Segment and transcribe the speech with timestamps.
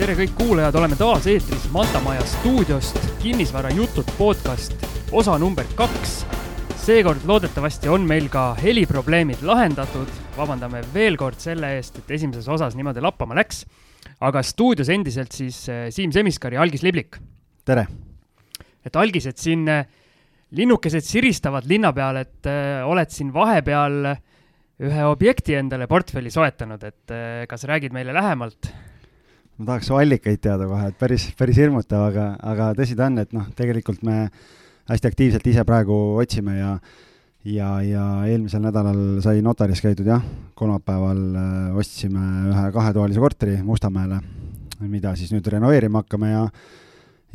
[0.00, 4.72] tere kõik kuulajad, oleme taas eetris Manta Maja stuudiost, kinnisvara jutud podcast,
[5.12, 6.22] osa number kaks.
[6.80, 10.08] seekord loodetavasti on meil ka heliprobleemid lahendatud,
[10.38, 13.66] vabandame veel kord selle eest, et esimeses osas niimoodi lappama läks.
[14.24, 17.20] aga stuudios endiselt siis eh, Siim Semiskar ja Algis Liblik.
[17.64, 17.86] tere!
[18.82, 19.84] et Algis, et siin eh,
[20.50, 24.14] linnukesed siristavad linna peal, et äh, oled siin vahepeal
[24.80, 28.72] ühe objekti endale portfelli soetanud, et kas räägid meile lähemalt?
[29.60, 33.20] Ma tahaks su allikaid teada kohe, et päris, päris hirmutav, aga, aga tõsi ta on,
[33.20, 34.24] et noh, tegelikult me
[34.88, 36.74] hästi aktiivselt ise praegu otsime ja
[37.44, 40.24] ja, ja eelmisel nädalal sai notaris käidud jah,
[40.56, 44.20] kolmapäeval äh, ostsime ühe kahetoalise korteri Mustamäele,
[44.80, 46.44] mida siis nüüd renoveerima hakkame ja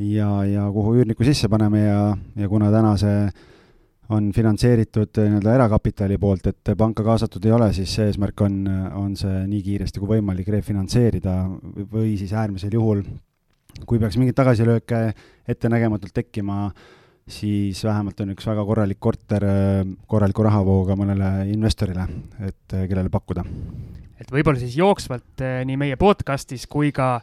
[0.02, 2.00] ja, ja kuhu üürniku sisse paneme ja,
[2.36, 3.30] ja kuna täna see
[4.14, 8.60] on finantseeritud nii-öelda erakapitali poolt, et panka kaasatud ei ole, siis eesmärk on,
[8.94, 11.38] on see nii kiiresti kui võimalik refinantseerida
[11.92, 13.02] või siis äärmisel juhul,
[13.86, 15.02] kui peaks mingeid tagasilööke
[15.50, 16.70] ettenägematult tekkima,
[17.28, 19.46] siis vähemalt on üks väga korralik korter
[20.08, 22.06] korraliku rahavooga mõnele investorile,
[22.46, 23.46] et kellele pakkuda.
[24.20, 27.20] et võib-olla siis jooksvalt eh, nii meie podcastis kui ka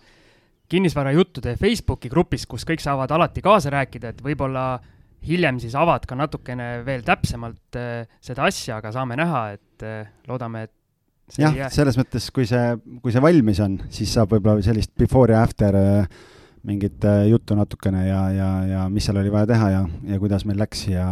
[0.73, 4.81] kinnisvarajuttude Facebooki grupis, kus kõik saavad alati kaasa rääkida, et võib-olla
[5.27, 10.12] hiljem siis avad ka natukene veel täpsemalt äh, seda asja, aga saame näha, et äh,
[10.28, 14.95] loodame, et jah, selles mõttes, kui see, kui see valmis on, siis saab võib-olla sellist
[14.98, 16.25] before ja after äh,
[16.62, 20.61] mingit juttu natukene ja, ja, ja mis seal oli vaja teha ja, ja kuidas meil
[20.62, 21.06] läks ja,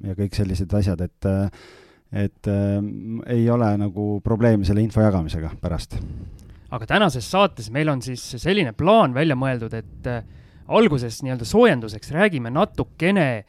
[0.00, 1.32] ja kõik sellised asjad, et
[2.14, 2.78] et äh,
[3.34, 5.98] ei ole nagu probleemi selle info jagamisega pärast.
[6.74, 10.22] aga tänases saates meil on siis selline plaan välja mõeldud, et äh,
[10.68, 13.44] alguses nii-öelda soojenduseks räägime natukene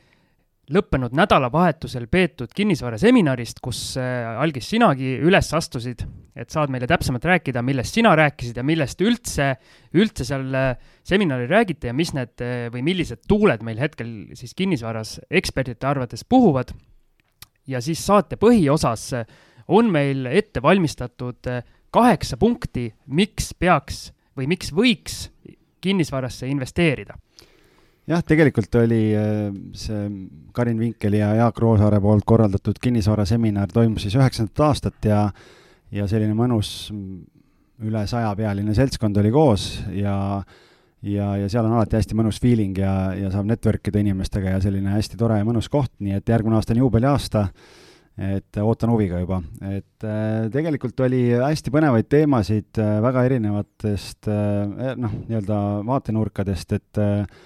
[0.73, 6.02] lõppenud nädalavahetusel peetud kinnisvaraseminarist, kus äh, algis sinagi üles astusid,
[6.35, 9.52] et saad meile täpsemalt rääkida, millest sina rääkisid ja millest üldse,
[9.95, 10.71] üldse seal äh,
[11.05, 16.26] seminaril räägiti ja mis need äh, või millised tuuled meil hetkel siis kinnisvaras ekspertide arvates
[16.26, 16.73] puhuvad.
[17.67, 19.11] ja siis saate põhiosas
[19.67, 21.47] on meil ette valmistatud
[21.93, 25.30] kaheksa punkti, miks peaks või miks võiks
[25.82, 27.17] kinnisvarasse investeerida
[28.08, 30.10] jah, tegelikult oli äh, see
[30.55, 35.30] Karin Vinkeli ja Jaak Roosaare poolt korraldatud kinnisvaraseminar toimus siis üheksandat aastat ja
[35.95, 36.89] ja selline mõnus
[37.86, 40.15] üle sajapealine seltskond oli koos ja
[41.05, 44.61] ja, ja seal on alati hästi mõnus feeling ja, ja saab network ida inimestega ja
[44.64, 47.44] selline hästi tore ja mõnus koht, nii et järgmine aasta on juubeliaasta,
[48.32, 49.42] et ootan huviga juba.
[49.61, 57.02] et äh, tegelikult oli hästi põnevaid teemasid äh, väga erinevatest äh, noh, nii-öelda vaatenurkadest, et
[57.04, 57.44] äh,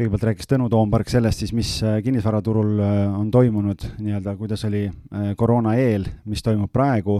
[0.00, 4.86] kõigepealt rääkis Tõnu Toompark sellest siis, mis äh, kinnisvaraturul äh, on toimunud nii-öelda, kuidas oli
[4.88, 7.18] äh, koroona eel, mis toimub praegu,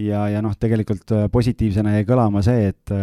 [0.00, 2.94] ja, ja noh, tegelikult positiivsena jäi kõlama see, et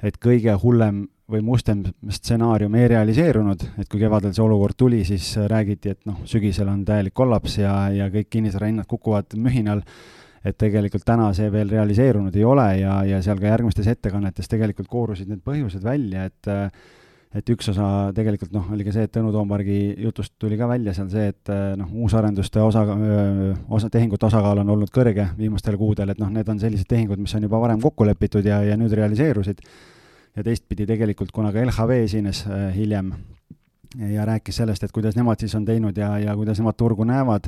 [0.00, 5.34] et kõige hullem või mustem stsenaarium ei realiseerunud, et kui kevadel see olukord tuli, siis
[5.50, 9.82] räägiti, et noh, sügisel on täielik kollaps ja, ja kõik kinnisvarahinnad kukuvad mühinal,
[10.40, 14.88] et tegelikult täna see veel realiseerunud ei ole ja, ja seal ka järgmistes ettekannetes tegelikult
[14.88, 16.50] koorusid need põhjused välja, et
[17.34, 20.94] et üks osa tegelikult noh, oli ka see, et Tõnu Toompargi jutust tuli ka välja
[20.96, 22.82] seal see, et eh, noh, uusarenduste osa,
[23.70, 27.34] osa, tehingute osakaal on olnud kõrge viimastel kuudel, et noh, need on sellised tehingud, mis
[27.38, 29.62] on juba varem kokku lepitud ja, ja nüüd realiseerusid.
[30.36, 33.12] ja teistpidi tegelikult, kuna ka LHV esines äh, hiljem
[34.10, 37.46] ja rääkis sellest, et kuidas nemad siis on teinud ja, ja kuidas nemad turgu näevad,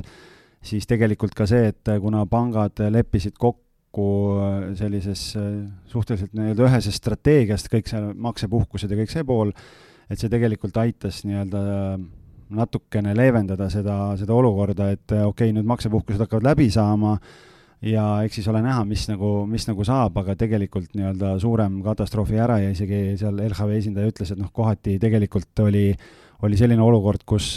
[0.63, 3.61] siis tegelikult ka see, et kuna pangad leppisid kokku
[3.93, 9.53] kokku äh, sellises äh, suhteliselt nii-öelda ühesest strateegiast, kõik see maksepuhkused ja kõik see pool,
[10.09, 11.95] et see tegelikult aitas nii-öelda äh,
[12.53, 17.15] natukene leevendada seda, seda olukorda, et okei okay,, nüüd maksepuhkused hakkavad läbi saama
[17.85, 22.41] ja eks siis ole näha, mis nagu, mis nagu saab, aga tegelikult nii-öelda suurem katastroofi
[22.41, 25.89] ära ja isegi seal LHV esindaja ütles, et noh, kohati tegelikult oli,
[26.45, 27.55] oli selline olukord, kus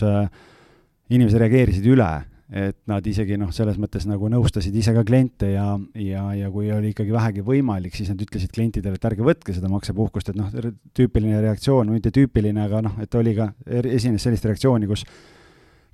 [1.12, 2.10] inimesed reageerisid üle
[2.46, 5.64] et nad isegi noh, selles mõttes nagu nõustasid ise ka kliente ja,
[5.98, 9.70] ja, ja kui oli ikkagi vähegi võimalik, siis nad ütlesid klientidele, et ärge võtke seda
[9.72, 10.52] maksepuhkust, et noh,
[10.94, 15.02] tüüpiline reaktsioon, mitte tüüpiline, aga noh, et oli ka, er-, esines sellist reaktsiooni, kus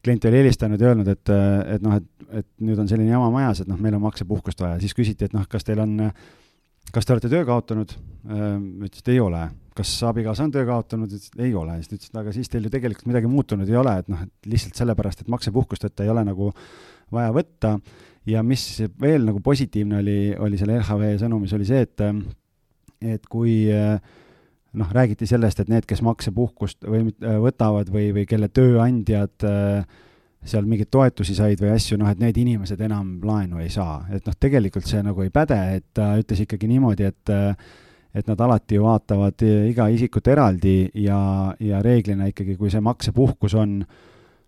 [0.04, 1.32] klient oli helistanud ja öelnud, et,
[1.72, 4.76] et noh, et, et nüüd on selline jama majas, et noh, meil on maksepuhkust vaja,
[4.82, 5.96] siis küsiti, et noh, kas teil on,
[6.92, 7.96] kas te olete töö kaotanud?
[8.22, 9.40] ütles, et ei ole
[9.76, 12.50] kas abikaasa on töö kaotanud, ütles, et ei ole, siis ta ütles, et aga siis
[12.52, 16.06] teil ju tegelikult midagi muutunud ei ole, et noh, et lihtsalt sellepärast, et maksepuhkust võtta
[16.06, 16.50] ei ole nagu
[17.12, 17.78] vaja võtta.
[18.26, 18.64] ja mis
[19.00, 22.04] veel nagu positiivne oli, oli selle LHV sõnumis, oli see, et,
[23.16, 23.56] et kui
[24.72, 27.10] noh, räägiti sellest, et need, kes maksepuhkust või
[27.42, 29.48] võtavad või, või kelle tööandjad
[30.42, 34.26] seal mingeid toetusi said või asju, noh, et need inimesed enam laenu ei saa, et
[34.26, 37.34] noh, tegelikult see nagu ei päde, et ta ütles ikkagi niimoodi, et
[38.12, 41.18] et nad alati ju vaatavad iga isikut eraldi ja,
[41.60, 43.78] ja reeglina ikkagi, kui see maksepuhkus on,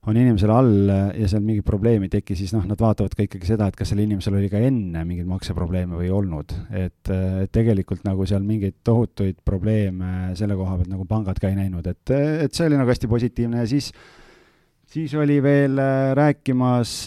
[0.04, 3.48] on inimesel all ja seal mingit probleemi ei teki, siis noh, nad vaatavad ka ikkagi
[3.48, 6.52] seda, et kas sellel inimesel oli ka enne mingeid makseprobleeme või ei olnud.
[6.70, 11.56] et, et tegelikult nagu seal mingeid tohutuid probleeme selle koha pealt nagu pangad ka ei
[11.58, 13.92] näinud, et, et see oli nagu hästi positiivne ja siis
[14.94, 15.80] siis oli veel
[16.14, 17.06] rääkimas,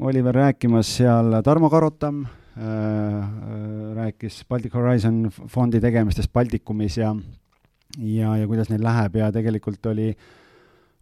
[0.00, 2.26] oli veel rääkimas seal Tarmo Karotam,
[2.58, 7.12] rääkis Baltic Horizon fondi tegemistest Baltikumis ja
[7.96, 10.08] ja, ja kuidas neil läheb ja tegelikult oli,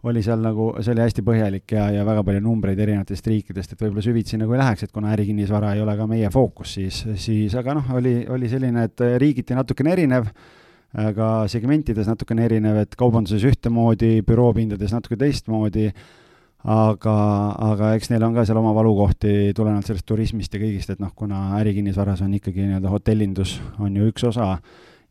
[0.07, 3.83] oli seal nagu, see oli hästi põhjalik ja, ja väga palju numbreid erinevatest riikidest, et
[3.83, 7.57] võib-olla süvitsi nagu ei läheks, et kuna ärikinnisvara ei ole ka meie fookus, siis, siis
[7.59, 10.31] aga noh, oli, oli selline, et riigiti natukene erinev
[11.17, 15.91] ka segmentides natukene erinev, et kaubanduses ühtemoodi, büroopindades natuke teistmoodi,
[16.67, 17.15] aga,
[17.71, 21.13] aga eks neil on ka seal oma valukohti tulenevalt sellest turismist ja kõigist, et noh,
[21.15, 24.57] kuna ärikinnisvaras on ikkagi nii-öelda hotellindus on ju üks osa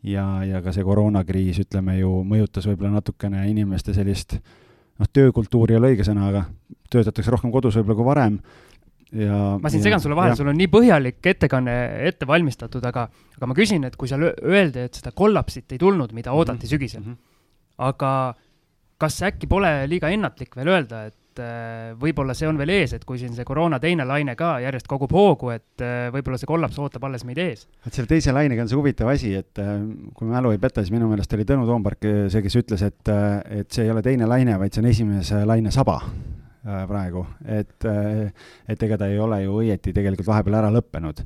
[0.03, 5.79] ja, ja ka see koroonakriis, ütleme ju, mõjutas võib-olla natukene inimeste sellist noh, töökultuur ei
[5.79, 6.45] ole õige sõna, aga
[6.91, 8.39] töötatakse rohkem kodus võib-olla kui varem
[9.15, 11.75] ja ma siin segan sulle vahele, sul on nii põhjalik ettekanne
[12.09, 16.11] ette valmistatud, aga, aga ma küsin, et kui seal öeldi, et seda kollapsit ei tulnud,
[16.11, 16.73] mida oodati mm -hmm.
[16.75, 17.85] sügisel mm, -hmm.
[17.87, 18.35] aga
[18.97, 23.05] kas äkki pole liiga ennatlik veel öelda, et äh, võib-olla see on veel ees, et
[23.07, 26.79] kui siin see koroona teine laine ka järjest kogub hoogu, et äh, võib-olla see kollaps
[26.81, 27.65] ootab alles meid ees?
[27.85, 29.73] et selle teise lainega on see huvitav asi, et äh,
[30.15, 33.13] kui mälu ei peta, siis minu meelest oli Tõnu Toompark see, kes ütles, et,
[33.59, 35.99] et see ei ole teine laine, vaid see on esimese laine saba
[36.65, 41.21] praegu, et, et ega ta ei ole ju õieti tegelikult vahepeal ära lõppenud.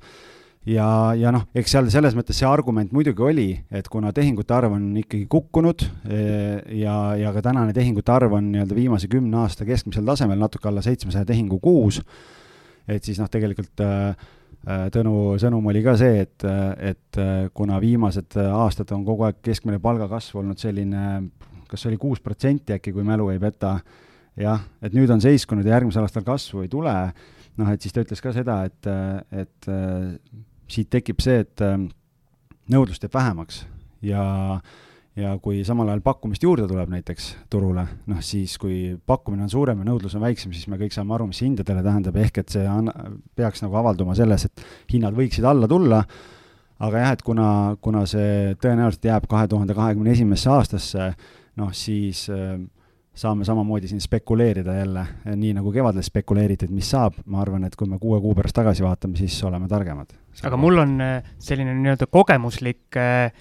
[0.69, 0.88] Ja,
[1.18, 4.89] ja noh, eks seal selles mõttes see argument muidugi oli, et kuna tehingute arv on
[5.01, 10.06] ikkagi kukkunud äh, ja, ja ka tänane tehingute arv on nii-öelda viimase kümne aasta keskmisel
[10.07, 12.01] tasemel natuke alla seitsmesaja tehingu kuus,
[12.88, 13.88] et siis noh, tegelikult
[14.60, 16.44] Tõnu sõnum oli ka see, et,
[16.83, 17.19] et
[17.56, 21.04] kuna viimased aastad on kogu aeg keskmine palgakasv olnud selline,
[21.69, 23.77] kas oli kuus protsenti äkki, kui mälu ei peta,
[24.39, 26.94] jah, et nüüd on seiskunud ja järgmisel aastal kasvu ei tule,
[27.56, 28.92] noh, et siis ta ütles ka seda, et,
[29.31, 29.72] et
[30.69, 31.63] siit tekib see, et
[32.69, 33.63] nõudlust jääb vähemaks
[34.06, 34.24] ja,
[35.18, 39.81] ja kui samal ajal pakkumist juurde tuleb näiteks turule, noh siis kui pakkumine on suurem
[39.81, 42.66] ja nõudlus on väiksem, siis me kõik saame aru, mis hindadele tähendab, ehk et see
[42.69, 42.92] on,
[43.36, 46.04] peaks nagu avalduma selles, et hinnad võiksid alla tulla,
[46.80, 47.50] aga jah, et kuna,
[47.81, 51.12] kuna see tõenäoliselt jääb kahe tuhande kahekümne esimesse aastasse,
[51.60, 52.60] noh siis äh,
[53.19, 55.04] saame samamoodi siin spekuleerida jälle,
[55.36, 58.56] nii nagu kevadel spekuleeriti, et mis saab, ma arvan, et kui me kuue kuu pärast
[58.56, 60.13] tagasi vaatame, siis oleme targemad.
[60.48, 63.33] aga mul on äh, selline nii-öelda kogemuslik äh,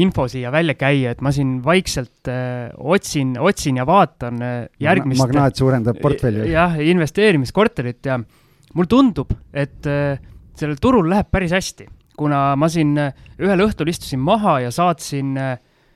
[0.00, 4.40] info siia välja käia, et ma siin vaikselt äh, otsin, otsin ja vaatan
[4.80, 6.48] järgmist magnaat suurendab portfelli.
[6.52, 8.18] jah, investeerimiskorterit ja
[8.74, 14.62] mul tundub, et sellel turul läheb päris hästi, kuna ma siin ühel õhtul istusin maha
[14.64, 15.36] ja saatsin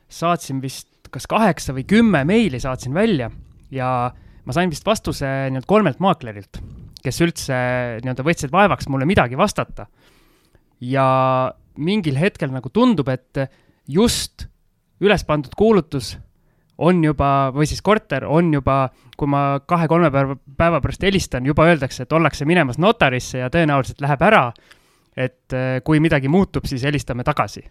[0.08, 3.30] saatsin vist kas kaheksa või kümme meili saatsin välja
[3.74, 4.10] ja
[4.44, 6.60] ma sain vist vastuse nii-öelda kolmelt maaklerilt,
[7.04, 7.58] kes üldse
[8.02, 9.86] nii-öelda võtsid vaevaks mulle midagi vastata.
[10.80, 11.04] ja
[11.76, 13.50] mingil hetkel nagu tundub, et
[13.86, 14.46] just
[15.02, 16.16] üles pandud kuulutus
[16.78, 18.88] on juba, või siis korter on juba,
[19.18, 24.00] kui ma kahe-kolme päeva, päeva pärast helistan, juba öeldakse, et ollakse minemas notarisse ja tõenäoliselt
[24.00, 24.52] läheb ära.
[25.18, 25.50] et
[25.82, 27.64] kui midagi muutub, siis helistame tagasi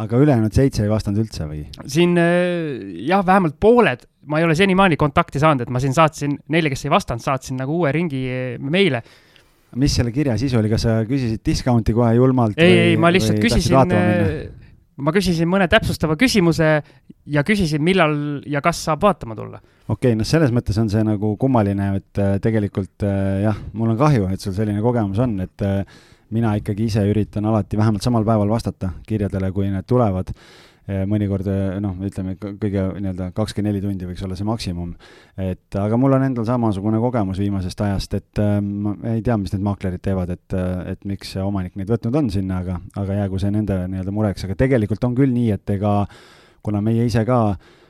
[0.00, 1.64] aga ülejäänud seitse ei vastanud üldse või?
[1.90, 6.38] siin äh, jah, vähemalt pooled, ma ei ole senimaani kontakti saanud, et ma siin saatsin,
[6.52, 9.02] neile, kes ei vastanud, saatsin nagu uue ringi äh, meile.
[9.76, 12.58] mis selle kirja sisu oli, kas sa küsisid discounti kohe julmalt?
[12.60, 16.72] ei, ei, ma lihtsalt küsisin, äh, ma küsisin mõne täpsustava küsimuse
[17.26, 18.16] ja küsisin, millal
[18.48, 19.60] ja kas saab vaatama tulla.
[19.88, 23.04] okei okay,, noh, selles mõttes on see nagu kummaline, et tegelikult
[23.44, 25.68] jah, mul on kahju, et sul selline kogemus on, et
[26.32, 30.34] mina ikkagi ise üritan alati vähemalt samal päeval vastata kirjadele, kui need tulevad.
[30.82, 31.46] mõnikord
[31.78, 34.96] noh, ütleme kõige nii-öelda kakskümmend neli tundi võiks olla see maksimum.
[35.38, 39.54] et aga mul on endal samasugune kogemus viimasest ajast, et äh, ma ei tea, mis
[39.54, 40.56] need maaklerid teevad, et,
[40.90, 44.44] et miks see omanik neid võtnud on sinna, aga, aga jäägu see nende nii-öelda mureks,
[44.48, 45.94] aga tegelikult on küll nii, et ega
[46.66, 47.81] kuna meie ise ka Äh,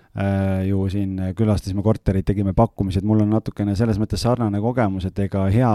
[0.69, 5.47] ju siin külastasime korterit, tegime pakkumised, mul on natukene selles mõttes sarnane kogemus, et ega
[5.49, 5.73] hea,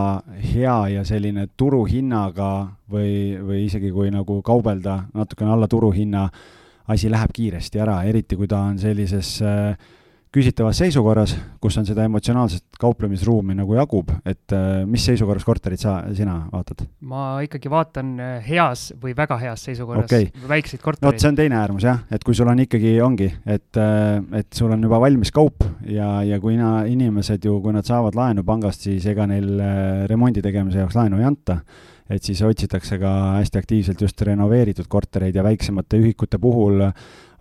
[0.53, 2.51] hea ja selline turuhinnaga
[2.93, 6.27] või, või isegi kui nagu kaubelda natukene alla turuhinna,
[6.87, 9.73] asi läheb kiiresti ära, eriti kui ta on sellises äh,
[10.33, 16.01] küsitavas seisukorras, kus on seda emotsionaalset kauplemisruumi nagu jagub, et äh, mis seisukorras korterit sa,
[16.15, 16.83] sina vaatad?
[17.07, 20.29] ma ikkagi vaatan äh, heas või väga heas seisukorras okay.
[20.49, 21.13] väikseid kortereid.
[21.13, 24.49] vot see on teine äärmus jah, et kui sul on ikkagi, ongi, et, äh, et
[24.57, 28.43] sul on juba valmis kaup ja, ja kui ina, inimesed ju, kui nad saavad laenu
[28.47, 29.61] pangast, siis ega neil
[30.11, 31.61] remondi tegemise jaoks laenu ei anta
[32.11, 36.83] et siis otsitakse ka hästi aktiivselt just renoveeritud kortereid ja väiksemate ühikute puhul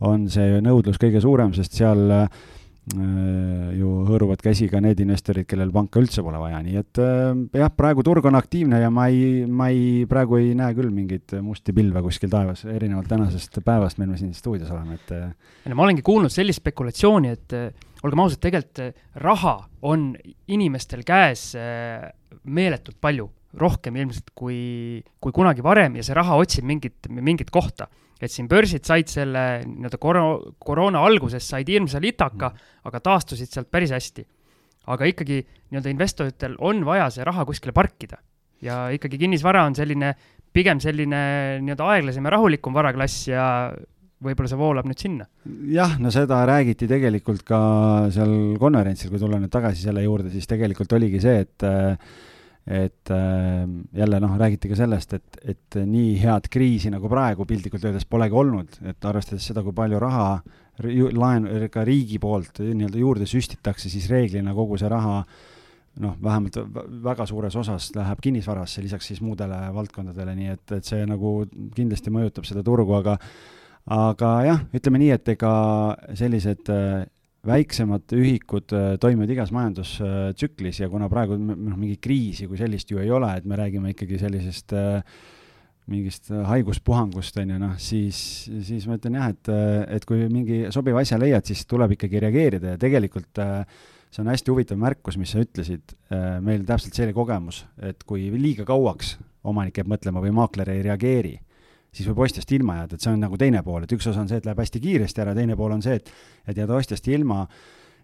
[0.06, 2.28] on see nõudlus kõige suurem, sest seal Äh,
[2.94, 7.72] ju hõõruvad käsi ka need investorid, kellel panka üldse pole vaja, nii et äh, jah,
[7.74, 11.74] praegu turg on aktiivne ja ma ei, ma ei, praegu ei näe küll mingeid musti
[11.74, 15.10] pilve kuskil taevas, erinevalt tänasest päevast, mil me siin stuudios oleme, et.
[15.16, 17.56] Äh, no ma olengi kuulnud sellist spekulatsiooni, et
[18.06, 19.56] olgem ausad, tegelikult raha
[19.90, 20.12] on
[20.54, 21.48] inimestel käes
[22.46, 23.26] meeletult palju,
[23.58, 27.88] rohkem ilmselt kui, kui kunagi varem ja see raha otsib mingit, mingit kohta
[28.20, 33.50] et siin börsid said selle nii-öelda koro-, koroona alguses said hirmsa litaka mm., aga taastusid
[33.52, 34.24] sealt päris hästi.
[34.86, 38.20] aga ikkagi nii-öelda investoritel on vaja see raha kuskile parkida
[38.62, 40.14] ja ikkagi kinnisvara on selline,
[40.54, 41.20] pigem selline
[41.64, 43.46] nii-öelda aeglasem ja rahulikum varaklass ja
[44.22, 45.26] võib-olla see voolab nüüd sinna.
[45.68, 47.58] jah, no seda räägiti tegelikult ka
[48.14, 51.66] seal konverentsil, kui tulla nüüd tagasi selle juurde, siis tegelikult oligi see, et
[52.66, 57.84] et äh, jälle noh, räägiti ka sellest, et, et nii head kriisi nagu praegu piltlikult
[57.86, 60.30] öeldes polegi olnud, et arvestades seda, kui palju raha
[61.16, 65.22] laen, ka riigi poolt nii-öelda juurde süstitakse, siis reeglina kogu see raha
[66.02, 66.58] noh, vähemalt
[67.04, 71.38] väga suures osas läheb kinnisvarasse, lisaks siis muudele valdkondadele, nii et, et see nagu
[71.76, 73.16] kindlasti mõjutab seda turgu, aga
[73.94, 75.52] aga jah, ütleme nii, et ega
[76.18, 77.04] sellised äh,
[77.46, 83.00] väiksemad ühikud äh, toimivad igas majandustsüklis ja kuna praegu noh, mingit kriisi kui sellist ju
[83.02, 85.18] ei ole, et me räägime ikkagi sellisest äh,
[85.86, 88.18] mingist haiguspuhangust, on ju, noh, siis,
[88.66, 89.50] siis ma ütlen jah, et,
[89.98, 93.60] et kui mingi sobiva asja leiad, siis tuleb ikkagi reageerida ja tegelikult äh,
[94.10, 95.92] see on hästi huvitav märkus, mis sa ütlesid,
[96.42, 101.34] meil täpselt selline kogemus, et kui liiga kauaks omanik jääb mõtlema või maakler ei reageeri,
[101.96, 104.30] siis võib ostjast ilma jääda, et see on nagu teine pool, et üks osa on
[104.30, 106.10] see, et läheb hästi kiiresti ära, teine pool on see, et,
[106.48, 107.46] et jääda ostjast ilma.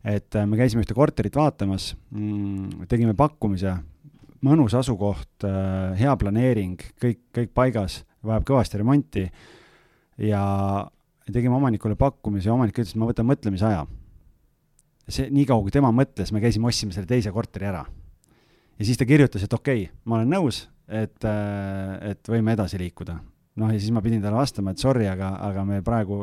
[0.03, 3.77] et äh, me käisime ühte korterit vaatamas mm,, tegime pakkumise,
[4.43, 9.29] mõnus asukoht, äh, hea planeering, kõik, kõik paigas, vajab kõvasti remonti.
[10.19, 10.43] ja
[11.33, 13.87] tegime omanikule pakkumise ja omanik ütles, et ma võtan mõtlemisaja.
[15.09, 17.85] see, niikaua kui tema mõtles, me käisime, ostsime selle teise korteri ära.
[18.79, 22.79] ja siis ta kirjutas, et okei okay,, ma olen nõus, et, äh, et võime edasi
[22.79, 23.21] liikuda
[23.61, 26.23] noh, ja siis ma pidin talle vastama, et sorry, aga, aga me praegu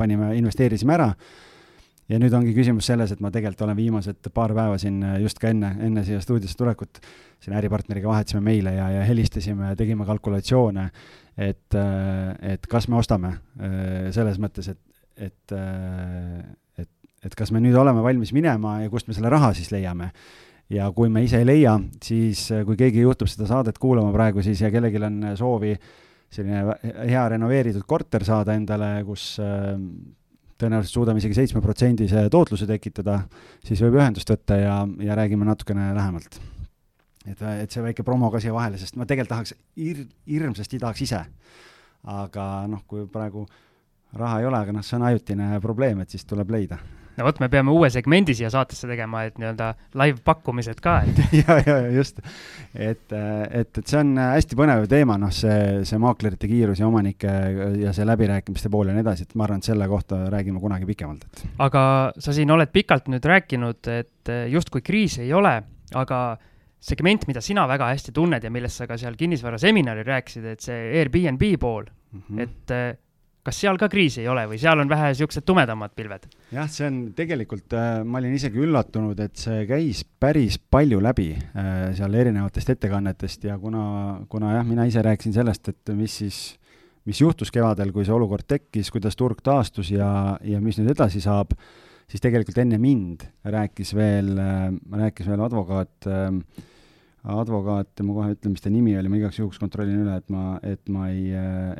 [0.00, 1.14] panime, investeerisime ära.
[2.10, 5.52] ja nüüd ongi küsimus selles, et ma tegelikult olen viimased paar päeva siin just ka
[5.52, 6.98] enne, enne siia stuudiosse tulekut
[7.38, 10.88] siin äripartneriga vahetasime meile ja, ja helistasime ja tegime kalkulatsioone,
[11.38, 11.78] et,
[12.42, 13.36] et kas me ostame
[14.10, 14.80] selles mõttes, et,
[15.28, 15.54] et,
[16.82, 16.90] et,
[17.30, 20.10] et kas me nüüd oleme valmis minema ja kust me selle raha siis leiame
[20.70, 24.42] ja kui me ise ei leia, siis äh, kui keegi juhtub seda saadet kuulama praegu
[24.44, 25.74] siis ja kellelgi on äh, soovi
[26.30, 26.76] selline
[27.10, 29.74] hea renoveeritud korter saada endale, kus äh,
[30.60, 33.22] tõenäoliselt suudame isegi seitsmeprotsendise tootluse tekitada,
[33.64, 36.38] siis võib ühendust võtta ja, ja räägime natukene lähemalt.
[37.24, 41.02] et, et see väike promo ka siia vahele, sest ma tegelikult tahaks hir-, hirmsasti tahaks
[41.08, 41.24] ise.
[42.06, 43.46] aga noh, kui praegu
[44.16, 46.78] raha ei ole, aga noh, see on ajutine probleem, et siis tuleb leida
[47.20, 51.20] no vot, me peame uue segmendi siia saatesse tegema, et nii-öelda live pakkumised ka, et
[51.42, 52.20] ja, ja just,
[52.74, 57.34] et, et, et see on hästi põnev teema, noh, see, see maaklerite kiirus ja omanike
[57.82, 60.88] ja see läbirääkimiste pool ja nii edasi, et ma arvan, et selle kohta räägime kunagi
[60.88, 61.44] pikemalt, et.
[61.68, 61.82] aga
[62.18, 65.58] sa siin oled pikalt nüüd rääkinud, et justkui kriisi ei ole,
[65.98, 66.22] aga
[66.80, 70.80] segment, mida sina väga hästi tunned ja millest sa ka seal kinnisvaraseminaril rääkisid, et see
[71.00, 72.42] Airbnb pool mm, -hmm.
[72.46, 73.00] et
[73.46, 76.28] kas seal ka kriisi ei ole või seal on vähe niisugused tumedamad pilved?
[76.52, 81.30] jah, see on tegelikult äh,, ma olin isegi üllatunud, et see käis päris palju läbi
[81.34, 83.84] äh, seal erinevatest ettekannetest ja kuna,
[84.32, 86.40] kuna jah, mina ise rääkisin sellest, et mis siis,
[87.08, 90.10] mis juhtus kevadel, kui see olukord tekkis, kuidas turg taastus ja,
[90.44, 91.56] ja mis nüüd edasi saab,
[92.10, 94.68] siis tegelikult enne mind rääkis veel äh,,
[95.04, 96.68] rääkis veel advokaat äh,
[97.24, 100.54] advokaat, ma kohe ütlen, mis ta nimi oli, ma igaks juhuks kontrollin üle, et ma,
[100.64, 101.28] et ma ei,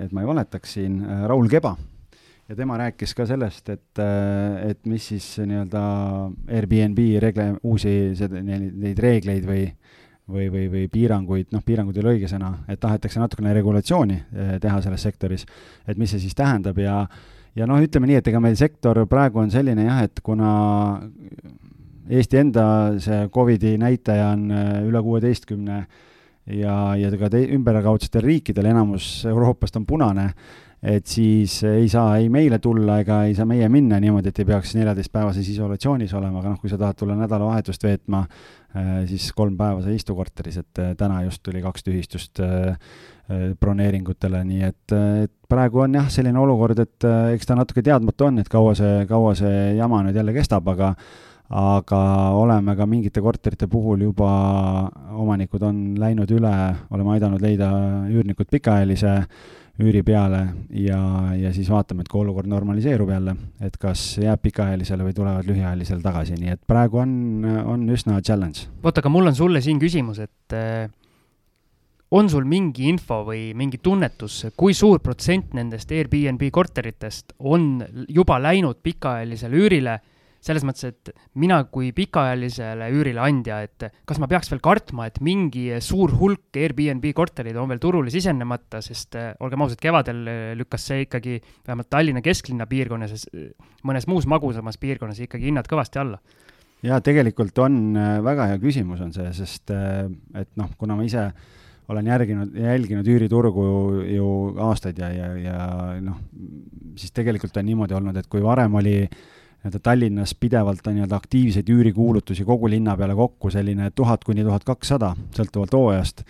[0.04, 1.76] et ma ei valetaks siin, Raul Keba.
[2.50, 4.02] ja tema rääkis ka sellest, et,
[4.66, 5.82] et mis siis nii-öelda
[6.50, 9.64] Airbnb reegle, uusi seda, neid reegleid või
[10.30, 14.54] või, või, või piiranguid, noh, piirangud ei ole õige sõna, et tahetakse natukene regulatsiooni eh,
[14.62, 15.46] teha selles sektoris,
[15.88, 17.02] et mis see siis tähendab ja
[17.58, 20.52] ja noh, ütleme nii, et ega meil sektor praegu on selline jah, et kuna
[22.10, 22.64] Eesti enda
[22.98, 25.76] see Covidi näitaja on äh, üle kuueteistkümne
[26.56, 30.24] ja, ja ka te-, ümberkaudsetel riikidel, enamus Euroopast on punane,
[30.82, 34.48] et siis ei saa ei meile tulla ega ei saa meie minna niimoodi, et ei
[34.48, 38.24] peaks neljateistpäevases isolatsioonis olema, aga noh, kui sa tahad tulla nädalavahetust veetma,
[38.74, 42.42] äh, siis kolm päeva sa ei istu korteris, et äh, täna just tuli kaks tühistust
[43.60, 47.04] broneeringutele, nii et, et praegu on jah, selline olukord, et
[47.36, 50.96] eks ta natuke teadmatu on, et kaua see, kaua see jama nüüd jälle kestab, aga
[51.50, 52.00] aga
[52.38, 54.30] oleme ka mingite korterite puhul juba,
[55.18, 56.52] omanikud on läinud üle,
[56.94, 57.70] oleme aidanud leida
[58.10, 59.16] üürnikud pikaajalise
[59.80, 60.40] üüri peale
[60.76, 61.00] ja,
[61.38, 66.04] ja siis vaatame, et kui olukord normaliseerub jälle, et kas jääb pikaajalisele või tulevad lühiajalisele
[66.04, 67.12] tagasi, nii et praegu on,
[67.64, 68.68] on üsna challenge.
[68.84, 70.90] vot, aga mul on sulle siin küsimus, et äh,
[72.10, 78.38] on sul mingi info või mingi tunnetus, kui suur protsent nendest Airbnb korteritest on juba
[78.42, 79.98] läinud pikaajalisele üürile
[80.44, 85.20] selles mõttes, et mina kui pikaajalisele üürile andja, et kas ma peaks veel kartma, et
[85.24, 90.42] mingi suur hulk Airbnb korterid on veel turule sisenemata, sest äh, olgem ausad, kevadel äh,
[90.58, 93.26] lükkas see ikkagi vähemalt Tallinna kesklinna piirkonnas,
[93.86, 96.20] mõnes muus magusamas piirkonnas ikkagi hinnad kõvasti alla.
[96.86, 101.28] Jaa, tegelikult on äh, väga hea küsimus on see, sest et noh, kuna ma ise
[101.90, 103.80] olen järginud, jälginud üüriturgu ju,
[104.14, 104.30] ju
[104.62, 105.58] aastaid ja, ja, ja
[106.06, 106.22] noh,
[106.96, 109.20] siis tegelikult on niimoodi olnud, et kui varem oli äh,
[109.60, 114.64] nii-öelda Tallinnas pidevalt on nii-öelda aktiivseid üürikuulutusi kogu linna peale kokku selline tuhat kuni tuhat
[114.64, 116.22] kakssada, sõltuvalt hooajast,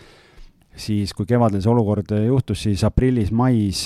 [0.76, 3.84] siis kui kevadel see olukord juhtus, siis aprillis-mais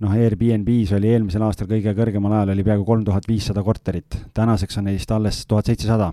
[0.00, 4.80] noh, Airbnb-s oli eelmisel aastal kõige kõrgemal ajal oli peaaegu kolm tuhat viissada korterit, tänaseks
[4.80, 6.10] on neist alles tuhat seitsesada.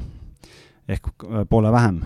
[0.88, 1.10] Ehk
[1.50, 2.02] poole vähem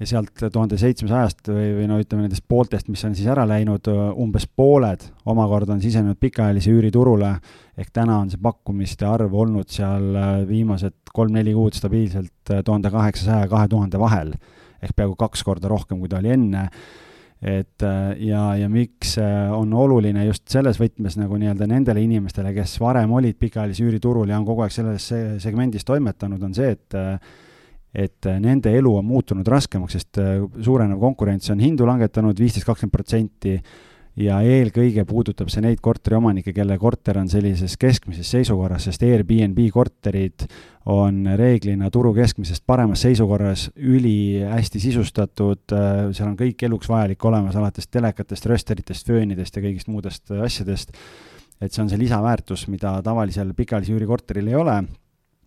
[0.00, 3.86] ja sealt tuhande seitsmesajast või, või no ütleme nendest pooltest, mis on siis ära läinud,
[4.20, 7.30] umbes pooled omakorda on sisenenud pikaajalise üüriturule,
[7.78, 13.52] ehk täna on see pakkumiste arv olnud seal viimased kolm-neli kuud stabiilselt tuhande kaheksasaja ja
[13.54, 14.34] kahe tuhande vahel,
[14.82, 16.68] ehk peaaegu kaks korda rohkem, kui ta oli enne.
[17.44, 17.82] Et
[18.24, 23.36] ja, ja miks on oluline just selles võtmes nagu nii-öelda nendele inimestele, kes varem olid
[23.36, 25.10] pikaajalise üüriturul ja on kogu aeg selles
[25.44, 26.96] segmendis toimetanud, on see, et
[27.94, 30.36] et äh, nende elu on muutunud raskemaks, sest äh,
[30.66, 33.58] suurenev konkurents on hindu langetanud viisteist, kakskümmend protsenti
[34.18, 40.46] ja eelkõige puudutab see neid korteriomanikke, kelle korter on sellises keskmises seisukorras, sest Airbnb korterid
[40.90, 47.54] on reeglina turu keskmisest paremas seisukorras, ülihästi sisustatud, äh, seal on kõik eluks vajalik olemas,
[47.58, 50.98] alates telekatest, rösteritest, föönidest ja kõigist muudest asjadest.
[51.62, 54.82] et see on see lisaväärtus, mida tavalisel pikaajalise üürikorteril ei ole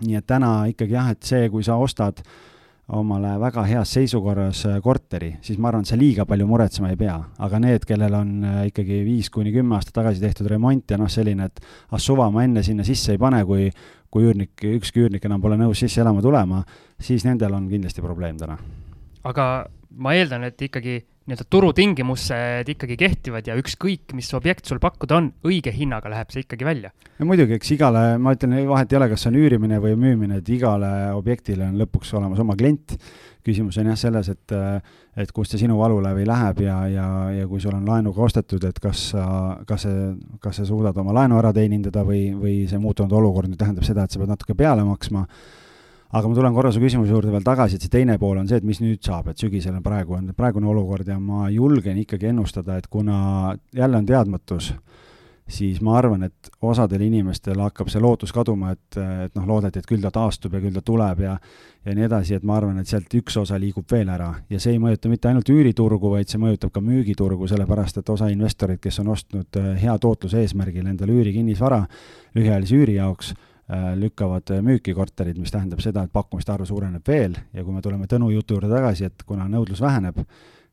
[0.03, 2.21] nii et täna ikkagi jah, et see, kui sa ostad
[2.87, 6.99] omale väga heas seisukorras äh, korteri, siis ma arvan, et sa liiga palju muretsema ei
[6.99, 10.99] pea, aga need, kellel on äh, ikkagi viis kuni kümme aastat tagasi tehtud remont ja
[10.99, 11.59] noh, selline, et
[11.91, 13.67] ah suva ma enne sinna sisse ei pane, kui
[14.13, 16.61] kui üürnik, ükski üürnik enam pole nõus sisse elama tulema,
[16.95, 18.55] siis nendel on kindlasti probleem täna.
[19.27, 25.17] aga ma eeldan, et ikkagi nii-öelda turutingimused ikkagi kehtivad ja ükskõik, mis objekt sul pakkuda
[25.19, 26.93] on, õige hinnaga läheb see ikkagi välja.
[27.19, 30.39] no muidugi, eks igale, ma ütlen, vahet ei ole, kas see on üürimine või müümine,
[30.39, 32.95] et igale objektile on lõpuks olemas oma klient.
[33.47, 34.55] küsimus on jah selles, et,
[35.15, 38.79] et kust see sinu valulävi läheb ja, ja, ja kui sul on laenuga ostetud, et
[38.79, 39.27] kas sa,
[39.67, 40.09] kas see,
[40.43, 44.03] kas sa suudad oma laenu ära teenindada või, või see muutunud olukord nüüd tähendab seda,
[44.03, 45.27] et sa pead natuke peale maksma
[46.11, 48.61] aga ma tulen korra su küsimuse juurde veel tagasi, et see teine pool on see,
[48.61, 52.31] et mis nüüd saab, et sügisel on praegu, on praegune olukord ja ma julgen ikkagi
[52.31, 54.71] ennustada, et kuna jälle on teadmatus,
[55.47, 59.89] siis ma arvan, et osadel inimestel hakkab see lootus kaduma, et, et noh, loodeti, et
[59.89, 61.37] küll ta taastub ja küll ta tuleb ja
[61.87, 64.33] ja nii edasi, et ma arvan, et sealt üks osa liigub veel ära.
[64.51, 68.27] Ja see ei mõjuta mitte ainult üüriturgu, vaid see mõjutab ka müügiturgu, sellepärast et osa
[68.27, 71.85] investoreid, kes on ostnud eh, hea tootluse eesmärgil endale üürikinnisvara
[72.35, 73.46] lühiajalise üüri jaoks, Äh,
[73.99, 77.81] lükkavad äh, müüki korterid, mis tähendab seda, et pakkumiste arv suureneb veel ja kui me
[77.83, 80.21] tuleme Tõnu jutu juurde tagasi, et kuna nõudlus väheneb,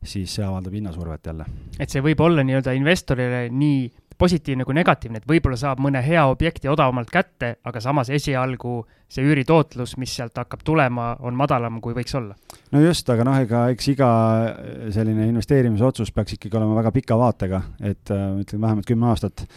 [0.05, 1.47] siis see avaldab hinnasurvet jälle.
[1.79, 6.23] et see võib olla nii-öelda investorile nii positiivne kui negatiivne, et võib-olla saab mõne hea
[6.31, 11.97] objekti odavamalt kätte, aga samas esialgu see üüritootlus, mis sealt hakkab tulema, on madalam, kui
[11.97, 12.37] võiks olla.
[12.73, 14.11] no just, aga noh, ega eks iga
[14.95, 19.49] selline investeerimisotsus peaks ikkagi olema väga pika vaatega, et äh, ütleme vähemalt kümme aastat.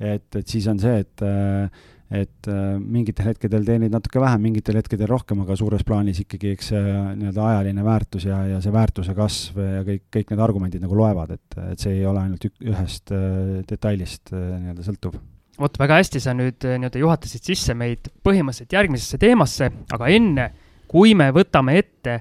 [0.00, 4.78] et, et siis on see, et äh, et äh, mingitel hetkedel teenid natuke vähem, mingitel
[4.78, 6.82] hetkedel rohkem, aga suures plaanis ikkagi eks see
[7.18, 11.34] nii-öelda ajaline väärtus ja, ja see väärtuse kasv ja kõik, kõik need argumendid nagu loevad,
[11.34, 15.18] et, et see ei ole ainult ük, ühest äh, detailist äh, nii-öelda sõltuv.
[15.58, 20.50] vot väga hästi sa nüüd äh, nii-öelda juhatasid sisse meid põhimõtteliselt järgmisesse teemasse, aga enne,
[20.86, 22.20] kui me võtame ette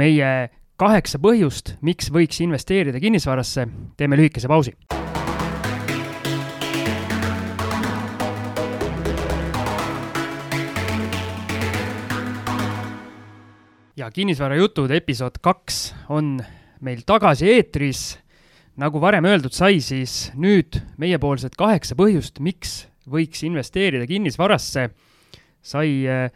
[0.00, 0.32] meie
[0.80, 3.68] kaheksa põhjust, miks võiks investeerida kinnisvarasse,
[4.00, 4.76] teeme lühikese pausi
[14.06, 15.78] ja kinnisvarajutud episood kaks
[16.14, 16.36] on
[16.86, 18.02] meil tagasi eetris.
[18.76, 24.90] nagu varem öeldud sai, siis nüüd meiepoolsed kaheksa põhjust, miks võiks investeerida kinnisvarasse,
[25.64, 26.28] sai äh,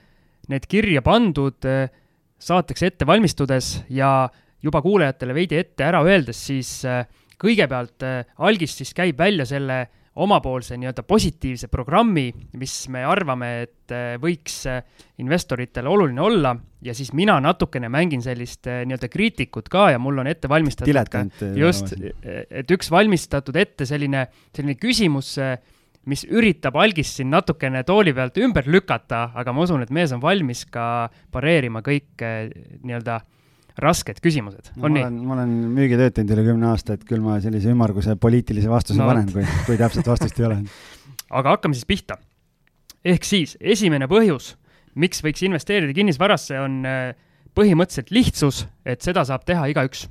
[0.49, 1.93] need kirja pandud äh,
[2.41, 4.31] saateks ette valmistudes ja
[4.65, 7.05] juba kuulajatele veidi ette ära öeldes, siis äh,
[7.39, 8.03] kõigepealt
[8.41, 9.85] algis siis käib välja selle
[10.21, 12.29] omapoolse nii-öelda positiivse programmi,
[12.61, 14.83] mis me arvame, et äh, võiks äh,
[15.23, 16.55] investoritele oluline olla.
[16.85, 20.91] Ja siis mina natukene mängin sellist äh, nii-öelda kriitikut ka ja mul on ette valmistatud
[20.91, 25.35] Diletant, just, et üks valmistatud ette selline, selline küsimus,
[26.11, 30.23] mis üritab algist siin natukene tooli pealt ümber lükata, aga ma usun, et mees on
[30.23, 33.21] valmis ka pareerima kõik nii-öelda
[33.81, 35.07] rasked küsimused, on nii?
[35.25, 39.09] ma olen müügitööd teinud üle kümne aasta, et küll ma sellise ümmarguse poliitilise vastuse no,
[39.11, 40.61] panen, kui, kui täpset vastust ei ole.
[41.41, 42.19] aga hakkame siis pihta.
[43.05, 44.55] ehk siis esimene põhjus,
[45.01, 47.13] miks võiks investeerida kinnisvarasse, on äh,
[47.57, 50.07] põhimõtteliselt lihtsus, et seda saab teha igaüks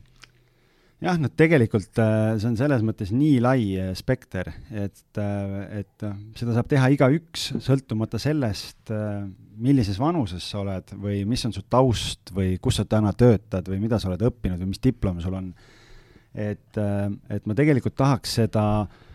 [1.04, 6.06] jah, no tegelikult äh, see on selles mõttes nii lai äh, spekter, et, äh, et
[6.40, 8.94] seda saab teha igaüks, sõltumata sellest,
[9.60, 13.82] millises vanuses sa oled või mis on su taust või kus sa täna töötad või
[13.84, 15.52] mida sa oled õppinud või mis diplom sul on.
[16.34, 19.06] et, et ma tegelikult tahaks seda äh,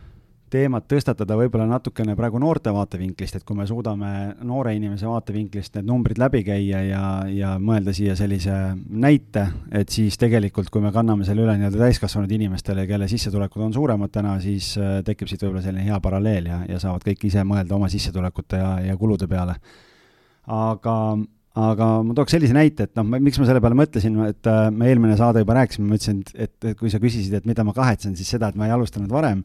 [0.54, 4.10] teemat tõstatada võib-olla natukene praegu noorte vaatevinklist, et kui me suudame
[4.46, 8.54] noore inimese vaatevinklist need numbrid läbi käia ja, ja mõelda siia sellise
[8.88, 13.74] näite, et siis tegelikult, kui me kanname selle üle nii-öelda täiskasvanud inimestele, kelle sissetulekud on
[13.74, 17.44] suuremad täna, siis äh, tekib siit võib-olla selline hea paralleel ja, ja saavad kõik ise
[17.48, 19.58] mõelda oma sissetulekute ja, ja kulude peale.
[20.46, 20.96] aga
[21.54, 24.90] aga ma tooks sellise näite, et noh, miks ma selle peale mõtlesin, et äh, me
[24.90, 28.16] eelmine saade juba rääkisime, ma ütlesin, et, et kui sa küsisid, et mida ma kahetsen,
[28.18, 29.44] siis seda, et ma ei alustanud varem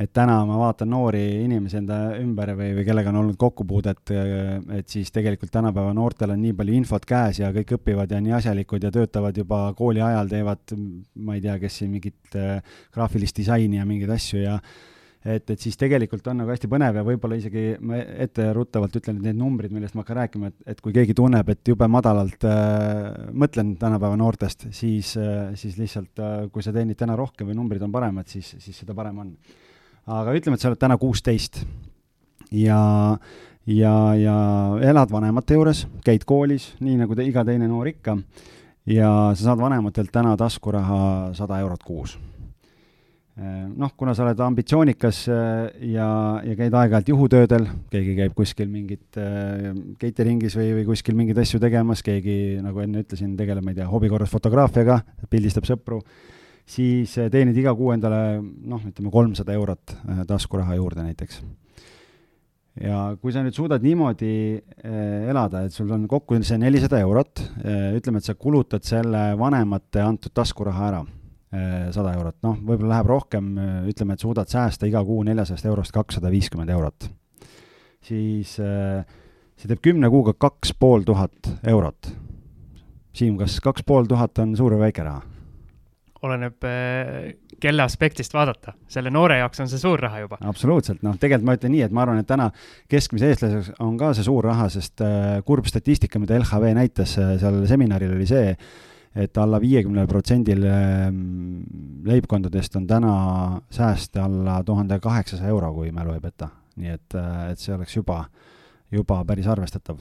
[0.00, 4.12] et täna ma vaatan noori inimesi enda ümber või, või kellega on olnud kokkupuudet,
[4.78, 8.32] et siis tegelikult tänapäeva noortel on nii palju infot käes ja kõik õpivad ja nii
[8.38, 10.72] asjalikud ja töötavad juba kooli ajal, teevad,
[11.20, 14.56] ma ei tea, kes siin mingit äh, graafilist disaini ja mingeid asju ja
[15.28, 19.28] et, et siis tegelikult on nagu hästi põnev ja võib-olla isegi ma etteruttavalt ütlen, et
[19.28, 23.28] need numbrid, millest ma hakkan rääkima, et, et kui keegi tunneb, et jube madalalt äh,
[23.36, 27.84] mõtlen tänapäeva noortest, siis äh,, siis lihtsalt äh, kui sa teenid täna rohkem või numbrid
[27.84, 29.36] on paremad, siis, siis seda parem on
[30.06, 31.62] aga ütleme, et sa oled täna kuusteist
[32.52, 32.80] ja,
[33.66, 34.36] ja, ja
[34.90, 38.18] elad vanemate juures, käid koolis, nii nagu te, iga teine noor ikka,
[38.90, 42.18] ja sa saad vanematelt täna taskuraha sada eurot kuus.
[43.32, 46.08] Noh, kuna sa oled ambitsioonikas ja,
[46.44, 49.70] ja käid aeg-ajalt juhutöödel, keegi käib kuskil mingit äh,
[50.02, 53.88] catering'is või, või kuskil mingeid asju tegemas, keegi, nagu enne ütlesin, tegeleb, ma ei tea,
[53.88, 54.98] hobi korras fotograafiaga,
[55.32, 56.02] pildistab sõpru
[56.68, 61.42] siis äh, teenid iga kuu endale noh, ütleme kolmsada eurot äh, taskuraha juurde näiteks.
[62.82, 67.42] ja kui sa nüüd suudad niimoodi äh, elada, et sul on kokku see nelisada eurot,
[67.98, 71.02] ütleme, et sa kulutad selle vanemate antud taskuraha ära,
[71.92, 73.50] sada eurot, noh, võib-olla läheb rohkem,
[73.90, 77.10] ütleme, et suudad säästa iga kuu neljasajast eurost kakssada viiskümmend eurot,
[78.08, 82.08] siis see teeb kümne kuuga kaks pool tuhat eurot.
[83.12, 85.31] Siim, kas kaks pool tuhat on suur või väike raha?
[86.26, 87.32] Oleneb eh,
[87.62, 90.38] kelle aspektist vaadata, selle noore jaoks on see suur raha juba.
[90.50, 92.48] absoluutselt, noh, tegelikult ma ütlen nii, et ma arvan, et täna
[92.90, 97.34] keskmise eestlaseks on ka see suur raha, sest äh, kurb statistika, mida LHV näitas äh,
[97.42, 98.56] seal seminaril, oli see,
[99.12, 100.62] et alla viiekümnel protsendil
[102.08, 103.12] leibkondadest on täna
[103.68, 106.48] sääste alla tuhande kaheksasaja euro, kui mälu ei peta.
[106.80, 107.14] nii et,
[107.52, 108.22] et see oleks juba,
[108.88, 110.00] juba päris arvestatav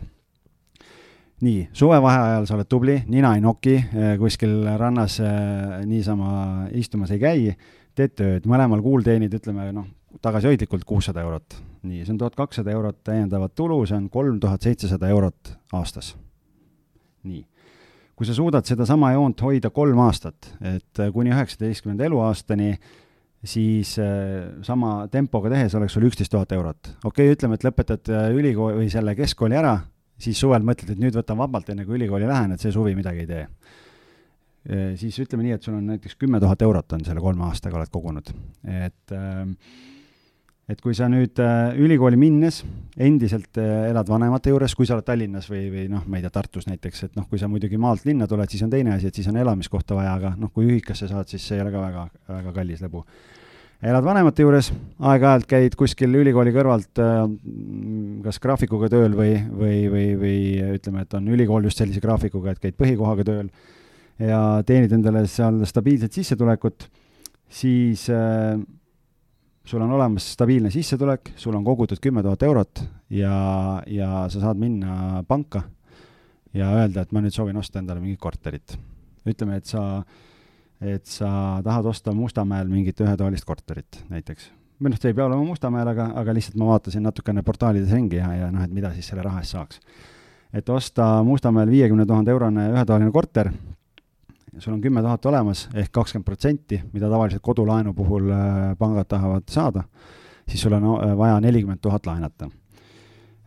[1.41, 7.21] nii, suvevaheajal sa oled tubli, nina ei noki, eh, kuskil rannas eh, niisama istumas ei
[7.21, 7.53] käi,
[7.97, 9.87] teed tööd, mõlemal kuul teenid, ütleme noh,
[10.21, 11.57] tagasihoidlikult kuussada eurot.
[11.81, 16.13] nii, see on tuhat kakssada eurot täiendavat tulu, see on kolm tuhat seitsesada eurot aastas.
[17.25, 17.45] nii,
[18.15, 22.75] kui sa suudad sedasama joont hoida kolm aastat, et kuni üheksateistkümnenda eluaastani,
[23.41, 23.95] siis
[24.61, 26.93] sama tempoga tehes oleks sul üksteist tuhat eurot.
[27.03, 29.79] okei okay,, ütleme, et lõpetad ülikooli või selle keskkooli ära,
[30.21, 33.25] siis suvel mõtled, et nüüd võtan vabalt, enne kui ülikooli lähen, et see suvi midagi
[33.25, 33.45] ei tee.
[35.01, 37.89] siis ütleme nii, et sul on näiteks kümme tuhat eurot on selle kolme aastaga oled
[37.89, 38.27] kogunud,
[38.69, 39.15] et
[40.69, 41.41] et kui sa nüüd
[41.81, 42.61] ülikooli minnes
[43.01, 46.69] endiselt elad vanemate juures, kui sa oled Tallinnas või, või noh, ma ei tea, Tartus
[46.69, 49.27] näiteks, et noh, kui sa muidugi maalt linna tuled, siis on teine asi, et siis
[49.33, 52.53] on elamiskohta vaja, aga noh, kui ühikasse saad, siis see ei ole ka väga, väga
[52.61, 53.03] kallis lõbu
[53.81, 54.69] elad vanemate juures,
[55.09, 57.23] aeg-ajalt käid kuskil ülikooli kõrvalt äh,
[58.25, 60.41] kas graafikuga tööl või, või, või, või
[60.77, 63.49] ütleme, et on ülikool just sellise graafikuga, et käid põhikohaga tööl
[64.21, 66.85] ja teenid endale seal stabiilset sissetulekut,
[67.49, 68.53] siis äh,
[69.65, 72.83] sul on olemas stabiilne sissetulek, sul on kogutud kümme tuhat eurot
[73.17, 73.35] ja,
[73.89, 75.65] ja sa saad minna panka
[76.53, 78.77] ja öelda, et ma nüüd soovin osta endale mingit korterit.
[79.25, 80.21] ütleme, et sa äh,
[80.81, 84.51] et sa tahad osta Mustamäel mingit ühetoalist korterit näiteks.
[84.81, 88.17] või noh, see ei pea olema Mustamäel, aga, aga lihtsalt ma vaatasin natukene portaalides ringi
[88.17, 89.81] ja, ja noh, et mida siis selle raha eest saaks.
[90.53, 93.51] et osta Mustamäel viiekümne tuhande eurone ühetoaline korter,
[94.57, 99.47] sul on kümme tuhat olemas ehk kakskümmend protsenti, mida tavaliselt kodulaenu puhul äh, pangad tahavad
[99.49, 99.83] saada,
[100.49, 102.49] siis sul on äh, vaja nelikümmend tuhat laenata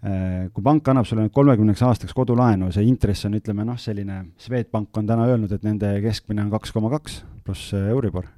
[0.04, 4.96] kui pank annab sulle nüüd kolmekümneks aastaks kodulaenu, see intress on, ütleme noh, selline, Swedbank
[5.00, 8.28] on täna öelnud, et nende keskmine on kaks koma kaks pluss äh, Euribor.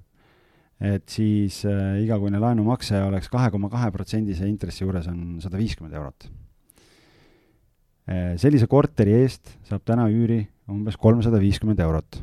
[0.76, 5.96] et siis äh, igakuine laenumakse oleks kahe koma kahe protsendise intressi juures on sada viiskümmend
[5.96, 6.26] eurot
[8.12, 8.37] äh,.
[8.37, 12.20] sellise korteri eest saab täna üüri umbes kolmsada viiskümmend eurot.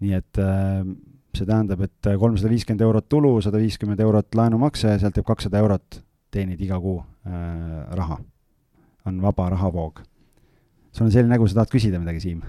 [0.00, 0.80] nii et äh,
[1.36, 6.05] see tähendab, et kolmsada viiskümmend eurot tulu, sada viiskümmend eurot laenumakse, sealt jääb kakssada eurot
[6.30, 7.32] teenid iga kuu äh,
[7.96, 8.18] raha.
[9.06, 10.00] on vaba rahavoog.
[10.92, 12.42] sul on selline nägu, sa tahad küsida midagi, Siim?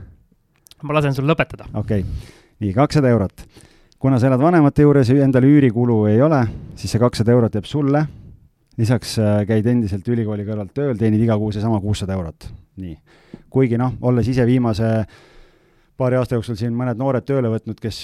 [0.83, 1.69] ma lasen sul lõpetada.
[1.73, 3.45] okei okay., nii, kakssada eurot.
[3.99, 6.43] kuna sa elad vanemate juures ja endal üürikulu ei ole,
[6.75, 8.05] siis see kakssada eurot jääb sulle,
[8.77, 12.51] lisaks äh, käid endiselt ülikooli kõrvalt tööl, teenid iga kuu seesama kuussada eurot.
[12.77, 12.97] nii.
[13.49, 15.25] kuigi noh, olles ise viimase äh,
[15.97, 17.99] paari aasta jooksul siin mõned noored tööle võtnud, kes,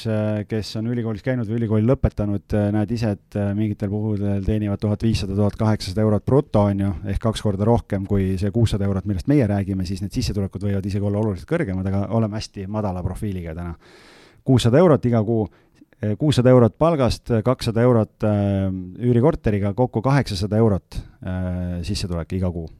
[0.49, 5.35] kes on ülikoolis käinud või ülikooli lõpetanud, näed ise, et mingitel puhudel teenivad tuhat viissada,
[5.37, 9.29] tuhat kaheksasada eurot bruto, on ju, ehk kaks korda rohkem kui see kuussada eurot, millest
[9.29, 13.53] meie räägime, siis need sissetulekud võivad isegi olla oluliselt kõrgemad, aga oleme hästi madala profiiliga
[13.57, 13.75] täna.
[14.43, 15.47] kuussada eurot iga kuu,
[16.19, 18.25] kuussada eurot palgast, kakssada eurot
[18.99, 21.03] üürikorteriga, kokku kaheksasada eurot
[21.85, 22.71] sissetulek iga kuu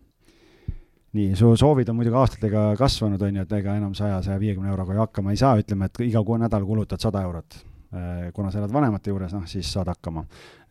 [1.13, 4.71] nii, su soovid on muidugi aastatega kasvanud, on ju, et ega enam saja, saja viiekümne
[4.73, 7.49] euroga ju hakkama ei saa, ütleme, et iga kuu nädal kulutad sada eurot.
[7.93, 10.21] Äh, kuna sa elad vanemate juures, noh, siis saad hakkama.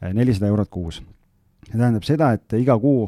[0.03, 1.03] Äh, nelisada eurot kuus.
[1.63, 3.07] see tähendab seda, et iga kuu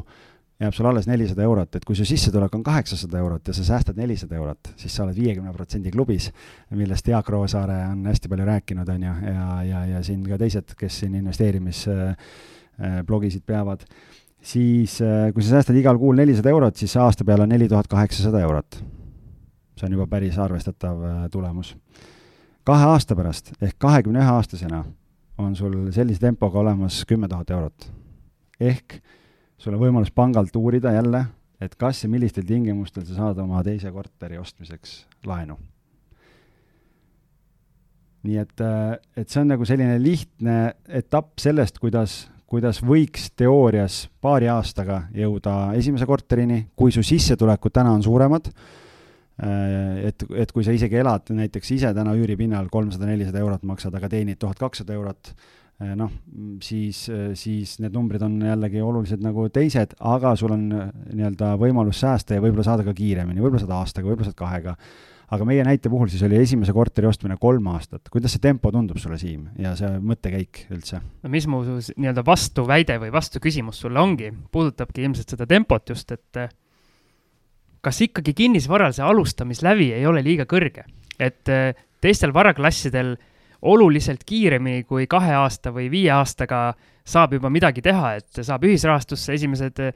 [0.59, 3.97] jääb sul alles nelisada eurot, et kui su sissetulek on kaheksasada eurot ja sa säästad
[3.99, 6.31] nelisada eurot, siis sa oled viiekümne protsendi klubis,
[6.71, 10.75] millest Jaak Roosaare on hästi palju rääkinud, on ju, ja, ja, ja siin ka teised,
[10.79, 13.83] kes siin investeerimisblogisid äh, peavad
[14.45, 17.87] siis äh, kui sa säästad igal kuul nelisada eurot, siis aasta peale on neli tuhat
[17.89, 18.83] kaheksasada eurot.
[19.75, 21.75] see on juba päris arvestatav äh, tulemus.
[22.63, 24.83] kahe aasta pärast ehk kahekümne ühe aastasena
[25.37, 27.91] on sul sellise tempoga olemas kümme tuhat eurot.
[28.59, 28.99] ehk
[29.57, 31.25] sul on võimalus pangalt uurida jälle,
[31.61, 35.57] et kas ja millistel tingimustel sa saad oma teise korteri ostmiseks laenu.
[38.23, 44.05] nii et, äh, et see on nagu selline lihtne etapp sellest, kuidas kuidas võiks teoorias
[44.21, 50.65] paari aastaga jõuda esimese korterini, kui su sissetulekud täna on suuremad, äh, et, et kui
[50.65, 54.93] sa isegi elad näiteks ise täna üüripinnal kolmsada, nelisada eurot maksad, aga teenid tuhat kakssada
[54.97, 55.33] eurot,
[55.81, 56.13] äh, noh,
[56.63, 57.07] siis,
[57.39, 62.37] siis need numbrid on jällegi oluliselt nagu teised, aga sul on äh, nii-öelda võimalus säästa
[62.37, 64.77] ja võib-olla saada ka kiiremini, võib-olla saad aastaga, võib-olla saad kahega
[65.33, 68.09] aga meie näite puhul siis oli esimese korteri ostmine kolm aastat.
[68.13, 71.01] kuidas see tempo tundub sulle, Siim, ja see mõttekäik üldse?
[71.23, 76.41] no mis mu nii-öelda vastuväide või vastuküsimus sulle ongi, puudutabki ilmselt seda tempot just, et
[76.41, 76.51] eh,
[77.85, 80.85] kas ikkagi kinnisvaral see alustamislävi ei ole liiga kõrge,
[81.19, 83.15] et eh, teistel varaklassidel
[83.65, 89.33] oluliselt kiiremini kui kahe aasta või viie aastaga saab juba midagi teha, et saab ühisrahastusse
[89.33, 89.93] esimesed eh,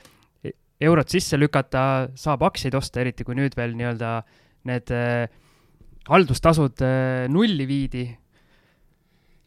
[0.81, 4.13] eurod sisse lükata, saab aktsiaid osta, eriti kui nüüd veel nii-öelda
[4.67, 5.27] need äh,
[6.09, 8.07] haldustasud äh, nulli viidi.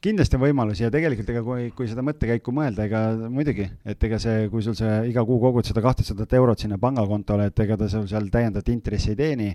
[0.02, 4.18] kindlasti on võimalusi ja tegelikult ega kui, kui seda mõttekäiku mõelda, ega muidugi, et ega
[4.18, 7.86] see, kui sul see iga kuu kogud seda kahtesadat eurot sinna pangakontole, et ega ta
[7.90, 9.52] sul seal täiendavat intressi ei teeni,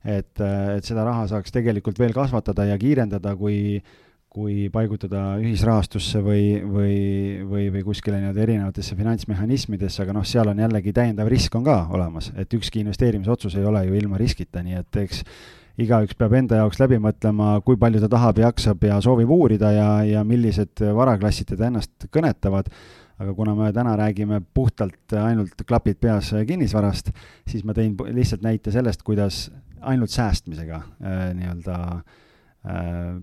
[0.00, 3.76] et, et seda raha saaks tegelikult veel kasvatada ja kiirendada, kui
[4.34, 6.94] kui paigutada ühisrahastusse või, või,
[7.46, 11.76] või, või kuskile nii-öelda erinevatesse finantsmehhanismidesse, aga noh, seal on jällegi täiendav risk on ka
[11.94, 15.22] olemas, et ükski investeerimisotsus ei ole ju ilma riskita, nii et eks
[15.84, 19.88] igaüks peab enda jaoks läbi mõtlema, kui palju ta tahab, jaksab ja soovib uurida ja,
[20.08, 22.72] ja millised varaklassid teda ennast kõnetavad,
[23.22, 27.14] aga kuna me täna räägime puhtalt ainult klapid peas kinnisvarast,
[27.46, 29.46] siis ma tõin lihtsalt näite sellest, kuidas
[29.84, 32.20] ainult säästmisega äh, nii-öelda äh,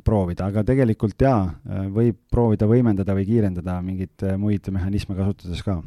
[0.06, 5.64] proovida, aga tegelikult jaa, äh, võib proovida võimendada või kiirendada mingeid äh, muid mehhanisme kasutades
[5.66, 5.80] ka.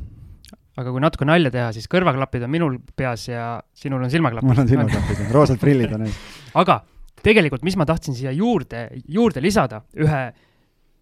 [0.74, 4.48] aga kui natuke nalja teha, siis kõrvaklapid on minul peas ja sinul on silmaklapid.
[4.48, 6.16] mul on silmaklapid, roosad prillid on ees.
[6.58, 6.80] aga
[7.22, 10.24] tegelikult, mis ma tahtsin siia juurde, juurde lisada, ühe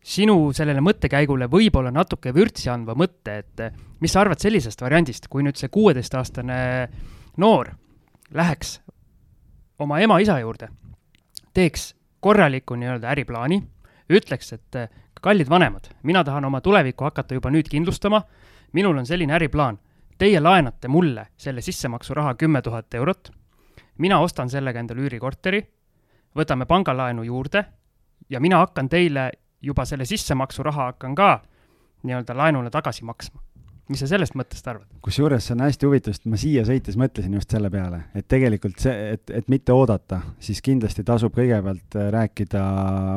[0.03, 3.65] sinu sellele mõttekäigule võib-olla natuke vürtsi andva mõtte, et
[4.03, 6.61] mis sa arvad sellisest variandist, kui nüüd see kuueteistaastane
[7.41, 7.73] noor
[8.35, 8.77] läheks
[9.81, 10.69] oma ema-isa juurde,
[11.55, 13.59] teeks korraliku nii-öelda äriplaani,
[14.11, 14.79] ütleks, et
[15.23, 18.23] kallid vanemad, mina tahan oma tulevikku hakata juba nüüd kindlustama,
[18.73, 19.79] minul on selline äriplaan,
[20.19, 23.31] teie laenate mulle selle sissemaksuraha kümme tuhat eurot,
[23.99, 25.63] mina ostan sellega endale üürikorteri,
[26.39, 27.65] võtame pangalaenu juurde
[28.31, 29.31] ja mina hakkan teile
[29.63, 31.33] juba selle sissemaksuraha hakkan ka
[32.03, 33.43] nii-öelda laenule tagasi maksma
[33.91, 34.87] mis sa sellest mõttest arvad?
[35.03, 38.79] kusjuures see on hästi huvitav, sest ma siia sõites mõtlesin just selle peale, et tegelikult
[38.83, 42.63] see, et, et mitte oodata, siis kindlasti tasub kõigepealt äh, rääkida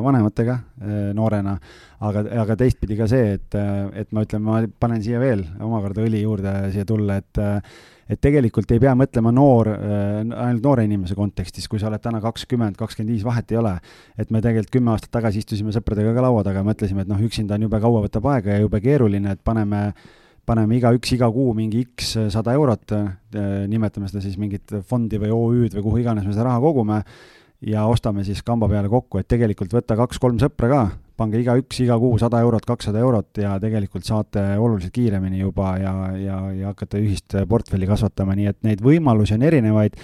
[0.06, 1.58] vanematega äh, noorena,
[2.06, 6.06] aga, aga teistpidi ka see, et, äh, et ma ütlen, ma panen siia veel omakorda
[6.06, 7.44] õli juurde siia tulla, et
[8.06, 12.78] et tegelikult ei pea mõtlema noor, ainult noore inimese kontekstis, kui sa oled täna kakskümmend,
[12.78, 13.72] kakskümmend viis, vahet ei ole.
[14.14, 17.24] et me tegelikult kümme aastat tagasi istusime sõpradega ka laua taga ja mõtlesime, et noh,
[17.26, 19.82] üksinda on jube kaua võtab aega ja jube keeruline, et paneme
[20.46, 25.34] paneme igaüks iga kuu mingi X sada eurot, äh, nimetame seda siis mingit fondi või
[25.34, 27.02] OÜ-d või kuhu iganes me seda raha kogume,
[27.66, 30.82] ja ostame siis kamba peale kokku, et tegelikult võtta kaks-kolm sõpra ka,
[31.18, 35.94] pange igaüks iga kuu sada eurot, kakssada eurot ja tegelikult saate oluliselt kiiremini juba ja,
[36.20, 39.96] ja, ja hakata ühist portfelli kasvatama, nii et neid võimalusi on erinevaid,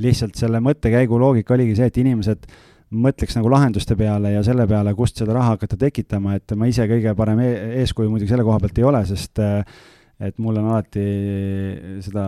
[0.00, 2.46] lihtsalt selle mõttekäigu loogika oligi see, et inimesed
[2.90, 6.86] mõtleks nagu lahenduste peale ja selle peale, kust seda raha hakata tekitama, et ma ise
[6.90, 7.50] kõige parem e
[7.82, 9.62] eeskuju muidugi selle koha pealt ei ole, sest äh,
[10.20, 11.02] et mul on alati
[12.04, 12.24] seda,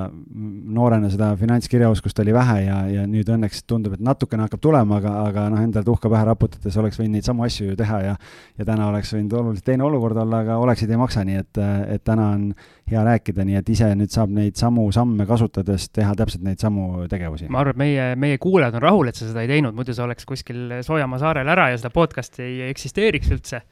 [0.77, 5.13] noorena seda finantskirjaoskust oli vähe ja, ja nüüd õnneks tundub, et natukene hakkab tulema, aga,
[5.27, 8.15] aga noh, endal tuhka pähe raputades oleks võinud neid samu asju ju teha ja
[8.59, 11.61] ja täna oleks võinud oluliselt teine olukord olla, aga oleksid ei maksa, nii et,
[11.97, 12.49] et täna on
[12.89, 17.05] hea rääkida, nii et ise nüüd saab neid samu samme kasutades teha täpselt neid samu
[17.13, 17.51] tegevusi.
[17.53, 20.07] ma arvan, et meie, meie kuulajad on rahul, et sa seda ei teinud, muidu sa
[20.09, 23.63] oleks kuskil Soojamaa saarel ära ja seda podcast'i ei eksisteeriks üldse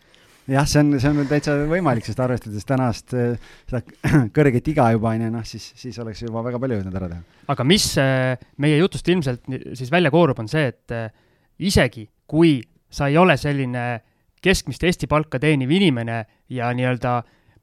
[0.49, 3.35] jah, see on, see on täitsa võimalik, sest arvestades tänast eh,
[3.71, 3.83] seda
[4.37, 7.41] kõrget iga juba, on ju, noh, siis, siis oleks juba väga palju jõudnud ära teha.
[7.55, 11.09] aga mis eh, meie jutust ilmselt siis välja koorub, on see, et eh,
[11.71, 12.59] isegi kui
[12.91, 13.87] sa ei ole selline
[14.41, 17.19] keskmist Eesti palka teeniv inimene ja nii-öelda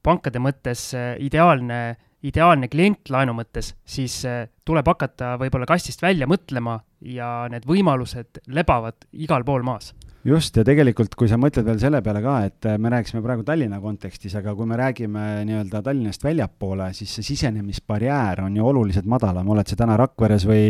[0.05, 0.91] pankade mõttes
[1.25, 1.79] ideaalne,
[2.23, 4.21] ideaalne klient laenu mõttes, siis
[4.67, 9.91] tuleb hakata võib-olla kastist välja mõtlema ja need võimalused lebavad igal pool maas
[10.27, 13.45] just, ja tegelikult, kui sa mõtled veel selle peale ka, et äh, me rääkisime praegu
[13.47, 19.07] Tallinna kontekstis, aga kui me räägime nii-öelda Tallinnast väljapoole, siis see sisenemisbarjäär on ju oluliselt
[19.09, 20.67] madalam, oled sa täna Rakveres või,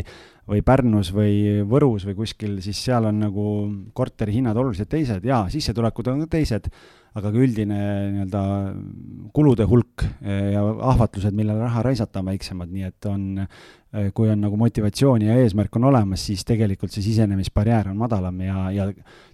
[0.48, 3.48] või Pärnus või Võrus või kuskil, siis seal on nagu
[3.98, 6.70] korterihinnad oluliselt teised, jaa, sissetulekud on ka teised,
[7.18, 7.82] aga ka üldine
[8.14, 8.44] nii-öelda
[9.34, 10.62] kulude hulk eh, ja
[10.94, 13.26] ahvatlused, millele raha raisata, on väiksemad, nii et on,
[14.14, 18.68] kui on nagu motivatsiooni ja eesmärk on olemas, siis tegelikult see sisenemisbarjäär on madalam ja,
[18.74, 18.88] ja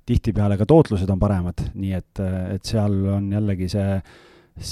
[0.06, 2.22] tihtipeale ka tootlused on paremad, nii et,
[2.56, 3.98] et seal on jällegi see,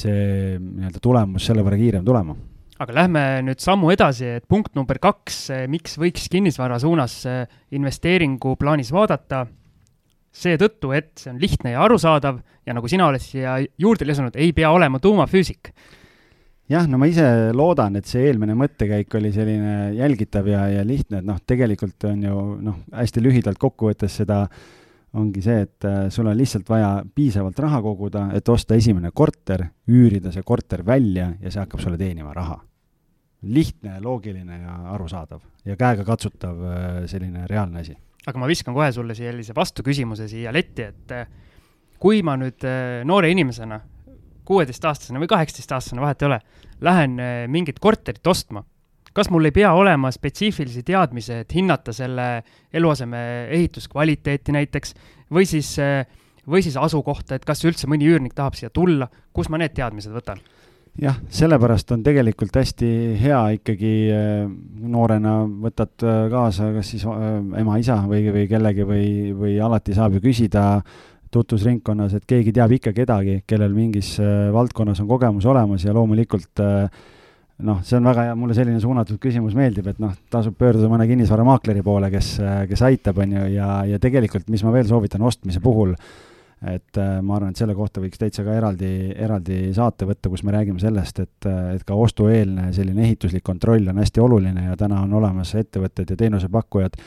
[0.02, 0.24] see
[0.60, 2.36] nii-öelda tulemus selle võrra kiirem tulema.
[2.82, 7.20] Aga lähme nüüd sammu edasi, et punkt number kaks, miks võiks kinnisvara suunas
[7.78, 9.46] investeeringu plaanis vaadata?
[10.32, 14.54] Seetõttu, et see on lihtne ja arusaadav ja nagu sina oled siia juurde lisanud, ei
[14.56, 15.74] pea olema tuumafüüsik.
[16.72, 21.22] Jah, no ma ise loodan, et see eelmine mõttekäik oli selline jälgitav ja, ja lihtne,
[21.22, 24.46] et noh, tegelikult on ju noh, hästi lühidalt kokkuvõttes seda
[25.20, 29.66] ongi see, et äh, sul on lihtsalt vaja piisavalt raha koguda, et osta esimene korter,
[29.92, 32.62] üürida see korter välja ja see hakkab sulle teenima raha.
[33.42, 37.96] lihtne, loogiline ja arusaadav ja käegakatsutav äh, selline reaalne asi
[38.28, 41.28] aga ma viskan kohe sulle sellise vastuküsimuse siia letti, et eh,
[42.02, 42.66] kui ma nüüd
[43.06, 43.80] noore inimesena,
[44.46, 46.40] kuueteistaastasena või kaheksateistaastasena, vahet ei ole,
[46.88, 48.64] lähen eh, mingit korterit ostma,
[49.14, 52.30] kas mul ei pea olema spetsiifilisi teadmisi, et hinnata selle
[52.74, 53.22] eluaseme
[53.58, 54.96] ehituskvaliteeti näiteks
[55.32, 55.76] või siis,
[56.48, 60.16] või siis asukohta, et kas üldse mõni üürnik tahab siia tulla, kus ma need teadmised
[60.16, 60.40] võtan?
[61.00, 62.90] jah, sellepärast on tegelikult hästi
[63.22, 64.44] hea ikkagi äh,
[64.92, 67.30] noorena võtad äh, kaasa kas siis äh,
[67.62, 70.66] ema-isa või, või kellegi või, või alati saab ju küsida
[71.32, 74.18] tutvusringkonnas, et keegi teab ikka kedagi, kellel mingis
[74.54, 76.60] valdkonnas on kogemus olemas ja loomulikult
[77.62, 81.06] noh, see on väga hea, mulle selline suunatud küsimus meeldib, et noh, tasub pöörduda mõne
[81.08, 82.34] kinnisvaramaakleri poole, kes,
[82.70, 86.12] kes aitab, on ju, ja, ja tegelikult, mis ma veel soovitan ostmise puhul äh,,
[86.62, 90.44] et äh, ma arvan, et selle kohta võiks täitsa ka eraldi, eraldi saate võtta, kus
[90.46, 94.78] me räägime sellest, et, äh, et ka ostueelne selline ehituslik kontroll on hästi oluline ja
[94.78, 97.00] täna on olemas ettevõtted ja teenusepakkujad,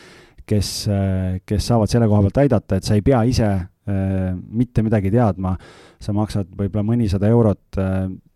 [0.47, 3.53] kes, äh, kes saavad selle koha pealt aidata, et sa ei pea ise
[3.85, 5.55] mitte midagi teadma,
[6.01, 7.79] sa maksad võib-olla mõnisada eurot,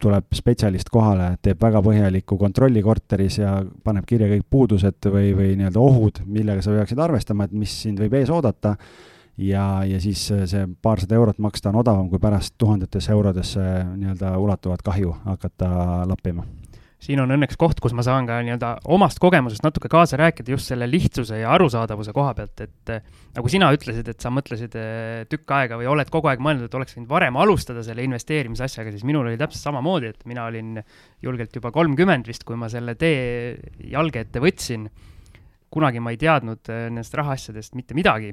[0.01, 5.55] tuleb spetsialist kohale, teeb väga põhjaliku kontrolli korteris ja paneb kirja kõik puudused või, või
[5.57, 8.77] nii-öelda ohud, millega sa peaksid arvestama, et mis sind võib ees oodata.
[9.39, 14.35] Ja, ja siis äh, see paarsada eurot maksta on odavam, kui pärast tuhandetesse eurodesse nii-öelda
[14.43, 15.69] ulatuvat kahju hakata
[16.11, 16.43] lappima
[17.03, 20.71] siin on õnneks koht, kus ma saan ka nii-öelda omast kogemusest natuke kaasa rääkida just
[20.71, 23.05] selle lihtsuse ja arusaadavuse koha pealt, et äh,
[23.37, 26.75] nagu sina ütlesid, et sa mõtlesid äh, tükk aega või oled kogu aeg mõelnud, et
[26.79, 30.83] oleks võinud varem alustada selle investeerimise asjaga, siis minul oli täpselt samamoodi, et mina olin
[31.23, 33.55] julgelt juba kolmkümmend vist, kui ma selle tee
[33.93, 34.91] jalge ette võtsin.
[35.71, 38.33] kunagi ma ei teadnud nendest rahaasjadest mitte midagi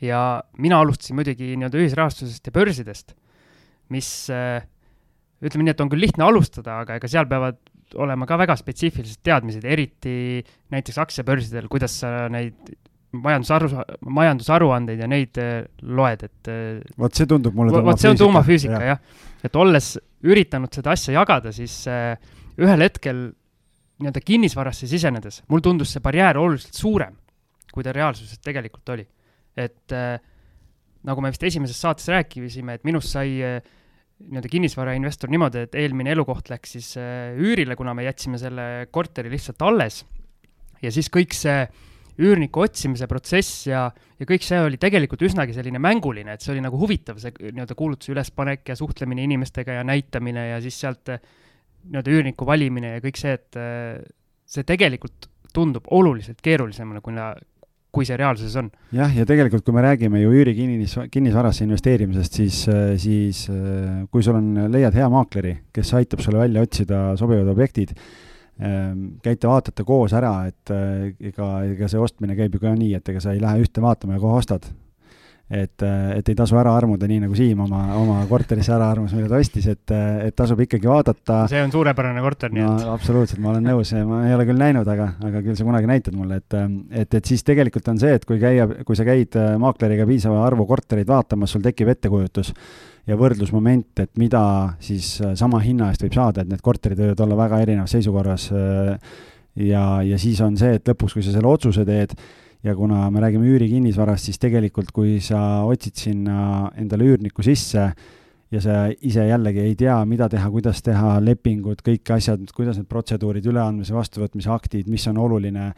[0.00, 3.12] ja mina alustasin muidugi nii-öelda ühisrahastusest ja börsidest,
[3.92, 4.64] mis äh,
[5.40, 7.58] ütleme nii, et on küll lihtne alustada, aga ega seal peavad
[8.00, 10.14] olema ka väga spetsiifilised teadmised, eriti
[10.72, 12.54] näiteks aktsiabörsidel, kuidas sa neid
[13.16, 13.70] majandusaru,
[14.14, 18.78] majandusaruandeid ja neid äh, loed, et äh, vot see tundub mulle vot see on tuumafüüsika
[18.78, 18.94] ja.
[18.94, 19.24] jah.
[19.42, 19.96] et olles
[20.30, 22.14] üritanud seda asja jagada, siis äh,
[22.60, 23.24] ühel hetkel
[24.00, 27.16] nii-öelda kinnisvarasse sisenedes, mul tundus see barjäär oluliselt suurem,
[27.74, 29.08] kui ta reaalsuses tegelikult oli.
[29.58, 29.92] et
[31.06, 33.60] nagu me vist esimeses saates rääkisime, et minust sai äh,
[34.20, 39.32] nii-öelda kinnisvarainvestor niimoodi, et eelmine elukoht läks siis äh, üürile, kuna me jätsime selle korteri
[39.32, 40.04] lihtsalt alles.
[40.82, 41.64] ja siis kõik see
[42.20, 43.86] üürniku otsimise protsess ja,
[44.20, 47.76] ja kõik see oli tegelikult üsnagi selline mänguline, et see oli nagu huvitav, see nii-öelda
[47.78, 51.22] kuulutuse ülespanek ja suhtlemine inimestega ja näitamine ja siis sealt äh,
[51.88, 54.00] nii-öelda üürniku valimine ja kõik see, et äh,
[54.48, 57.16] see tegelikult tundub oluliselt keerulisemana, kui,
[57.94, 58.70] kui see reaalsuses on.
[58.94, 64.24] jah, ja tegelikult, kui me räägime ju üürikinnis, kinnisvarasse investeerimisest, siis, äh, siis äh, kui
[64.26, 67.94] sul on, leiad hea maakleri, kes aitab sulle välja otsida sobivad objektid,
[68.62, 72.94] ähm, käite, vaatate koos ära, et äh, ega, ega see ostmine käib ju ka nii,
[73.00, 74.70] et ega sa ei lähe ühte vaatama ja kohe ostad
[75.50, 75.82] et,
[76.14, 79.40] et ei tasu ära armuda, nii nagu Siim oma, oma korterisse ära armus, mille ta
[79.42, 79.94] ostis, et,
[80.28, 81.40] et tasub ikkagi vaadata.
[81.50, 82.92] see on suurepärane korter, nii et no,.
[82.94, 86.14] absoluutselt, ma olen nõus, ma ei ole küll näinud, aga, aga küll sa kunagi näitad
[86.14, 86.58] mulle, et,
[87.02, 90.68] et, et siis tegelikult on see, et kui käia, kui sa käid maakleriga piisava arvu
[90.70, 92.52] kortereid vaatamas, sul tekib ettekujutus
[93.10, 94.42] ja võrdlusmoment, et mida
[94.82, 98.46] siis sama hinna eest võib saada, et need korterid võivad olla väga erinevas seisukorras.
[99.58, 102.14] ja, ja siis on see, et lõpuks, kui sa selle otsuse teed
[102.62, 107.86] ja kuna me räägime üürikinnisvarast, siis tegelikult, kui sa otsid sinna endale üürniku sisse
[108.50, 112.90] ja sa ise jällegi ei tea, mida teha, kuidas teha, lepingud, kõik asjad, kuidas need
[112.90, 115.70] protseduurid, üleandmise, vastuvõtmise aktid, mis on oluline,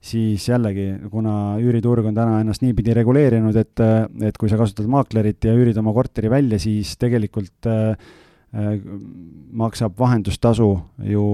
[0.00, 3.84] siis jällegi, kuna üüriturg on täna ennast niipidi reguleerinud, et,
[4.30, 8.12] et kui sa kasutad maaklerit ja üürid oma korteri välja, siis tegelikult äh,
[9.56, 10.74] maksab vahendustasu
[11.10, 11.24] ju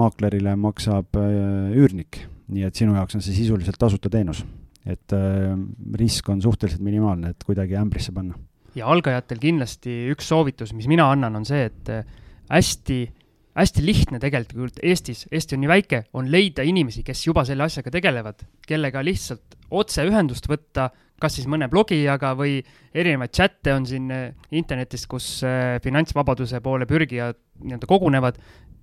[0.00, 4.44] maaklerile, maksab äh, üürnik nii et sinu jaoks on see sisuliselt tasuta teenus.
[4.84, 5.54] et äh,
[5.96, 8.34] risk on suhteliselt minimaalne, et kuidagi ämbrisse panna.
[8.74, 12.04] ja algajatel kindlasti üks soovitus, mis mina annan, on see, et äh,
[12.50, 12.98] hästi,
[13.56, 17.94] hästi lihtne tegelikult Eestis, Eesti on nii väike, on leida inimesi, kes juba selle asjaga
[17.94, 20.90] tegelevad, kellega lihtsalt otseühendust võtta,
[21.20, 22.58] kas siis mõne blogijaga või
[22.94, 28.38] erinevaid chatte on siin äh, internetis, kus äh, finantsvabaduse poole pürgijad nii-öelda kogunevad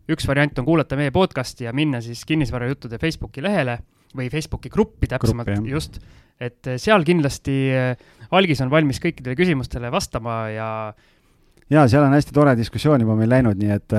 [0.09, 3.77] üks variant on kuulata meie podcast'i ja minna siis kinnisvarajuttude Facebooki lehele
[4.17, 5.99] või Facebooki gruppi täpsemalt, just.
[6.41, 10.69] et eh, seal kindlasti eh, algis on valmis kõikidele küsimustele vastama ja
[11.71, 13.95] jaa, seal on hästi tore diskussioon juba meil läinud, nii et,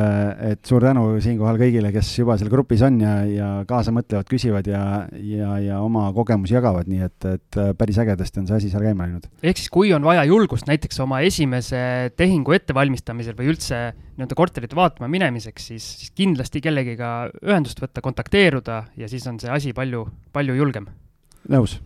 [0.52, 4.68] et suur tänu siinkohal kõigile, kes juba seal grupis on ja, ja kaasa mõtlevad, küsivad
[4.68, 4.82] ja,
[5.16, 9.06] ja, ja oma kogemusi jagavad, nii et, et päris ägedasti on see asi seal käima
[9.08, 9.28] läinud.
[9.42, 14.76] ehk siis, kui on vaja julgust näiteks oma esimese tehingu ettevalmistamisel või üldse nii-öelda korterit
[14.76, 20.04] vaatama minemiseks, siis, siis kindlasti kellegiga ühendust võtta, kontakteeruda ja siis on see asi palju,
[20.36, 20.92] palju julgem.
[21.48, 21.80] nõus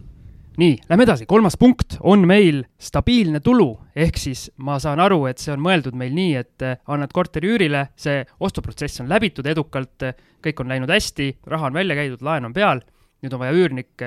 [0.61, 5.43] nii, lähme edasi, kolmas punkt on meil stabiilne tulu, ehk siis ma saan aru, et
[5.43, 10.09] see on mõeldud meil nii, et eh, annad korteri üürile, see ostuprotsess on läbitud edukalt,
[10.45, 12.81] kõik on läinud hästi, raha on välja käidud, laen on peal,
[13.25, 14.07] nüüd on vaja üürnik,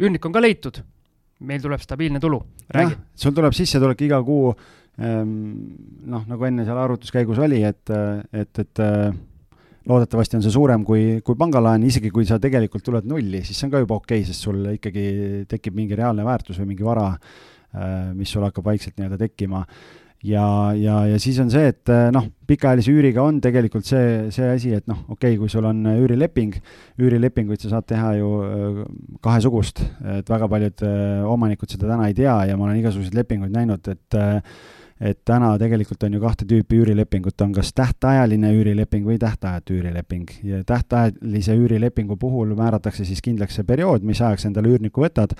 [0.00, 0.82] üürnik on ka leitud,
[1.48, 2.42] meil tuleb stabiilne tulu,
[2.76, 2.98] räägi.
[3.16, 5.34] sul tuleb sissetulek iga kuu ehm,
[6.12, 7.96] noh, nagu enne seal arvutuskäigus oli, et,
[8.36, 8.84] et, et
[9.88, 13.68] loodetavasti on see suurem kui, kui pangalaen, isegi kui sa tegelikult tuled nulli, siis see
[13.68, 15.06] on ka juba okei okay,, sest sul ikkagi
[15.48, 19.64] tekib mingi reaalne väärtus või mingi vara, äh, mis sul hakkab vaikselt nii-öelda tekkima.
[20.20, 20.44] ja,
[20.76, 24.74] ja, ja siis on see, et äh, noh, pikaajalise üüriga on tegelikult see, see asi,
[24.76, 26.58] et noh, okei okay,, kui sul on üürileping,
[27.00, 28.82] üürilepinguid sa saad teha ju äh,
[29.24, 29.80] kahesugust,
[30.18, 30.84] et väga paljud
[31.30, 34.20] omanikud seda täna ei tea ja ma olen igasuguseid lepinguid näinud, et
[35.00, 40.28] et täna tegelikult on ju kahte tüüpi üürilepingut, on kas tähtajaline üürileping või tähtajatu üürileping.
[40.44, 45.32] Ja tähtajalise üürilepingu puhul määratakse siis kindlaks see periood, mis ajaks endale üürniku võtad.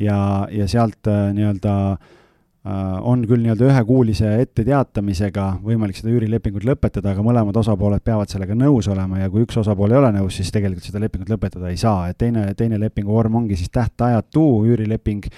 [0.00, 7.12] Ja, ja sealt äh, nii-öelda äh, on küll nii-öelda ühekuulise etteteatamisega võimalik seda üürilepingut lõpetada,
[7.12, 9.20] aga mõlemad osapooled peavad sellega nõus olema.
[9.22, 12.18] Ja kui üks osapool ei ole nõus, siis tegelikult seda lepingut lõpetada ei saa, et
[12.18, 15.30] teine, teine lepinguvorm ongi siis tähtajatu üürileping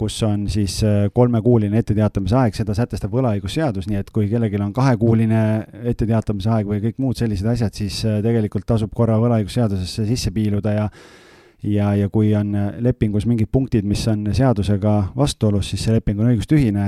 [0.00, 4.72] kus on siis äh, kolmekuuline etteteatamise aeg, seda sätestab võlaõigusseadus, nii et kui kellelgi on
[4.76, 5.40] kahekuuline
[5.92, 10.76] etteteatamise aeg või kõik muud sellised asjad, siis äh, tegelikult tasub korra võlaõigusseadusesse sisse piiluda
[10.76, 10.86] ja
[11.66, 16.22] ja, ja kui on äh, lepingus mingid punktid, mis on seadusega vastuolus, siis see leping
[16.22, 16.86] on õigustühine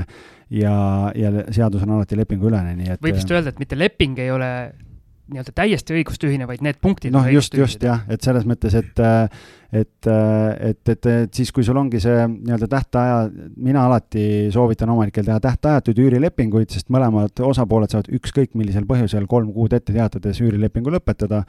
[0.63, 0.77] ja,
[1.19, 4.49] ja seadus on alati lepinguülene, nii et võib vist öelda, et mitte leping ei ole
[5.33, 9.03] nii-öelda täiesti õigustühine, vaid need punktid noh, just, just jah, et selles mõttes, et
[9.73, 13.21] et, et, et, et siis, kui sul ongi see nii-öelda tähtaja,
[13.57, 19.55] mina alati soovitan omanikel teha tähtajatuid üürilepinguid, sest mõlemad osapooled saavad ükskõik millisel põhjusel kolm
[19.57, 21.47] kuud ette teatades üürilepingu lõpetada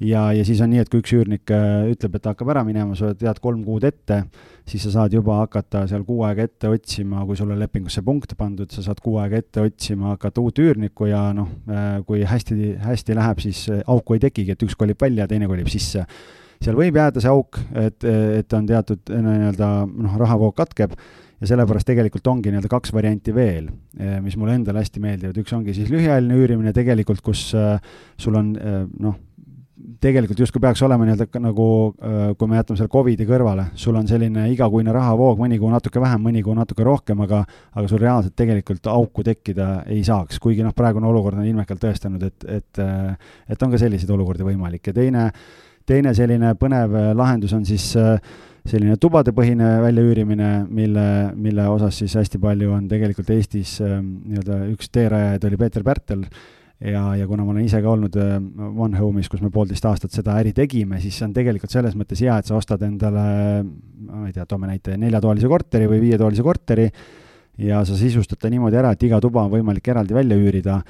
[0.00, 2.62] ja, ja siis on nii, et kui üks üürnik äh, ütleb, et ta hakkab ära
[2.66, 4.22] minema, sa tead kolm kuud ette,
[4.68, 8.36] siis sa saad juba hakata seal kuu aega ette otsima, kui sul on lepingusse punkt
[8.38, 12.74] pandud, sa saad kuu aega ette otsima, hakata uut üürnikku ja noh, äh, kui hästi,
[12.84, 16.04] hästi läheb, siis äh, auku ei tekigi, et üks kolib välja, teine kolib sisse.
[16.62, 20.94] seal võib jääda see auk, et, et on teatud nii-öelda noh, rahavoog katkeb
[21.36, 23.68] ja sellepärast tegelikult ongi nii-öelda kaks varianti veel,
[24.24, 29.18] mis mulle endale hästi meeldivad, üks ongi siis lühiajaline üürimine tegelikult, kus sul on noh,
[30.00, 31.66] tegelikult justkui peaks olema nii-öelda nagu,
[32.00, 36.00] äh, kui me jätame selle Covidi kõrvale, sul on selline igakuine rahavoog, mõni kuu natuke
[36.00, 37.42] vähem, mõni kuu natuke rohkem, aga
[37.76, 42.24] aga sul reaalselt tegelikult auku tekkida ei saaks, kuigi noh, praegune olukord on ilmekalt tõestanud,
[42.24, 43.14] et, et äh,
[43.52, 44.86] et on ka selliseid olukordi võimalik.
[44.88, 45.28] Ja teine,
[45.86, 47.92] teine selline põnev äh, lahendus on siis
[48.66, 51.08] selline tubadepõhine väljaüürimine, mille,
[51.38, 56.24] mille osas siis hästi palju on tegelikult Eestis nii-öelda üks teerajajaid oli Peeter Pärtel,
[56.80, 58.36] ja, ja kuna ma olen ise ka olnud äh,
[58.68, 62.20] One Home'is, kus me poolteist aastat seda äri tegime, siis see on tegelikult selles mõttes
[62.24, 63.26] hea, et sa ostad endale,
[64.08, 66.90] ma ei tea, toome näite, neljatoalise korteri või viietoalise korteri
[67.66, 70.82] ja sa sisustad ta niimoodi ära, et iga tuba on võimalik eraldi välja üürida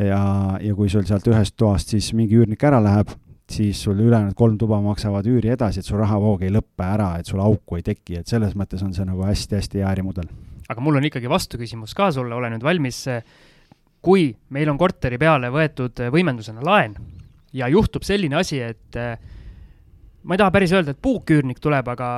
[0.00, 0.22] ja,
[0.60, 3.12] ja kui sul sealt ühest toast siis mingi üürnik ära läheb,
[3.50, 7.28] siis sul ülejäänud kolm tuba maksavad üüri edasi, et su rahavoog ei lõppe ära, et
[7.28, 10.30] sul auku ei teki, et selles mõttes on see nagu hästi-hästi hea ärimudel.
[10.68, 13.04] aga mul on ikkagi vastuküsimus ka sulle, ole nüüd valmis
[14.04, 16.96] kui meil on korteri peale võetud võimendusena laen
[17.54, 19.14] ja juhtub selline asi, et eh,
[20.24, 22.08] ma ei taha päris öelda, et puuküürnik tuleb, aga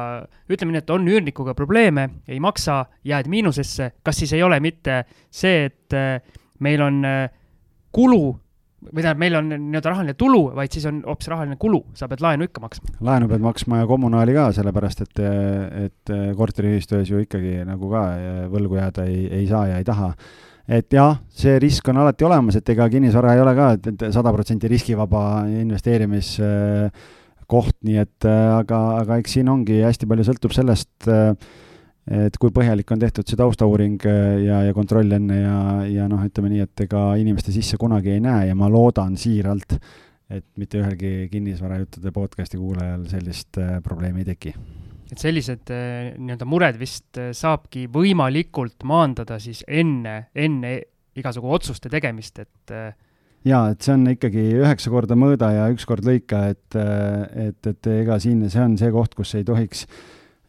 [0.50, 5.04] ütleme nii, et on üürnikuga probleeme, ei maksa, jääd miinusesse, kas siis ei ole mitte
[5.30, 7.22] see, et eh, meil on eh,
[7.94, 8.24] kulu
[8.86, 12.20] või tähendab, meil on nii-öelda rahaline tulu, vaid siis on hoopis rahaline kulu, sa pead
[12.22, 12.92] laenu ikka maksma.
[13.08, 15.22] laenu pead maksma ja kommunaali ka, sellepärast et,
[15.86, 18.04] et korteriühistu ees ju ikkagi nagu ka
[18.52, 20.12] võlgu jääda ei, ei saa ja ei taha
[20.66, 24.00] et jah, see risk on alati olemas, et ega kinnisvara ei ole ka, et, et
[24.14, 25.22] sada protsenti riskivaba
[25.62, 30.90] investeerimiskoht, nii et aga, aga eks siin ongi hästi palju sõltub sellest,
[32.06, 35.58] et kui põhjalik on tehtud see taustauuring ja, ja kontroll enne ja,
[35.90, 39.70] ja noh, ütleme nii, et ega inimeste sisse kunagi ei näe ja ma loodan siiralt,
[40.30, 44.52] et mitte ühelgi kinnisvarajuttude podcast'i kuulajal sellist probleemi ei teki
[45.12, 50.76] et sellised äh, nii-öelda mured vist äh, saabki võimalikult maandada siis enne, enne
[51.16, 52.90] igasugu otsuste tegemist, et äh,
[53.46, 57.90] jaa, et see on ikkagi üheksa korda mõõda ja üks kord lõika, et, et, et
[57.94, 59.86] ega siin, see on see koht, kus ei tohiks,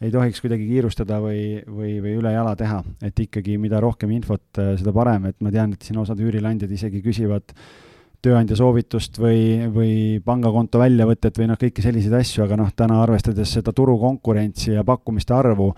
[0.02, 4.48] ei tohiks kuidagi kiirustada või, või, või üle jala teha, et ikkagi mida rohkem infot,
[4.58, 7.87] seda parem, et ma tean, et siin osad üürileandjad isegi küsivad äh,
[8.26, 9.94] tööandja soovitust või, või
[10.26, 15.36] pangakonto väljavõtet või noh, kõiki selliseid asju, aga noh, täna arvestades seda turukonkurentsi ja pakkumiste
[15.38, 15.70] arvu,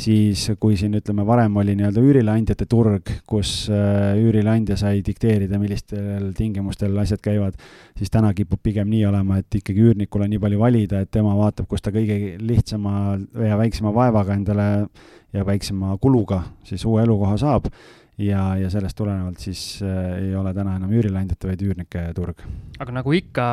[0.00, 6.30] siis kui siin ütleme, varem oli nii-öelda üürileandjate turg, kus äh, üürileandja sai dikteerida, millistel
[6.38, 7.58] tingimustel asjad käivad,
[7.98, 11.34] siis täna kipub pigem nii olema, et ikkagi üürnikul on nii palju valida, et tema
[11.38, 14.68] vaatab, kus ta kõige lihtsama ja väiksema vaevaga endale
[15.34, 17.68] ja väiksema kuluga siis uue elukoha saab
[18.20, 22.42] ja, ja sellest tulenevalt siis äh, ei ole täna enam üürileandjate, vaid üürnike turg.
[22.80, 23.44] aga nagu ikka,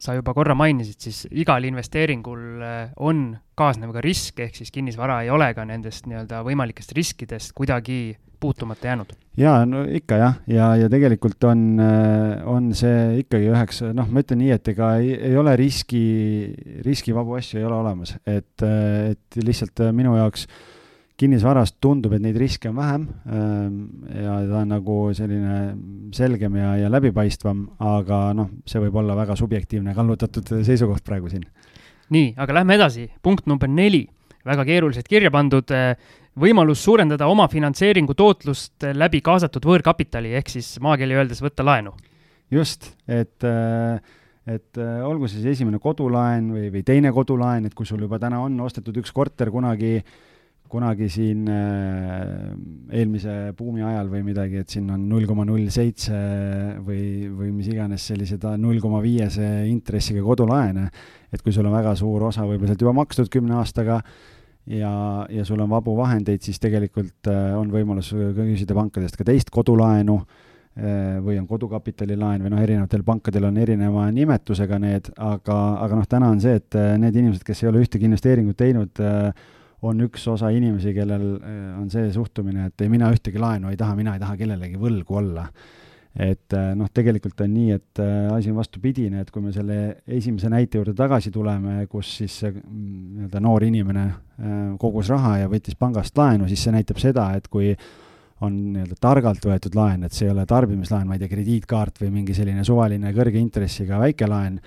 [0.00, 5.22] sa juba korra mainisid, siis igal investeeringul äh, on kaasnev ka risk, ehk siis kinnisvara
[5.26, 9.14] ei ole ka nendest nii-öelda võimalikest riskidest kuidagi puutumata jäänud?
[9.38, 14.22] jaa, no ikka jah, ja, ja tegelikult on, äh, on see ikkagi üheks, noh, ma
[14.24, 16.04] ütlen nii, et ega ei, ei ole riski,
[16.86, 20.68] riskivabu asju ei ole olemas, et, et lihtsalt minu jaoks äh,
[21.22, 23.76] kinnisvarast tundub, et neid riske on vähem ähm,
[24.10, 25.58] ja ta on nagu selline
[26.14, 31.44] selgem ja, ja läbipaistvam, aga noh, see võib olla väga subjektiivne kallutatud seisukoht praegu siin.
[32.12, 34.02] nii, aga lähme edasi, punkt number neli,
[34.48, 35.94] väga keeruliselt kirja pandud, äh,
[36.42, 41.94] võimalus suurendada oma finantseeringu tootlust läbi kaasatud võõrkapitali, ehk siis maakeeli öeldes võtta laenu.
[42.50, 44.02] just, et äh,
[44.42, 48.40] et äh, olgu siis esimene kodulaen või, või teine kodulaen, et kui sul juba täna
[48.42, 50.14] on ostetud üks korter kunagi äh,
[50.72, 52.52] kunagi siin äh,
[52.96, 56.16] eelmise buumi ajal või midagi, et siin on null koma null seitse
[56.84, 60.86] või, või mis iganes sellised null koma viiese intressiga kodulaene,
[61.32, 64.00] et kui sul on väga suur osa võib-olla sealt juba makstud kümne aastaga
[64.70, 64.94] ja,
[65.28, 70.18] ja sul on vabu vahendeid, siis tegelikult äh, on võimalus küsida pankadest ka teist kodulaenu
[70.22, 76.12] äh, või on kodukapitalilaen või noh, erinevatel pankadel on erineva nimetusega need, aga, aga noh,
[76.16, 79.04] täna on see, et need inimesed, kes ei ole ühtegi investeeringut teinud,
[79.82, 83.78] on üks osa inimesi, kellel eh, on see suhtumine, et ei, mina ühtegi laenu ei
[83.78, 85.46] taha, mina ei taha kellelegi võlgu olla.
[86.12, 90.02] et äh, noh, tegelikult on nii, et äh, asi on vastupidine, et kui me selle
[90.04, 94.06] esimese näite juurde tagasi tuleme, kus siis mm, nii-öelda noor inimene
[94.80, 97.70] kogus raha ja võttis pangast laenu, siis see näitab seda, et kui
[98.42, 102.10] on nii-öelda targalt võetud laen, et see ei ole tarbimislaen, ma ei tea, krediitkaart või
[102.18, 104.58] mingi selline suvaline kõrge intressiga väike laen,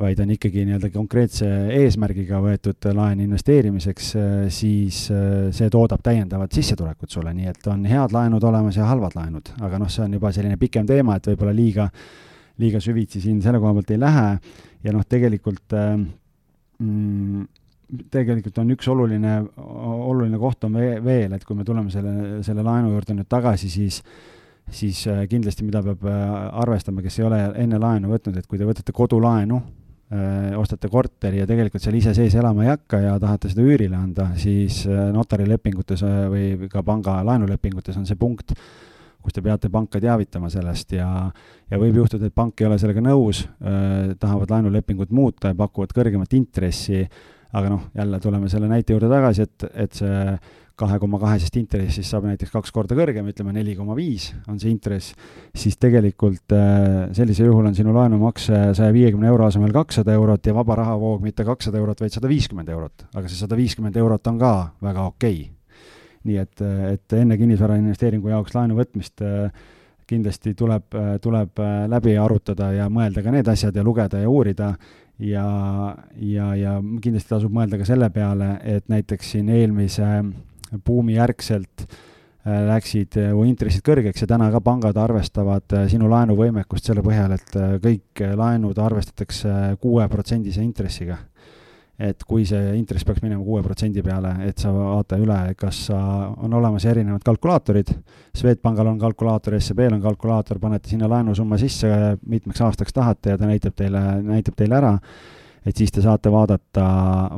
[0.00, 1.46] vaid on ikkagi nii-öelda konkreetse
[1.76, 4.10] eesmärgiga võetud laen investeerimiseks,
[4.54, 9.16] siis äh, see toodab täiendavat sissetulekut sulle, nii et on head laenud olemas ja halvad
[9.18, 11.88] laenud, aga noh, see on juba selline pikem teema, et võib-olla liiga,
[12.60, 14.26] liiga süvitsi siin selle koha pealt ei lähe.
[14.84, 15.94] Ja noh, tegelikult äh,
[16.80, 17.48] mm,
[18.12, 22.94] tegelikult on üks oluline, oluline koht on veel, et kui me tuleme selle, selle laenu
[22.94, 24.00] juurde nüüd tagasi, siis
[24.70, 26.04] siis äh, kindlasti, mida peab
[26.62, 29.79] arvestama, kes ei ole enne laenu võtnud, et kui te võtate kodulaenu, Äh,
[30.58, 34.30] ostate korteri ja tegelikult seal ise sees elama ei hakka ja tahate seda üürile anda,
[34.40, 38.54] siis äh, notarilepingutes äh, või ka panga laenulepingutes on see punkt,
[39.20, 41.08] kus te peate panka teavitama sellest ja,
[41.70, 45.94] ja võib juhtuda, et pank ei ole sellega nõus äh,, tahavad laenulepingut muuta ja pakuvad
[45.94, 47.04] kõrgemat intressi,
[47.54, 50.24] aga noh, jälle tuleme selle näite juurde tagasi, et, et see
[50.80, 54.72] kahe koma kahesest intressist saab näiteks kaks korda kõrgem, ütleme neli koma viis on see
[54.72, 55.14] intress,
[55.56, 60.56] siis tegelikult äh, sellisel juhul on sinu laenumakse saja viiekümne euro asemel kakssada eurot ja
[60.56, 63.06] vaba rahavoog mitte kakssada eurot, vaid sada viiskümmend eurot.
[63.14, 65.84] aga see sada viiskümmend eurot on ka väga okei okay..
[66.28, 66.64] nii et,
[66.94, 69.68] et enne kinnisvarainvesteeringu jaoks laenu võtmist äh,
[70.10, 74.72] kindlasti tuleb, tuleb läbi arutada ja mõelda ka need asjad ja lugeda ja uurida
[75.22, 75.46] ja,
[76.16, 80.08] ja, ja kindlasti tasub mõelda ka selle peale, et näiteks siin eelmise
[80.84, 86.90] buumi järgselt äh, läksid äh, intressid kõrgeks ja täna ka pangad arvestavad äh, sinu laenuvõimekust
[86.90, 91.18] selle põhjal, et kõik laenud arvestatakse kuueprotsendise intressiga.
[92.00, 95.98] et kui see intress peaks minema kuue protsendi peale, et sa vaata üle, kas sa,
[96.40, 97.90] on olemas erinevad kalkulaatorid,
[98.32, 101.90] Swedbankal on kalkulaator, SEB-l on kalkulaator, panete sinna laenusumma sisse,
[102.24, 104.94] mitmeks aastaks tahate ja ta näitab teile, näitab teile ära
[105.66, 106.84] et siis te saate vaadata,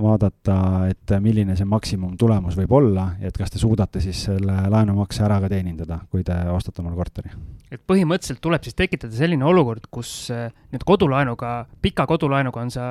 [0.02, 0.56] vaadata,
[0.92, 5.40] et milline see maksimumtulemus võib olla ja et kas te suudate siis selle laenumakse ära
[5.42, 7.32] ka teenindada, kui te ostate omale korteri.
[7.70, 12.90] et põhimõtteliselt tuleb siis tekitada selline olukord, kus äh, nüüd kodulaenuga, pika kodulaenuga on see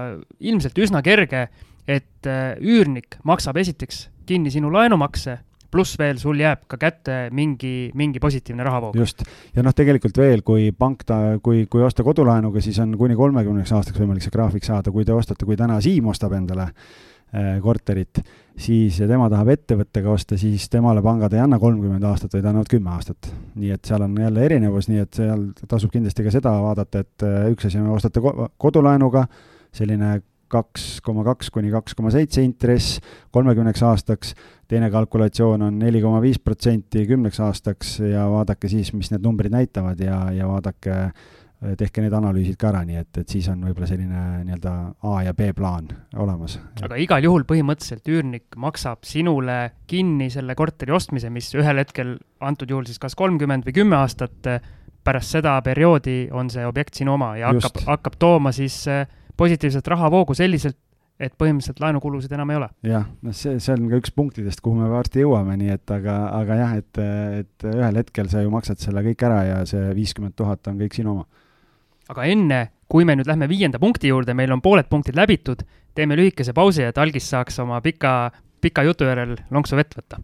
[0.51, 1.47] ilmselt üsna kerge,
[1.87, 5.39] et äh, üürnik maksab esiteks kinni sinu laenumakse
[5.71, 8.97] pluss veel sul jääb ka kätte mingi, mingi positiivne rahavoog.
[8.99, 9.23] just,
[9.55, 13.71] ja noh, tegelikult veel, kui pank ta, kui, kui osta kodulaenuga, siis on kuni kolmekümneks
[13.77, 18.21] aastaks võimalik see graafik saada, kui te ostate, kui täna Siim ostab endale äh, korterit,
[18.59, 22.71] siis ja tema tahab ettevõttega osta, siis temale pangad ei anna kolmkümmend aastat, vaid annavad
[22.71, 23.31] kümme aastat.
[23.55, 27.27] nii et seal on jälle erinevus, nii et seal tasub kindlasti ka seda vaadata, et
[27.27, 28.23] äh, üks asi on, ostate
[28.57, 29.25] kodulaenuga,
[29.71, 30.19] selline
[30.51, 32.99] kaks koma kaks kuni kaks koma seitse intress
[33.33, 34.33] kolmekümneks aastaks,
[34.71, 39.53] teine kalkulatsioon on neli koma viis protsenti kümneks aastaks ja vaadake siis, mis need numbrid
[39.53, 40.97] näitavad ja, ja vaadake,
[41.77, 44.75] tehke need analüüsid ka ära, nii et, et siis on võib-olla selline nii-öelda
[45.07, 46.57] A ja B plaan olemas.
[46.81, 52.69] aga igal juhul põhimõtteliselt üürnik maksab sinule kinni selle korteri ostmise, mis ühel hetkel, antud
[52.71, 54.49] juhul siis kas kolmkümmend või kümme aastat
[55.03, 57.69] pärast seda perioodi on see objekt sinu oma ja Just.
[57.69, 59.07] hakkab, hakkab tooma siis äh,
[59.41, 60.77] positiivset rahavoogu selliselt,
[61.21, 62.69] et põhimõtteliselt laenukulusid enam ei ole.
[62.87, 66.17] jah, noh, see, see on ka üks punktidest, kuhu me varsti jõuame, nii et aga,
[66.39, 67.01] aga jah, et,
[67.41, 70.97] et ühel hetkel sa ju maksad selle kõik ära ja see viiskümmend tuhat on kõik
[70.97, 71.27] sinu oma.
[72.11, 72.61] aga enne,
[72.91, 75.61] kui me nüüd lähme viienda punkti juurde, meil on pooled punktid läbitud,
[75.95, 78.31] teeme lühikese pausi, et algis saaks oma pika,
[78.61, 80.23] pika jutu järel lonksu vett võtta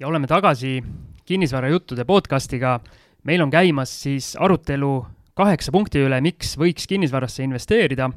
[0.00, 0.84] ja oleme tagasi
[1.24, 2.80] kinnisvarajuttude podcastiga.
[3.24, 8.10] meil on käimas siis arutelu kaheksa punkti üle, miks võiks kinnisvarasse investeerida.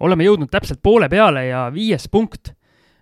[0.00, 2.52] oleme jõudnud täpselt poole peale ja viies punkt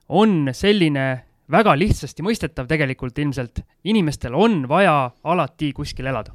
[0.09, 3.61] on selline väga lihtsasti mõistetav tegelikult ilmselt.
[3.85, 6.33] inimestel on vaja alati kuskil elada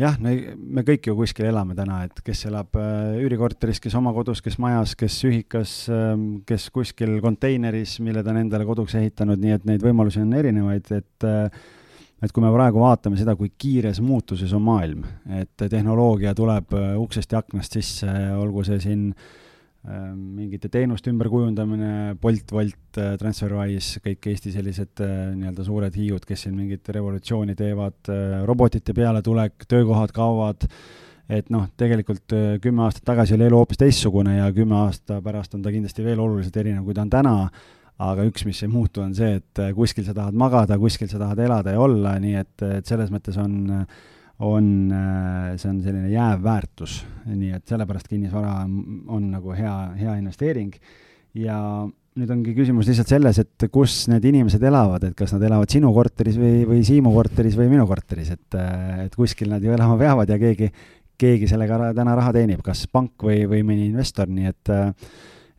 [0.00, 4.12] jah, me, me kõik ju kuskil elame täna, et kes elab äh, üürikorteris, kes oma
[4.16, 9.40] kodus, kes majas, kes ühikas, ähm, kes kuskil konteineris, mille ta on endale koduks ehitanud,
[9.42, 11.64] nii et neid võimalusi on erinevaid, et äh,
[12.24, 15.02] et kui me praegu vaatame seda, kui kiires muutuses on maailm,
[15.36, 19.34] et tehnoloogia tuleb äh, uksest ja aknast sisse, olgu see siin äh,
[19.86, 26.46] mingite teenuste ümberkujundamine, Bolt, Wolt, äh, TransferWise, kõik Eesti sellised äh, nii-öelda suured hiiud, kes
[26.46, 30.66] siin mingit revolutsiooni teevad, äh, robotite pealetulek, töökohad kaovad,
[31.30, 35.62] et noh, tegelikult kümme aastat tagasi oli elu hoopis teistsugune ja kümme aasta pärast on
[35.64, 37.36] ta kindlasti veel oluliselt erinev, kui ta on täna,
[38.02, 41.40] aga üks, mis ei muutu, on see, et kuskil sa tahad magada, kuskil sa tahad
[41.46, 44.04] elada ja olla, nii et, et selles mõttes on äh,
[44.38, 46.98] on, äh, see on selline jääv väärtus,
[47.30, 50.74] nii et sellepärast kinnisvara on, on nagu hea, hea investeering.
[51.36, 51.58] Ja
[52.16, 55.92] nüüd ongi küsimus lihtsalt selles, et kus need inimesed elavad, et kas nad elavad sinu
[55.92, 58.58] korteris või, või Siimu korteris või minu korteris, et,
[59.04, 60.70] et kuskil nad ju elama peavad ja keegi,
[61.20, 64.72] keegi sellega täna raha teenib, kas pank või, või mõni investor, nii et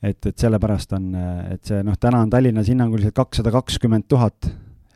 [0.08, 1.08] et, et sellepärast on,
[1.54, 4.46] et see noh, täna on Tallinnas hinnanguliselt kakssada kakskümmend tuhat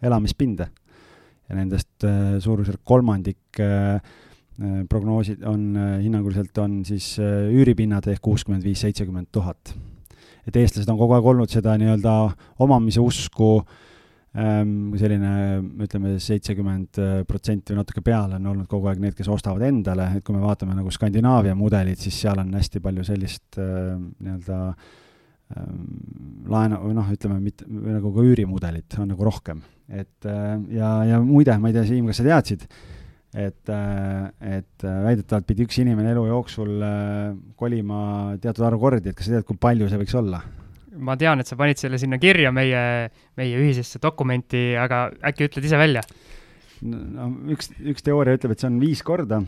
[0.06, 0.68] elamispinda
[1.52, 8.64] ja nendest äh, suurusjärk kolmandik äh, äh, prognoosid on, hinnanguliselt on siis üüripinnad ehk kuuskümmend
[8.66, 9.76] viis, seitsekümmend tuhat.
[10.48, 12.14] et eestlased on kogu aeg olnud seda nii-öelda
[12.66, 13.50] omamise usku
[14.34, 15.34] ähm, selline
[15.86, 16.98] ütleme, seitsekümmend
[17.30, 20.42] protsenti või natuke peale on olnud kogu aeg need, kes ostavad endale, et kui me
[20.42, 25.00] vaatame nagu Skandinaavia mudelit, siis seal on hästi palju sellist äh, nii-öelda ähm,
[26.52, 31.20] laenu või noh, ütleme mitte, nagu ka üürimudelit on nagu rohkem et äh, ja, ja
[31.24, 32.66] muide, ma ei tea, Siim, kas sa teadsid,
[33.36, 36.74] et, äh, et äh, väidetavalt pidi üks inimene elu jooksul
[37.60, 38.02] kolima
[38.42, 40.44] teatud arv kordi, et kas sa tead, kui palju see võiks olla?
[41.02, 42.82] ma tean, et sa panid selle sinna kirja meie,
[43.40, 46.04] meie ühisesse dokumenti, aga äkki ütled ise välja?
[46.84, 49.42] no üks, üks teooria ütleb, et see on viis korda,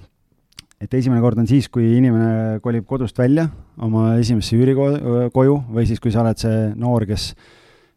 [0.83, 3.47] et esimene kord on siis, kui inimene kolib kodust välja
[3.81, 7.31] oma esimesse üürikoju või siis, kui sa oled see noor, kes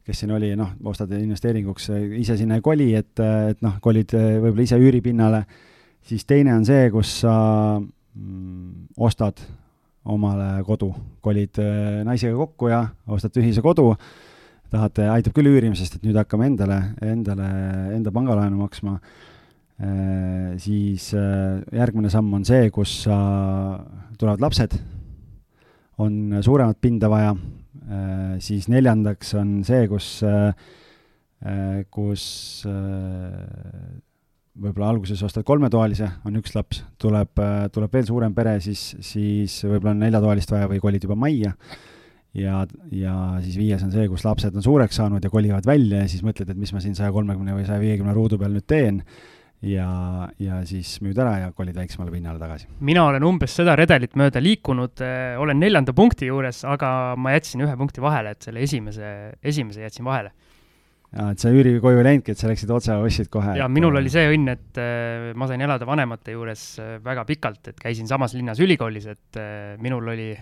[0.06, 1.88] kes siin oli, noh, ostad investeeringuks,
[2.20, 5.40] ise sinna ei koli, et, et noh, kolid eh, võib-olla ise üüripinnale,
[6.06, 7.34] siis teine on see, kus sa
[7.80, 9.42] mm, ostad
[10.06, 10.92] omale kodu,
[11.26, 13.88] kolid eh, naisega kokku ja ostate ühise kodu,
[14.70, 17.50] tahate, aitab küll üürimisest, et nüüd hakkame endale, endale,
[17.98, 19.00] enda pangalaenu maksma
[20.56, 23.16] siis järgmine samm on see, kus sa,
[24.16, 24.78] tulevad lapsed,
[25.98, 27.34] on suuremat pinda vaja.
[27.86, 30.48] Äh, siis neljandaks on see, kus, äh,
[31.46, 32.24] äh, kus
[34.56, 39.92] võib-olla alguses ostad kolmetoalise, on üks laps, tuleb, tuleb veel suurem pere, siis, siis võib-olla
[39.92, 41.52] on neljatoalist vaja või kolid juba majja.
[42.36, 43.14] ja, ja
[43.44, 46.50] siis viies on see, kus lapsed on suureks saanud ja kolivad välja ja siis mõtled,
[46.50, 49.02] et mis ma siin saja kolmekümne või saja viiekümne ruudu peal nüüd teen
[49.64, 49.88] ja,
[50.42, 52.68] ja siis müüd ära ja kolid väiksemale pinnale tagasi.
[52.84, 57.64] mina olen umbes seda redelit mööda liikunud, eh, olen neljanda punkti juures, aga ma jätsin
[57.64, 60.32] ühe punkti vahele, et selle esimese, esimese jätsin vahele.
[61.12, 63.56] jaa, et sa üürikoju ei läinudki, et sa läksid otse, ostsid kohe?
[63.56, 67.72] jaa, minul oli see õnn, et äh, ma sain elada vanemate juures äh, väga pikalt,
[67.72, 70.34] et käisin samas linnas ülikoolis, et äh, minul oli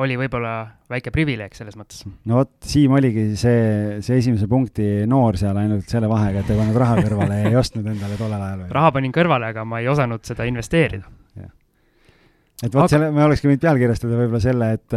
[0.00, 0.54] oli võib-olla
[0.90, 2.02] väike privileeg selles mõttes.
[2.28, 6.60] no vot, Siim oligi see, see esimese punkti noor seal ainult selle vahega, et ei
[6.60, 9.88] pannud raha kõrvale ja ei ostnud endale tollel ajal raha panin kõrvale, aga ma ei
[9.92, 11.08] osanud seda investeerida.
[11.40, 12.92] et vot aga...
[12.92, 14.96] selle, me olekski võinud pealkirjastada võib-olla selle, et,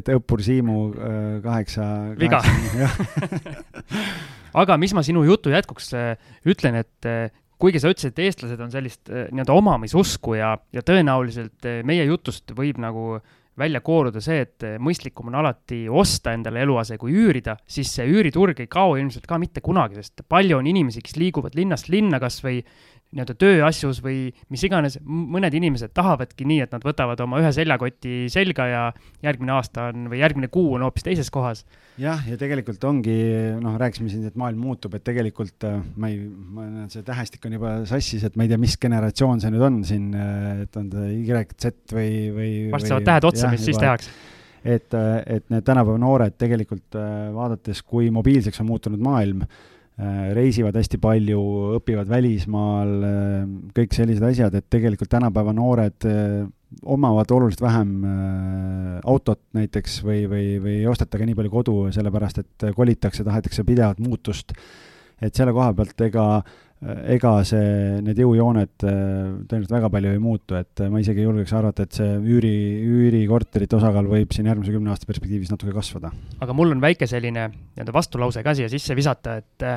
[0.00, 1.86] et õppur Siimu äh, kaheksa.
[2.20, 2.42] viga.
[4.64, 7.30] aga mis ma sinu jutu jätkuks äh, ütlen, et äh,
[7.60, 12.80] kuigi sa ütlesid, et eestlased on sellist nii-öelda omamisusku ja, ja tõenäoliselt meie jutust võib
[12.82, 13.22] nagu äh,
[13.58, 18.64] välja kooruda see, et mõistlikum on alati osta endale eluase kui üürida, siis see üüriturg
[18.64, 22.40] ei kao ilmselt ka mitte kunagi, sest palju on inimesi, kes liiguvad linnast linna kas
[22.44, 22.60] või
[23.14, 24.18] nii-öelda tööasjus või
[24.50, 28.82] mis iganes, mõned inimesed tahavadki nii, et nad võtavad oma ühe seljakoti selga ja
[29.24, 31.64] järgmine aasta on või järgmine kuu on hoopis teises kohas.
[32.00, 33.14] jah, ja tegelikult ongi,
[33.62, 37.46] noh, rääkisime siin, et maailm muutub, et tegelikult äh, ma ei, ma näen, see tähestik
[37.46, 40.80] on juba sassis, et ma ei tea, mis generatsioon see nüüd on siin, äh, et
[40.80, 44.10] on ta Y, Z või, või varsti saavad tähed otsa, mis siis tehakse
[44.64, 46.98] et, äh, et need tänapäeva noored tegelikult
[47.34, 49.44] vaadates, kui mobiilseks on muutunud maailm,
[50.34, 51.40] reisivad hästi palju,
[51.78, 53.42] õpivad välismaal, äh,
[53.76, 56.40] kõik sellised asjad, et tegelikult tänapäeva noored äh,
[56.90, 57.90] omavad oluliselt vähem
[59.06, 63.62] autot näiteks või, või, või ei osteta ka nii palju kodu, sellepärast et kolitakse, tahetakse
[63.62, 64.50] pidevat muutust.
[65.22, 66.24] et selle koha pealt ega,
[66.84, 71.96] ega see, need jõujooned tõenäoliselt väga palju ei muutu, et ma isegi julgeks arvata, et
[71.96, 72.54] see üüri,
[72.84, 76.12] üürikorterite osakaal võib siin järgmise kümne aasta perspektiivis natuke kasvada.
[76.44, 79.68] aga mul on väike selline nii-öelda vastulause ka siia sisse visata, et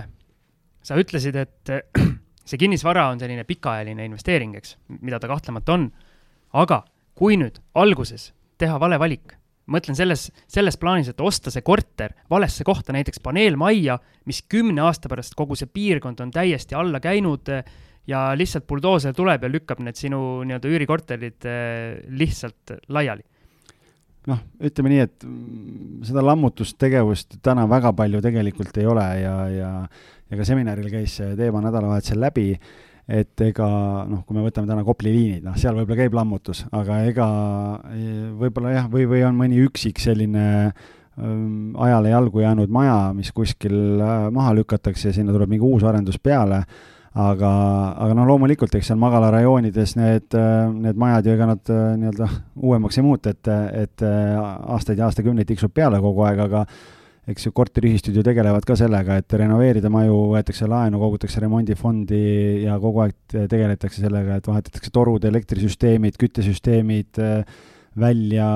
[0.87, 1.73] sa ütlesid, et
[2.49, 5.89] see kinnisvara on selline pikaajaline investeering, eks, mida ta kahtlemata on.
[6.53, 6.83] aga
[7.17, 9.35] kui nüüd alguses teha vale valik,
[9.71, 13.97] mõtlen selles, selles plaanis, et osta see korter valesse kohta, näiteks paneelmajja,
[14.29, 17.51] mis kümne aasta pärast kogu see piirkond on täiesti alla käinud
[18.07, 23.25] ja lihtsalt buldooser tuleb ja lükkab need sinu nii-öelda üürikorterid eh, lihtsalt laiali.
[24.27, 25.23] Noh, ütleme nii, et
[26.09, 29.71] seda lammutustegevust täna väga palju tegelikult ei ole ja, ja
[30.27, 32.51] ja ka seminaril käis see teema nädalavahetusel läbi,
[33.07, 33.67] et ega
[34.09, 37.27] noh, kui me võtame täna Kopli liinid, noh, seal võib-olla käib lammutus, aga ega
[38.35, 44.03] võib-olla jah, või, või on mõni üksik selline ähm, ajale jalgu jäänud maja, mis kuskil
[44.03, 46.65] äh, maha lükatakse ja sinna tuleb mingi uus arendus peale,
[47.15, 47.53] aga,
[47.95, 52.29] aga noh, loomulikult, eks seal magalarajoonides need, äh, need majad ju ega nad äh, nii-öelda
[52.59, 53.53] uuemaks ei muutu, et,
[53.87, 56.67] et aastaid ja aastakümneid tiksub peale kogu aeg, aga
[57.27, 62.21] eks ju korteriühistud ju tegelevad ka sellega, et renoveerida maju, võetakse laenu, kogutakse remondifondi
[62.63, 63.17] ja kogu aeg
[63.51, 67.19] tegeletakse sellega, et vahetatakse torud, elektrisüsteemid, küttesüsteemid
[67.97, 68.47] välja,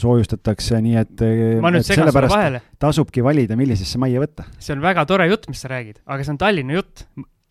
[0.00, 1.24] soojustatakse, nii et.
[1.62, 2.62] ma nüüd segan sulle vahele.
[2.80, 4.48] tasubki valida, millisesse majja võtta.
[4.58, 7.04] see on väga tore jutt, mis sa räägid, aga see on Tallinna jutt.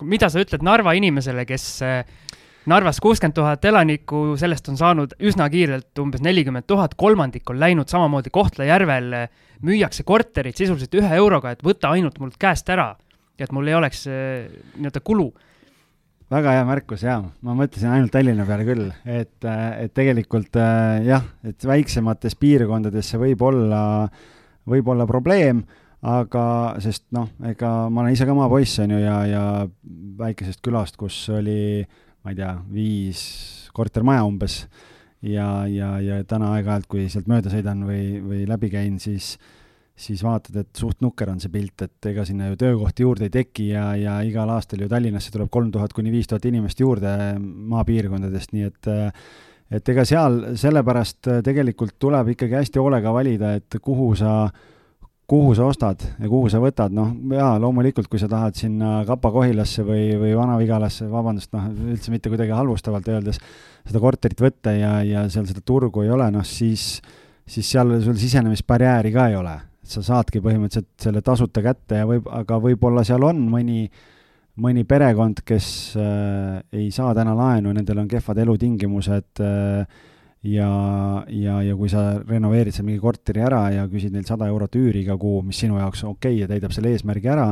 [0.03, 1.67] mida sa ütled Narva inimesele, kes
[2.67, 7.87] Narvas kuuskümmend tuhat elanikku, sellest on saanud üsna kiirelt umbes nelikümmend tuhat, kolmandik on läinud
[7.87, 9.13] samamoodi Kohtla-Järvel,
[9.63, 12.89] müüakse korterit sisuliselt ühe euroga, et võta ainult mult käest ära
[13.39, 15.29] ja et mul ei oleks eh, nii-öelda kulu.
[16.27, 21.23] Väga hea märkus ja ma mõtlesin ainult Tallinna peale küll, et, et tegelikult eh, jah,
[21.47, 23.83] et väiksemates piirkondades see võib olla,
[24.67, 25.61] võib olla probleem,
[26.03, 26.43] aga
[26.83, 29.45] sest noh, ega ma olen ise ka maapoiss on ju ja, ja
[30.19, 33.21] väikesest külast, kus oli äh, ma ei tea, viis
[33.75, 34.65] kortermaja umbes.
[35.23, 39.37] Ja, ja, ja täna aeg-ajalt, kui sealt mööda sõidan või, või läbi käin, siis
[39.97, 43.31] siis vaatad, et suht nukker on see pilt, et ega sinna ju töökohti juurde ei
[43.33, 47.09] teki ja, ja igal aastal ju Tallinnasse tuleb kolm tuhat kuni viis tuhat inimest juurde
[47.41, 48.91] maapiirkondadest, nii et
[49.73, 54.76] et ega seal sellepärast tegelikult tuleb ikkagi hästi hoolega valida, et kuhu sa äh,
[55.27, 59.83] kuhu sa ostad ja kuhu sa võtad, noh jaa, loomulikult, kui sa tahad sinna Kapa-Kohilasse
[59.83, 63.41] või, või Vana-Vigalasse, vabandust, noh, üldse mitte kuidagi halvustavalt öeldes,
[63.87, 67.01] seda korterit võtta ja, ja seal seda turgu ei ole, noh siis,
[67.43, 69.57] siis seal sul sisenemisbarjääri ka ei ole.
[69.87, 73.85] sa saadki põhimõtteliselt selle tasuta kätte ja võib, aga võib-olla seal on mõni,
[74.59, 79.87] mõni perekond, kes äh, ei saa täna laenu, nendel on kehvad elutingimused äh,,
[80.45, 80.69] ja,
[81.29, 85.03] ja, ja kui sa renoveerid seal mingi korteri ära ja küsid neilt sada eurot üüri
[85.05, 87.49] iga kuu, mis sinu jaoks on okei okay ja täidab selle eesmärgi ära,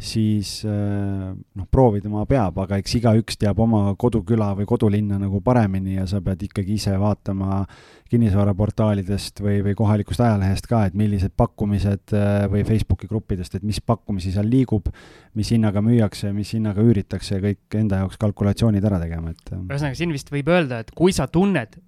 [0.00, 5.38] siis äh, noh, proovida ma peab, aga eks igaüks teab oma koduküla või kodulinna nagu
[5.44, 7.62] paremini ja sa pead ikkagi ise vaatama
[8.10, 13.80] kinnisvaraportaalidest või, või kohalikust ajalehest ka, et millised pakkumised äh, või Facebooki gruppidest, et mis
[13.84, 14.90] pakkumisi seal liigub,
[15.38, 19.50] mis hinnaga müüakse, mis hinnaga üüritakse kõik enda jaoks kalkulatsioonid ära tegema, et.
[19.52, 19.66] Äh.
[19.68, 21.78] ühesõnaga, siin vist võib öelda, et kui sa tunned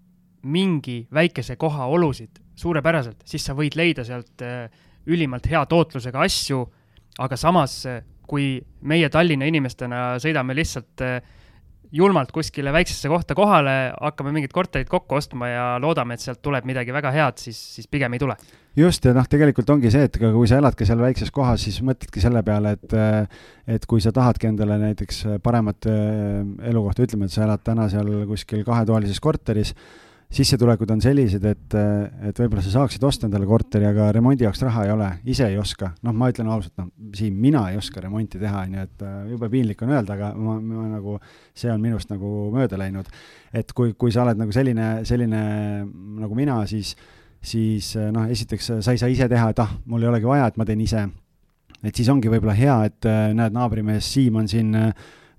[0.47, 4.67] mingi väikese koha olusid suurepäraselt, siis sa võid leida sealt äh,
[5.13, 6.63] ülimalt hea tootlusega asju,
[7.23, 8.57] aga samas, äh, kui
[8.89, 11.19] meie Tallinna inimestena sõidame lihtsalt äh,
[11.97, 16.67] julmalt kuskile väiksesse kohta kohale, hakkame mingit korterit kokku ostma ja loodame, et sealt tuleb
[16.67, 18.35] midagi väga head, siis, siis pigem ei tule.
[18.77, 22.25] just, ja noh, tegelikult ongi see, et kui sa eladki seal väikses kohas, siis mõtledki
[22.25, 22.97] selle peale, et
[23.77, 28.67] et kui sa tahadki endale näiteks paremat elukohta, ütleme, et sa elad täna seal kuskil
[28.67, 29.73] kahetoalises korteris,
[30.33, 31.75] sissetulekud on sellised, et,
[32.29, 35.59] et võib-olla sa saaksid osta endale korteri, aga remondi jaoks raha ei ole, ise ei
[35.61, 35.93] oska.
[36.07, 39.19] noh, ma ütlen ausalt, noh, Siim, mina ei oska remonti teha, on ju, et äh,
[39.31, 41.19] jube piinlik on öelda, aga ma, ma nagu,
[41.57, 43.11] see on minust nagu mööda läinud.
[43.57, 45.43] et kui, kui sa oled nagu selline, selline
[45.87, 46.97] nagu mina, siis,
[47.41, 50.51] siis äh, noh, esiteks sa ei saa ise teha, et ah, mul ei olegi vaja,
[50.51, 51.07] et ma teen ise.
[51.85, 54.75] et siis ongi võib-olla hea, et äh, näed, naabrimees Siim on siin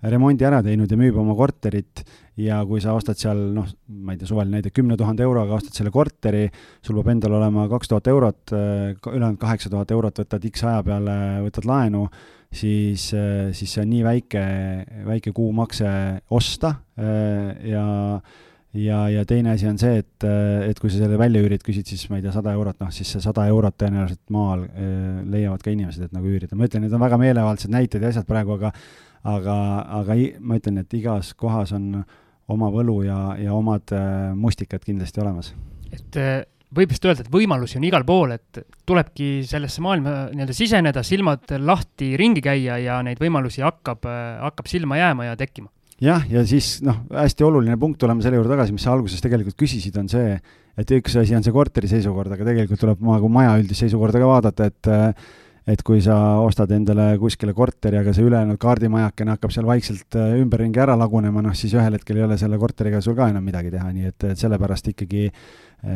[0.05, 2.03] remondi ära teinud ja müüb oma korterit
[2.37, 3.67] ja kui sa ostad seal noh,
[4.05, 6.45] ma ei tea, suvaline näide, kümne tuhande euroga ostad selle korteri,
[6.85, 11.15] sul peab endal olema kaks tuhat eurot, ülejäänud kaheksa tuhat eurot võtad X aja peale,
[11.47, 12.05] võtad laenu,
[12.53, 14.43] siis, siis see on nii väike,
[15.07, 15.89] väike kuumakse
[16.37, 17.87] osta ja
[18.77, 20.25] ja, ja teine asi on see, et,
[20.67, 23.09] et kui sa selle välja üürid, küsid siis, ma ei tea, sada eurot, noh siis
[23.15, 24.67] see sada eurot tõenäoliselt maal
[25.25, 26.53] leiavad ka inimesed, et nagu üürida.
[26.53, 28.73] ma ütlen, need on väga meelevaldsed näited ja asjad praegu, aga
[29.27, 29.57] aga,
[30.01, 32.03] aga ma ütlen, et igas kohas on
[32.53, 35.53] oma võlu ja, ja omad äh, mustikad kindlasti olemas.
[35.91, 36.43] et äh,
[36.75, 41.55] võib vist öelda, et võimalusi on igal pool, et tulebki sellesse maailma nii-öelda siseneda, silmad
[41.59, 45.71] lahti ringi käia ja neid võimalusi hakkab, äh, hakkab silma jääma ja tekkima.
[46.03, 49.57] jah, ja siis noh, hästi oluline punkt, tuleme selle juurde tagasi, mis sa alguses tegelikult
[49.59, 50.37] küsisid, on see,
[50.77, 54.29] et üks asi on see korteri seisukord, aga tegelikult tuleb nagu maja üldist seisukorda ka
[54.29, 54.91] vaadata, et
[55.67, 60.37] et kui sa ostad endale kuskile korteri, aga see ülejäänud kaardimajakene hakkab seal vaikselt äh,
[60.39, 63.73] ümberringi ära lagunema, noh siis ühel hetkel ei ole selle korteriga sul ka enam midagi
[63.73, 65.91] teha, nii et, et sellepärast ikkagi äh,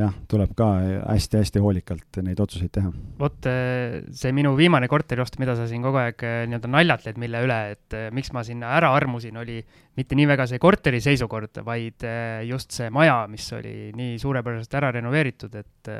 [0.00, 0.70] jah, tuleb ka
[1.04, 2.94] hästi-hästi hoolikalt neid otsuseid teha.
[3.20, 7.60] vot äh, see minu viimane korteriost, mida sa siin kogu aeg nii-öelda naljatled, mille üle,
[7.76, 9.60] et miks ma sinna ära armusin, oli
[10.00, 12.08] mitte nii väga see korteri seisukord, vaid
[12.48, 15.92] just see maja, mis oli nii suurepäraselt ära renoveeritud, et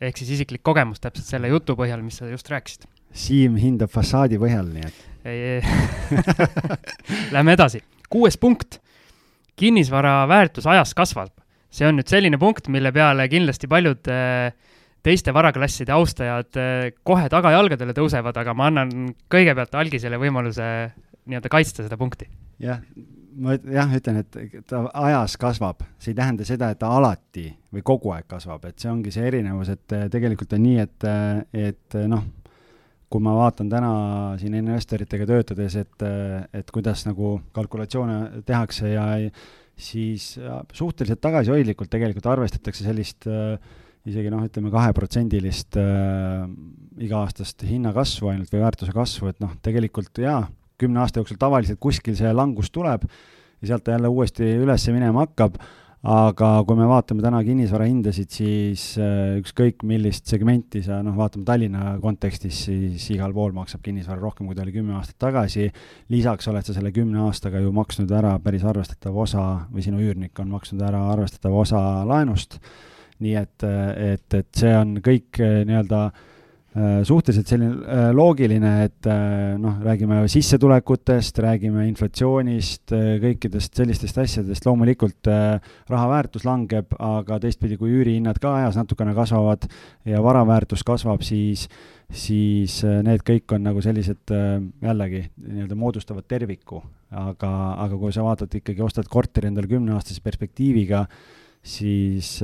[0.00, 2.86] ehk siis isiklik kogemus täpselt selle jutu põhjal, mis sa just rääkisid.
[3.16, 5.04] Siim hindab fassaadi põhjal, nii et.
[7.34, 7.80] Lähme edasi.
[8.10, 8.80] kuues punkt.
[9.56, 11.32] kinnisvara väärtus ajas kasvab.
[11.70, 14.52] see on nüüd selline punkt, mille peale kindlasti paljud äh,
[15.02, 20.92] teiste varaklasside austajad äh, kohe tagajalgadele tõusevad, aga ma annan kõigepealt algisele võimaluse
[21.26, 22.28] nii-öelda kaitsta seda punkti.
[22.62, 22.82] jah,
[23.42, 27.84] ma jah, ütlen, et ta ajas kasvab, see ei tähenda seda, et ta alati või
[27.86, 31.70] kogu aeg kasvab, et see ongi see erinevus, et äh, tegelikult on nii, et, äh,
[31.70, 32.26] et noh,
[33.12, 33.92] kui ma vaatan täna
[34.40, 36.04] siin investoritega töötades, et,
[36.58, 39.04] et kuidas nagu kalkulatsioone tehakse ja
[39.78, 40.32] siis
[40.74, 43.28] suhteliselt tagasihoidlikult tegelikult arvestatakse sellist
[44.06, 46.46] isegi noh, ütleme kaheprotsendilist äh,
[47.02, 50.44] iga-aastast hinnakasvu ainult või väärtuse kasvu, et noh, tegelikult jaa,
[50.80, 53.06] kümne aasta jooksul tavaliselt kuskil see langus tuleb
[53.60, 55.56] ja sealt ta jälle uuesti üles minema hakkab,
[56.06, 61.46] aga kui me vaatame täna kinnisvara hindasid, siis äh, ükskõik millist segmenti sa noh, vaatame
[61.48, 65.70] Tallinna kontekstis, siis igal pool maksab kinnisvara rohkem, kui ta oli kümme aastat tagasi.
[66.12, 70.38] lisaks oled sa selle kümne aastaga ju maksnud ära päris arvestatava osa või sinu üürnik
[70.44, 72.60] on maksnud ära arvestatava osa laenust.
[73.18, 76.32] nii et, et, et see on kõik äh, nii-öelda äh, Äh,
[77.08, 85.30] suhteliselt selline äh, loogiline, et äh, noh, räägime sissetulekutest, räägime inflatsioonist, kõikidest sellistest asjadest, loomulikult
[85.30, 89.64] raha väärtus langeb, aga teistpidi, kui üürihinnad ka ajas natukene kasvavad
[90.08, 91.68] ja vara väärtus kasvab, siis
[92.06, 96.78] siis need kõik on nagu sellised jällegi nii-öelda moodustavad terviku,
[97.10, 97.50] aga,
[97.82, 101.02] aga kui sa vaatad ikkagi, ostad korteri endale kümneaastase perspektiiviga,
[101.66, 102.36] siis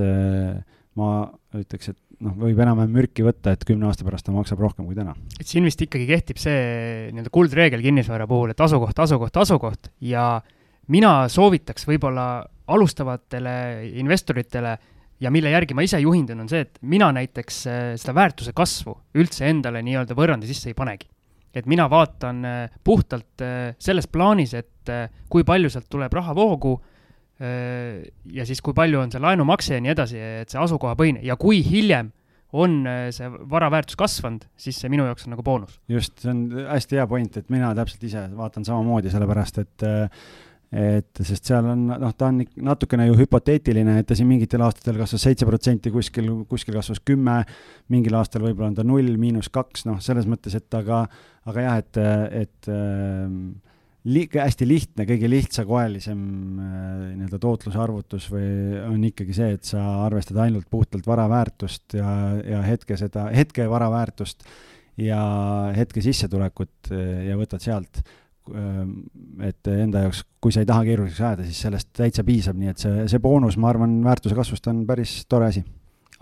[0.99, 1.12] ma
[1.55, 4.97] ütleks, et noh, võib enam-vähem mürki võtta, et kümne aasta pärast ta maksab rohkem kui
[4.99, 5.14] täna.
[5.39, 10.27] et siin vist ikkagi kehtib see nii-öelda kuldreegel kinnisvara puhul, et asukoht, asukoht, asukoht ja
[10.93, 12.27] mina soovitaks võib-olla
[12.73, 13.55] alustavatele
[14.01, 14.77] investoritele
[15.23, 18.97] ja mille järgi ma ise juhindun, on see, et mina näiteks äh, seda väärtuse kasvu
[19.18, 21.09] üldse endale nii-öelda võrrandi sisse ei panegi.
[21.53, 24.68] et mina vaatan äh, puhtalt äh, selles plaanis, et
[25.31, 26.73] kui palju sealt tuleb rahavoogu
[27.43, 31.59] ja siis, kui palju on see laenumakse ja nii edasi, et see asukohapõhine ja kui
[31.66, 32.12] hiljem
[32.53, 35.78] on äh, see vara väärtus kasvanud, siis see minu jaoks on nagu boonus.
[35.88, 40.24] just, see on hästi hea point, et mina täpselt ise vaatan samamoodi, sellepärast et äh,
[40.72, 45.03] et sest seal on, noh, ta on natukene ju hüpoteetiline, et ta siin mingitel aastatel
[45.03, 47.43] kasvas seitse protsenti, kuskil, kuskil kasvas kümme,
[47.93, 51.03] mingil aastal võib-olla on ta null, miinus kaks, noh, selles mõttes, et aga,
[51.53, 52.01] aga jah, et,
[52.47, 53.28] et äh,
[54.11, 56.70] li-, hästi lihtne, kõige lihtsakoelisem äh,
[57.18, 58.46] nii-öelda tootluse arvutus või
[58.86, 62.14] on ikkagi see, et sa arvestad ainult puhtalt vara väärtust ja,
[62.46, 64.46] ja hetke seda, hetke vara väärtust
[65.00, 65.20] ja
[65.76, 68.03] hetke sissetulekut äh, ja võtad sealt.
[68.50, 68.80] Äh,
[69.50, 72.82] et enda jaoks, kui sa ei taha keeruliseks ajada, siis sellest täitsa piisab, nii et
[72.82, 75.64] see, see boonus, ma arvan, väärtuse kasvust on päris tore asi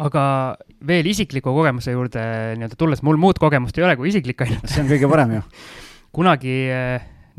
[0.01, 0.23] aga
[0.89, 2.21] veel isikliku kogemuse juurde
[2.57, 4.65] nii-öelda tulles, mul muud kogemust ei ole kui isiklik ainult.
[4.65, 5.43] see on kõige parem ju
[6.17, 6.55] kunagi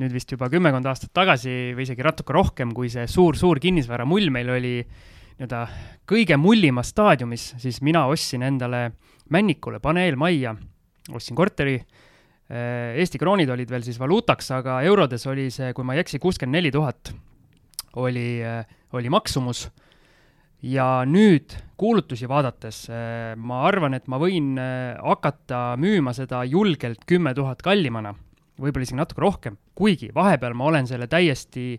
[0.01, 4.49] nüüd vist juba kümmekond aastat tagasi või isegi natuke rohkem, kui see suur-suur kinnisvaramull meil
[4.53, 5.61] oli nii-öelda
[6.09, 8.91] kõige mullimas staadiumis, siis mina ostsin endale
[9.31, 10.51] Männikule paneelmajja,
[11.15, 11.77] ostsin korteri.
[12.51, 16.19] Äh, Eesti kroonid olid veel siis valuutaks, aga eurodes oli see, kui ma ei eksi,
[16.19, 17.13] kuuskümmend neli tuhat
[18.01, 19.69] oli, äh, oli maksumus.
[20.61, 24.59] ja nüüd kuulutusi vaadates äh, ma arvan, et ma võin
[25.01, 28.13] hakata müüma seda julgelt kümme tuhat kallimana
[28.61, 31.73] võib-olla isegi natuke rohkem, kuigi vahepeal ma olen selle täiesti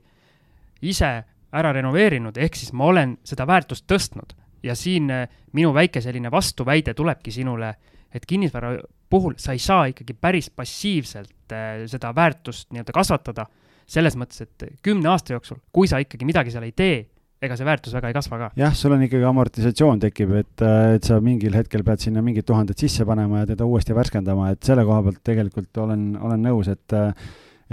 [0.82, 1.12] ise
[1.52, 4.38] ära renoveerinud, ehk siis ma olen seda väärtust tõstnud.
[4.62, 5.28] ja siin eh,
[5.58, 7.72] minu väike selline vastuväide tulebki sinule,
[8.14, 8.76] et kinnisvara
[9.10, 13.46] puhul sa ei saa ikkagi päris passiivselt eh, seda väärtust nii-öelda kasvatada,
[13.86, 17.00] selles mõttes, et kümne aasta jooksul, kui sa ikkagi midagi seal ei tee,
[17.42, 18.50] ega see väärtus väga ei kasva ka.
[18.58, 22.46] jah, sul on ikkagi amortisatsioon tekib, et, äh, et sa mingil hetkel pead sinna mingid
[22.48, 26.70] tuhanded sisse panema ja teda uuesti värskendama, et selle koha pealt tegelikult olen, olen nõus,
[26.72, 27.10] et äh,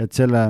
[0.00, 0.46] et selle,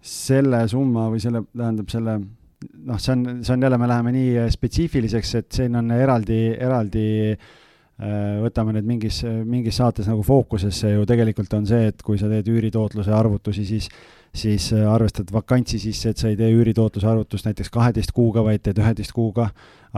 [0.00, 4.44] selle summa või selle, tähendab selle noh, see on, see on jälle, me läheme nii
[4.54, 11.06] spetsiifiliseks, et siin on eraldi, eraldi äh, võtame nüüd mingis, mingis saates nagu fookusesse ju
[11.08, 13.90] tegelikult on see, et kui sa teed üüritootluse arvutusi, siis
[14.36, 18.62] siis äh, arvestad vakantsi sisse, et sa ei tee üüritootluse arvutust näiteks kaheteist kuuga, vaid
[18.64, 19.48] teed üheteist kuuga,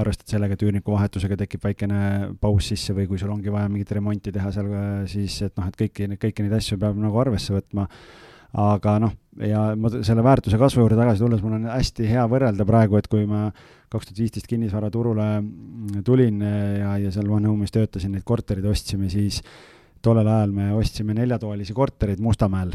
[0.00, 2.00] arvestad sellega, et üürniku vahetusega tekib väikene
[2.40, 5.68] paus sisse või kui sul ongi vaja mingit remonti teha seal, äh, siis et noh,
[5.70, 7.88] et kõiki, kõiki neid asju peab nagu arvesse võtma,
[8.60, 9.12] aga noh,
[9.46, 13.10] ja ma selle väärtuse kasvu juurde tagasi tulles, mul on hästi hea võrrelda praegu, et
[13.10, 13.48] kui ma
[13.90, 18.66] kaks tuhat viisteist kinnisvaraturule mm, tulin äh, ja, ja seal One Home'is töötasin, neid korterid
[18.70, 19.42] ostsime, siis
[20.02, 22.72] tollel ajal me ostsime neljatoalisi korterid Mustamäel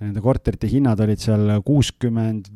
[0.00, 2.50] nende korterite hinnad olid seal kuuskümmend,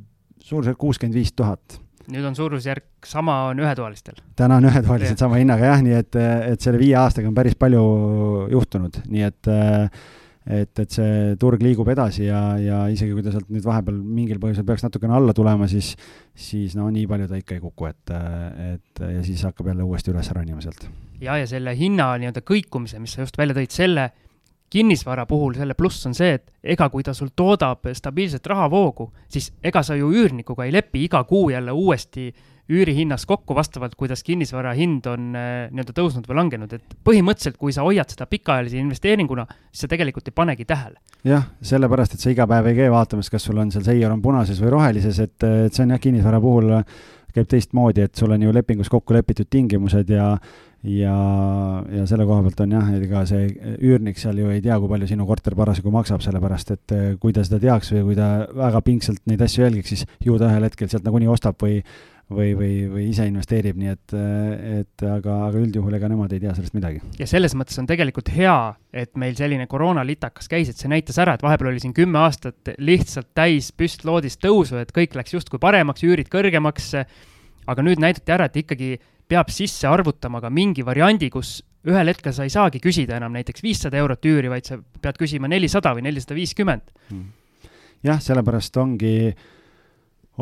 [0.44, 1.80] suurusjärk kuuskümmend viis tuhat.
[2.04, 4.18] nüüd on suurusjärk sama on ühetoalistel?
[4.36, 6.18] täna on ühetoalised sama hinnaga jah, nii et,
[6.52, 7.84] et selle viie aastaga on päris palju
[8.52, 9.52] juhtunud, nii et
[10.44, 14.40] et, et see turg liigub edasi ja, ja isegi kui ta sealt nüüd vahepeal mingil
[14.42, 15.94] põhjusel peaks natukene alla tulema, siis,
[16.36, 18.12] siis no nii palju ta ikka ei kuku, et,
[18.74, 20.84] et ja siis hakkab jälle uuesti üles ronima sealt.
[21.22, 24.10] ja, ja selle hinna nii-öelda kõikumise, mis sa just välja tõid, selle
[24.74, 29.52] kinnisvara puhul selle pluss on see, et ega kui ta sul toodab stabiilset rahavoogu, siis
[29.62, 32.32] ega sa ju üürnikuga ei lepi iga kuu jälle uuesti
[32.72, 37.74] üürihinnas kokku vastavalt, kuidas kinnisvara hind on äh, nii-öelda tõusnud või langenud, et põhimõtteliselt, kui
[37.76, 40.96] sa hoiad seda pikaajalise investeeringuna, siis sa tegelikult ei panegi tähele.
[41.28, 44.22] jah, sellepärast, et sa iga päev ei käi vaatamas, kas sul on seal seier on
[44.24, 46.72] punases või rohelises, et, et see on jah, kinnisvara puhul
[47.34, 50.34] käib teistmoodi, et sul on ju lepingus kokku lepitud tingimused ja
[50.84, 51.14] ja,
[51.96, 55.08] ja selle koha pealt on jah, ega see üürnik seal ju ei tea, kui palju
[55.08, 58.82] sinu korter parasjagu maksab, sellepärast et eh, kui ta seda teaks või kui ta väga
[58.84, 61.80] pingsalt neid asju jälgiks, siis ju ta ühel hetkel sealt nagunii ostab või
[62.32, 64.14] või, või, või ise investeerib, nii et,
[64.80, 67.02] et aga, aga üldjuhul ega nemad ei tea sellest midagi.
[67.18, 68.56] ja selles mõttes on tegelikult hea,
[68.92, 72.74] et meil selline koroonalitakas käis, et see näitas ära, et vahepeal oli siin kümme aastat
[72.78, 76.94] lihtsalt täis püstloodist tõusu, et kõik läks justkui paremaks, üürid kõrgemaks,
[77.68, 78.96] aga nüüd näidati ära, et ikkagi
[79.28, 81.58] peab sisse arvutama ka mingi variandi, kus
[81.88, 85.50] ühel hetkel sa ei saagi küsida enam näiteks viissada eurot üüri, vaid sa pead küsima
[85.52, 86.92] nelisada või nelisada viiskümmend.
[87.10, 87.26] Hmm.
[88.04, 89.34] jah, sellepärast ongi,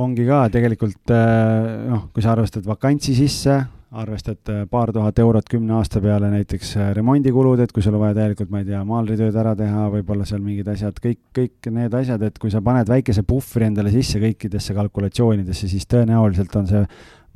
[0.01, 3.59] ongi ka tegelikult äh, noh, kui sa arvestad vakantsi sisse,
[3.93, 8.05] arvestad äh, paar tuhat eurot kümne aasta peale näiteks äh, remondikulud, et kui sul on
[8.07, 11.97] vaja täielikult, ma ei tea, maalritööd ära teha, võib-olla seal mingid asjad, kõik, kõik need
[11.99, 16.87] asjad, et kui sa paned väikese puhvri endale sisse kõikidesse kalkulatsioonidesse, siis tõenäoliselt on see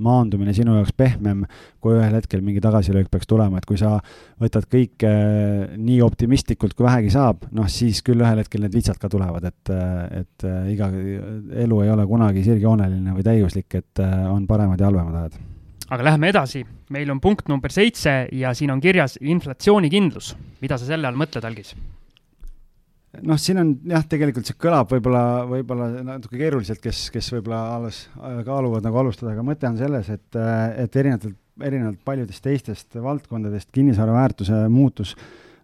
[0.02, 1.44] maandumine sinu jaoks pehmem,
[1.82, 3.96] kui ühel hetkel mingi tagasilöök peaks tulema, et kui sa
[4.42, 5.10] võtad kõike
[5.76, 9.74] nii optimistlikult, kui vähegi saab, noh siis küll ühel hetkel need vitsad ka tulevad, et,
[10.20, 10.90] et iga,
[11.66, 15.42] elu ei ole kunagi sirgjooneline või täiuslik, et on paremad ja halvemad ajad.
[15.90, 20.34] aga läheme edasi, meil on punkt number seitse ja siin on kirjas inflatsioonikindlus.
[20.60, 21.74] mida sa selle all mõtled, Algis?
[23.22, 28.04] Noh, siin on jah, tegelikult see kõlab võib-olla, võib-olla natuke keeruliselt, kes, kes võib-olla alles
[28.16, 30.38] kaaluvad nagu alustada, aga mõte on selles, et,
[30.84, 35.14] et erinevatelt, erinevalt paljudest teistest valdkondadest kinnisvara väärtuse muutus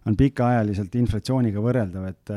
[0.09, 2.33] on pikaajaliselt inflatsiooniga võrreldav, et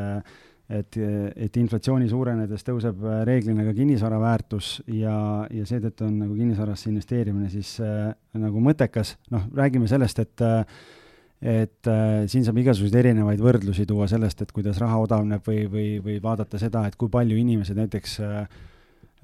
[0.66, 5.14] et, et inflatsiooni suurenedes tõuseb reeglina ka kinnisvara väärtus ja,
[5.54, 10.80] ja seetõttu on nagu kinnisvarasse investeerimine siis äh, nagu mõttekas, noh, räägime sellest, et äh,
[11.42, 15.88] et äh, siin saab igasuguseid erinevaid võrdlusi tuua sellest, et kuidas raha odavneb või, või,
[16.04, 18.38] või vaadata seda, et kui palju inimesed näiteks äh,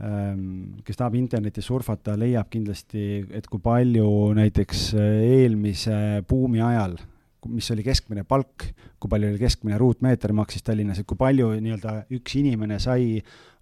[0.05, 5.09] ähm, kes tahab internetis surfata, leiab kindlasti, et kui palju näiteks äh,
[5.41, 5.97] eelmise
[6.29, 6.99] buumi ajal,
[7.51, 8.69] mis oli keskmine palk,
[9.01, 13.17] kui palju oli keskmine ruutmeeter maksis Tallinnas, et kui palju nii-öelda üks inimene sai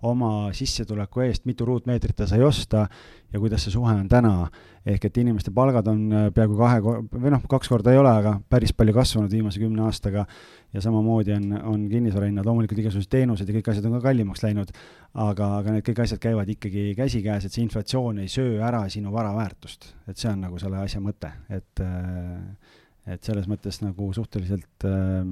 [0.08, 2.86] oma sissetuleku eest, mitu ruutmeetrit ta sai osta
[3.32, 4.50] ja kuidas see suhe on täna.
[4.86, 8.30] ehk et inimeste palgad on äh, peaaegu kahe, või noh, kaks korda ei ole, aga
[8.48, 10.24] päris palju kasvanud viimase kümne aastaga
[10.72, 14.72] ja samamoodi on, on kinnisvarahinnad, loomulikult igasugused teenused ja kõik asjad on ka kallimaks läinud,
[15.12, 19.12] aga, aga need kõik asjad käivad ikkagi käsikäes, et see inflatsioon ei söö ära sinu
[19.12, 19.92] vara väärtust.
[20.08, 22.79] et see on nagu selle asja mõte, et äh,
[23.10, 25.22] et selles mõttes nagu suhteliselt äh,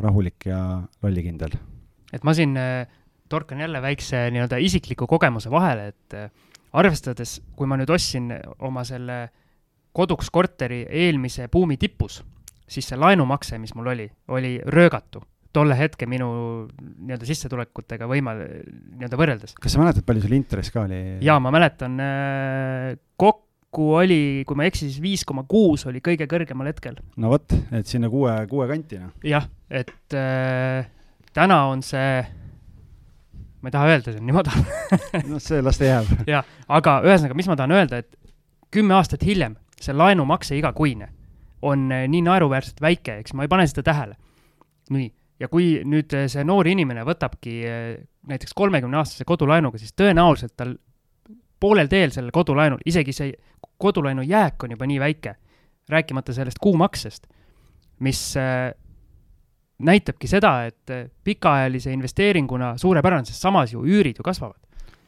[0.00, 0.62] rahulik ja
[1.02, 1.58] lollikindel.
[2.12, 2.88] et ma siin äh
[3.30, 6.30] torkan jälle väikse nii-öelda isikliku kogemuse vahele, et äh,
[6.72, 8.30] arvestades, kui ma nüüd ostsin
[8.66, 9.22] oma selle
[9.96, 12.20] koduks korteri eelmise buumi tipus,
[12.70, 16.30] siis see laenumakse, mis mul oli, oli röögatu tolle hetke minu
[16.70, 19.54] nii-öelda sissetulekutega võima-, nii-öelda võrreldes.
[19.58, 21.00] kas sa mäletad, palju sul intress ka oli?
[21.26, 26.02] jaa, ma mäletan, äh, kokku oli, kui ma ei eksi, siis viis koma kuus oli
[26.04, 26.98] kõige kõrgemal hetkel.
[27.16, 29.14] no vot, et sinna kuue, kuue kanti, noh.
[29.24, 30.88] jah, et äh,
[31.36, 32.20] täna on see
[33.60, 36.12] ma ei taha öelda, see on nii madal noh, see las ta jääb.
[36.28, 38.16] jah, aga ühesõnaga, mis ma tahan öelda, et
[38.74, 41.08] kümme aastat hiljem see laenumakse igakuine
[41.62, 44.16] on eh, nii naeruväärselt väike, eks ma ei pane seda tähele.
[44.90, 45.10] nii,
[45.40, 47.90] ja kui nüüd eh, see noor inimene võtabki eh,
[48.30, 50.74] näiteks kolmekümne-aastase kodulaenuga, siis tõenäoliselt tal
[51.60, 53.32] poolel teel sellel kodulaenul, isegi see
[53.80, 55.34] kodulaenu jääk on juba nii väike,
[55.90, 57.26] rääkimata sellest kuumaksest,
[58.00, 58.22] mis
[59.80, 60.92] näitabki seda, et
[61.24, 64.58] pikaajalise investeeringuna suurepärane, sest samas ju üürid ju kasvavad.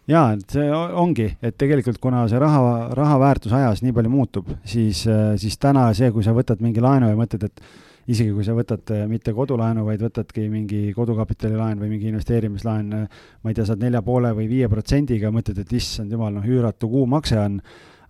[0.09, 4.49] jaa, et see ongi, et tegelikult kuna see raha, raha väärtus ajas nii palju muutub,
[4.65, 5.05] siis,
[5.37, 7.61] siis täna see, kui sa võtad mingi laenu ja mõtled, et
[8.11, 13.57] isegi kui sa võtad mitte kodulaenu, vaid võtadki mingi kodukapitalilaen või mingi investeerimislaen, ma ei
[13.57, 17.61] tea, saad nelja poole või viie protsendiga, mõtled, et issand jumal, noh, üüratu kuumakse on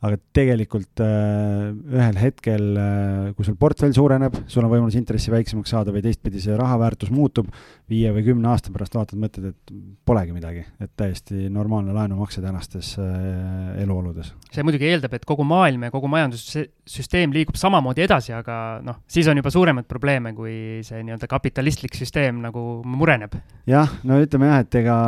[0.03, 5.71] aga tegelikult äh, ühel hetkel äh,, kui sul portfell suureneb, sul on võimalus intressi väiksemaks
[5.71, 7.53] saada või teistpidi see raha väärtus muutub,
[7.91, 9.75] viie või kümne aasta pärast vaatad, mõtled, et
[10.09, 14.33] polegi midagi, et täiesti normaalne laenumakse tänastes äh, eluoludes.
[14.51, 19.31] see muidugi eeldab, et kogu maailm ja kogu majandussüsteem liigub samamoodi edasi, aga noh, siis
[19.31, 23.39] on juba suuremaid probleeme, kui see nii-öelda kapitalistlik süsteem nagu mureneb.
[23.71, 24.99] jah, no ütleme jah, et ega,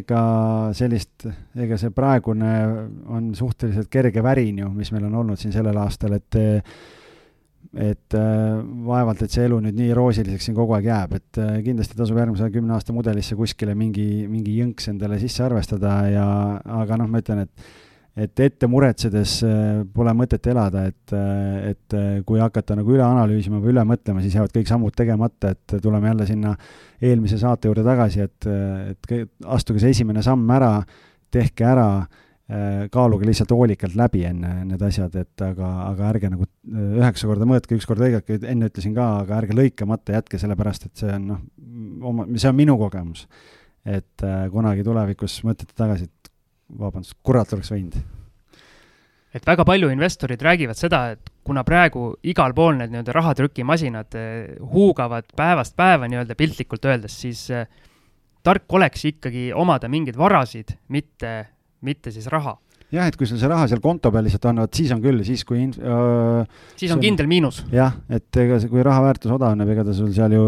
[0.00, 0.26] ega
[0.74, 2.52] sellist, ega see praegune
[3.06, 6.40] on suhteliselt kerge värin ju, mis meil on olnud siin sellel aastal, et
[7.74, 11.56] et äh, vaevalt, et see elu nüüd nii roosiliseks siin kogu aeg jääb, et äh,
[11.64, 16.26] kindlasti tasub järgmise kümne aasta mudelisse kuskile mingi, mingi jõnks endale sisse arvestada ja,
[16.82, 17.72] aga noh, ma ütlen, et
[18.14, 21.14] et ette muretsedes äh, pole mõtet elada, et,
[21.72, 25.74] et kui hakata nagu üle analüüsima või üle mõtlema, siis jäävad kõik sammud tegemata, et
[25.82, 26.52] tuleme jälle sinna
[27.02, 28.46] eelmise saate juurde tagasi, et,
[28.92, 30.76] et astuge see esimene samm ära,
[31.34, 31.88] tehke ära
[32.92, 37.46] kaaluge lihtsalt hoolikalt läbi enne need asjad, et aga, aga ärge nagu äh, üheksa korda
[37.48, 41.30] mõõtke, üks kord lõigake, enne ütlesin ka, aga ärge lõikamata jätke, sellepärast et see on
[41.30, 41.38] noh,
[42.10, 43.24] oma, see on minu kogemus.
[43.84, 46.30] et äh, kunagi tulevikus mõtlete tagasi, et
[46.80, 47.96] vabandust, kurat oleks võinud.
[49.34, 54.20] et väga palju investorid räägivad seda, et kuna praegu igal pool need nii-öelda rahatrükimasinad
[54.60, 57.48] huugavad päevast päeva nii-öelda piltlikult öeldes, siis
[58.44, 61.53] tark oleks ikkagi omada mingeid varasid, mitte
[61.84, 62.56] mitte siis raha.
[62.94, 65.22] jah, et kui sul see raha seal konto peal lihtsalt on, vot siis on küll,
[65.26, 65.80] siis kui inf-.
[66.78, 67.62] siis on, kindel miinus.
[67.74, 70.44] jah, et ega see, kui raha väärtus odaneb, ega ta sul seal ju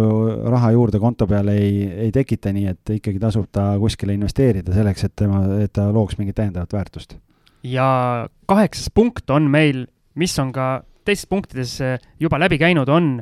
[0.46, 5.08] raha juurde konto peal ei, ei tekita, nii et ikkagi tasub ta kuskile investeerida selleks,
[5.08, 7.18] et tema, et ta looks mingit täiendavat väärtust.
[7.66, 11.78] ja kaheksas punkt on meil, mis on ka teistes punktides
[12.20, 13.20] juba läbi käinud, on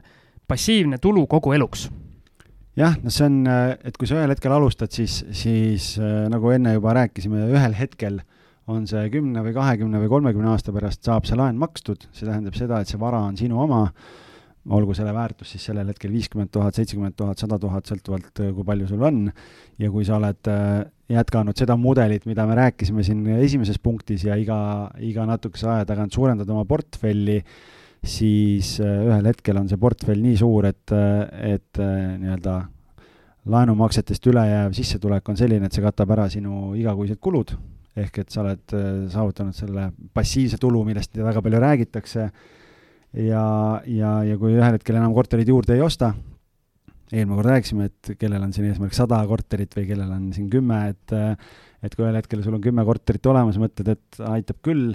[0.49, 1.89] passiivne tulu kogu eluks
[2.79, 6.51] jah, no see on, äh, et kui sa ühel hetkel alustad, siis, siis äh, nagu
[6.55, 8.21] enne juba rääkisime, ühel hetkel
[8.71, 12.57] on see kümne või kahekümne või kolmekümne aasta pärast saab see laen makstud, see tähendab
[12.59, 13.85] seda, et see vara on sinu oma,
[14.75, 18.67] olgu selle väärtus siis sellel hetkel viiskümmend tuhat, seitsekümmend tuhat, sada tuhat, sõltuvalt, äh, kui
[18.67, 19.27] palju sul on,
[19.79, 20.51] ja kui sa oled
[21.13, 24.59] jätkanud seda mudelit, mida me rääkisime siin esimeses punktis ja iga,
[25.05, 27.43] iga natukese aja tagant suurendad oma portfelli,
[28.05, 32.59] siis äh, ühel hetkel on see portfell nii suur, et, äh, et äh, nii-öelda
[33.51, 37.53] laenumaksetest ülejääv sissetulek on selline, et see katab ära sinu igakuised kulud,
[38.01, 38.77] ehk et sa oled
[39.13, 42.29] saavutanud selle passiivse tulu, millest väga palju räägitakse,
[43.21, 43.45] ja,
[43.85, 46.15] ja, ja kui ühel hetkel enam korterid juurde ei osta,
[47.13, 50.81] eelmine kord rääkisime, et kellel on siin eesmärk sada korterit või kellel on siin kümme,
[50.95, 51.17] et
[51.85, 54.95] et kui ühel hetkel sul on kümme korterit olemas, mõtled, et aitab küll,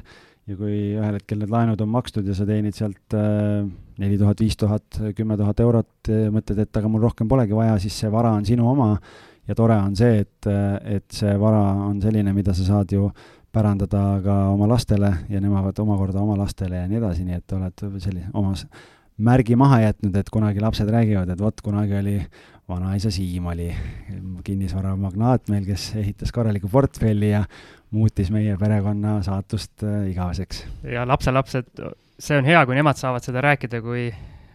[0.50, 3.64] ja kui ühel hetkel need laenud on makstud ja sa teenid sealt äh,
[4.02, 7.76] neli tuhat, viis tuhat, kümme tuhat eurot ja mõtled, et aga mul rohkem polegi vaja,
[7.82, 8.94] siis see vara on sinu oma.
[9.50, 10.46] Ja tore on see, et,
[10.86, 13.08] et see vara on selline, mida sa saad ju
[13.50, 17.86] pärandada ka oma lastele ja nemad omakorda oma lastele ja nii edasi, nii et oled
[17.98, 18.54] selline oma
[19.20, 22.16] märgi maha jätnud, et kunagi lapsed räägivad, et vot kunagi oli
[22.70, 23.68] vanaisa Siim oli
[24.46, 27.44] kinnisvaramagnaat meil, kes ehitas korraliku portfelli ja
[27.96, 30.64] muutis meie perekonna saatust äh, igaveseks.
[30.84, 31.72] ja lapselapsed,
[32.20, 34.10] see on hea, kui nemad saavad seda rääkida, kui,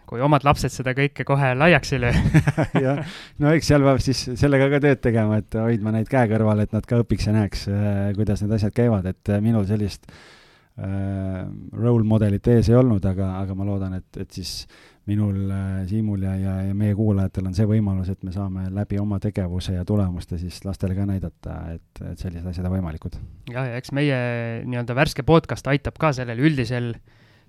[0.09, 2.15] kui omad lapsed seda kõike kohe laiaks ei löö
[2.86, 3.02] jah,
[3.43, 6.77] no eks seal peab siis sellega ka tööd tegema, et hoidma neid käe kõrval, et
[6.77, 11.43] nad ka õpiks ja näeks, äh, kuidas need asjad käivad, et äh, minul sellist äh,
[11.74, 14.61] role modelit ees ei olnud, aga, aga ma loodan, et, et siis
[15.07, 18.99] minul, äh, Siimul ja, ja, ja meie kuulajatel on see võimalus, et me saame läbi
[19.01, 23.19] oma tegevuse ja tulemuste siis lastele ka näidata, et, et sellised asjad on võimalikud.
[23.53, 24.17] ja, ja eks meie
[24.65, 26.95] nii-öelda värske podcast aitab ka sellel üldisel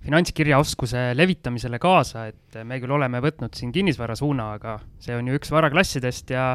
[0.06, 5.40] finantskirjaoskuse levitamisele kaasa, et me küll oleme võtnud siin kinnisvara suuna, aga see on ju
[5.40, 6.50] üks varaklassidest ja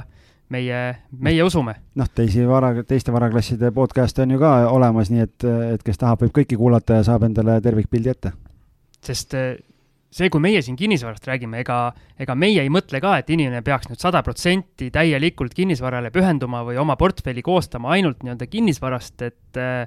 [0.52, 0.82] meie,
[1.16, 1.74] meie usume.
[1.98, 6.22] noh, teisi vara, teiste varaklasside podcast'e on ju ka olemas, nii et, et kes tahab,
[6.26, 8.36] võib kõiki kuulata ja saab endale tervikpildi ette.
[9.00, 9.34] sest
[10.10, 11.78] see, kui meie siin kinnisvarast räägime, ega,
[12.20, 16.80] ega meie ei mõtle ka, et inimene peaks nüüd sada protsenti täielikult kinnisvarale pühenduma või
[16.82, 19.86] oma portfelli koostama ainult nii-öelda kinnisvarast, et äh,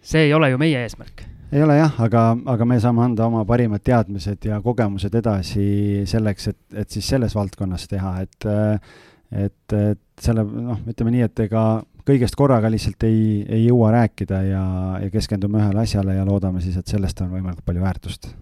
[0.00, 1.26] see ei ole ju meie eesmärk.
[1.52, 2.24] ei ole jah, aga,
[2.54, 7.36] aga me saame anda oma parimad teadmised ja kogemused edasi selleks, et, et siis selles
[7.36, 8.50] valdkonnas teha, et
[9.30, 11.62] et, et selle, noh, ütleme nii, et ega
[12.06, 14.62] kõigest korraga lihtsalt ei, ei jõua rääkida ja,
[15.04, 18.32] ja keskendume ühele asjale ja loodame siis, et sellest on võimalikult palju väärtust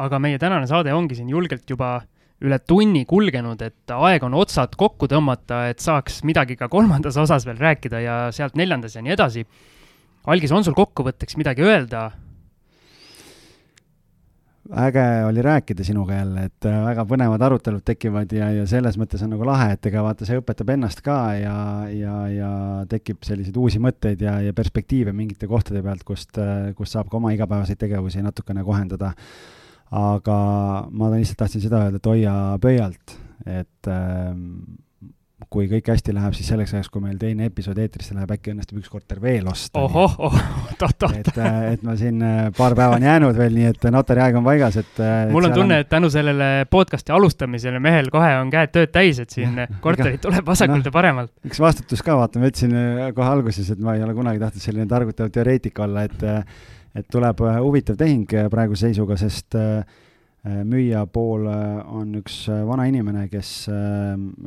[0.00, 1.98] aga meie tänane saade ongi siin julgelt juba
[2.40, 7.44] üle tunni kulgenud, et aeg on otsad kokku tõmmata, et saaks midagi ka kolmandas osas
[7.48, 9.44] veel rääkida ja sealt neljandas ja nii edasi.
[10.30, 12.10] Algis, on sul kokkuvõtteks midagi öelda?
[14.70, 19.22] äge oli rääkida sinuga jälle, et äh, väga põnevad arutelud tekivad ja, ja selles mõttes
[19.24, 21.54] on nagu lahe, et ega vaata, see õpetab ennast ka ja,
[21.90, 22.50] ja, ja
[22.90, 27.18] tekib selliseid uusi mõtteid ja, ja perspektiive mingite kohtade pealt, kust, äh, kust saab ka
[27.18, 29.10] oma igapäevaseid tegevusi natukene kohendada
[29.90, 30.36] aga
[30.90, 34.34] ma lihtsalt tahtsin seda öelda, et hoia pöialt, et äh,
[35.50, 38.78] kui kõik hästi läheb, siis selleks ajaks, kui meil teine episood eetrisse läheb, äkki õnnestub
[38.78, 39.80] üks korter veel osta.
[39.80, 40.36] ohoh, oh,
[40.76, 41.16] oot-oot.
[41.18, 44.38] et, äh, et ma siin äh, paar päeva on jäänud veel, nii et notari aeg
[44.38, 44.92] on paigas, et.
[45.02, 49.18] Äh, mul on tunne, et tänu sellele podcast'i alustamisele mehel kohe on käed tööd täis,
[49.22, 51.32] et siin korterid tuleb vasakult no, ja paremalt.
[51.50, 52.76] eks vastutus ka, vaata, ma ütlesin
[53.16, 56.28] kohe alguses, et ma ei ole kunagi tahtnud selline targutav teoreetik olla, et
[56.96, 59.82] et tuleb äh, huvitav tehing äh, praeguse seisuga, sest äh,
[60.40, 63.48] müüja pool on üks vana inimene, kes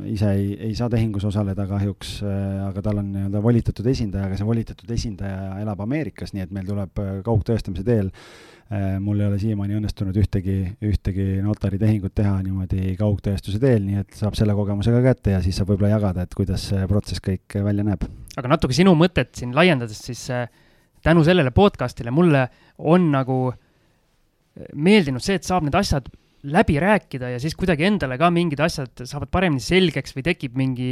[0.09, 2.15] ise ei, ei saa tehingus osaleda kahjuks,
[2.65, 6.65] aga tal on nii-öelda volitatud esindaja, aga see volitatud esindaja elab Ameerikas, nii et meil
[6.65, 6.97] tuleb
[7.27, 8.09] kaugtõestamise teel
[9.05, 14.33] mul ei ole siiamaani õnnestunud ühtegi, ühtegi notaritehingut teha niimoodi kaugtõestuse teel, nii et saab
[14.39, 18.09] selle kogemusega kätte ja siis saab võib-olla jagada, et kuidas see protsess kõik välja näeb.
[18.33, 20.25] aga natuke sinu mõtet siin laiendades, siis
[21.03, 22.47] tänu sellele podcast'ile mulle
[22.79, 26.09] on nagu äh, meeldinud see, et saab need asjad
[26.43, 30.89] läbi rääkida ja siis kuidagi endale ka mingid asjad saavad paremini selgeks või tekib mingi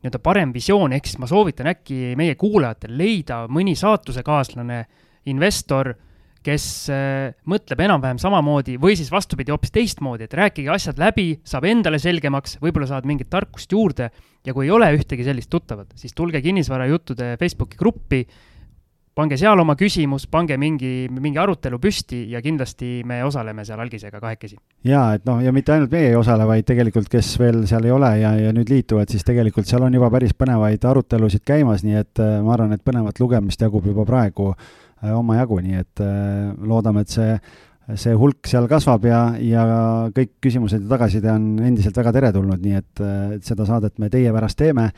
[0.00, 4.84] nii-öelda parem visioon, ehk siis ma soovitan äkki meie kuulajatel leida mõni saatusekaaslane,
[5.28, 5.92] investor,
[6.44, 11.66] kes äh, mõtleb enam-vähem samamoodi või siis vastupidi, hoopis teistmoodi, et rääkige asjad läbi, saab
[11.68, 14.08] endale selgemaks, võib-olla saad mingit tarkust juurde
[14.46, 18.22] ja kui ei ole ühtegi sellist tuttavat, siis tulge kinnisvarajuttude Facebooki gruppi
[19.16, 24.20] pange seal oma küsimus, pange mingi, mingi arutelu püsti ja kindlasti me osaleme seal algisega
[24.22, 24.58] kahekesi.
[24.86, 27.94] jaa, et noh, ja mitte ainult meie ei osale, vaid tegelikult, kes veel seal ei
[27.94, 31.98] ole ja, ja nüüd liituvad, siis tegelikult seal on juba päris põnevaid arutelusid käimas, nii
[32.00, 36.54] et äh, ma arvan, et põnevat lugemist jagub juba praegu äh, omajagu, nii et äh,
[36.66, 37.34] loodame, et see
[37.98, 39.62] see hulk seal kasvab ja, ja
[40.14, 43.02] kõik küsimused ja tagasiside on endiselt väga teretulnud, nii et,
[43.34, 44.90] et seda saadet me teie pärast teeme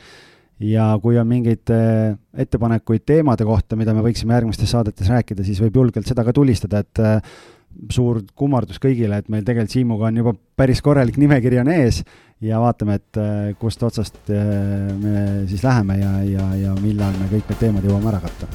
[0.59, 5.61] ja kui on mingeid äh, ettepanekuid teemade kohta, mida me võiksime järgmistes saadetes rääkida, siis
[5.63, 7.35] võib julgelt seda ka tulistada, et äh,
[7.91, 12.03] suur kummardus kõigile, et meil tegelikult Siimuga on juba päris korralik nimekiri on ees
[12.43, 17.49] ja vaatame, et äh, kust otsast me siis läheme ja, ja, ja millal me kõik
[17.49, 18.49] need teemad jõuame ära katta.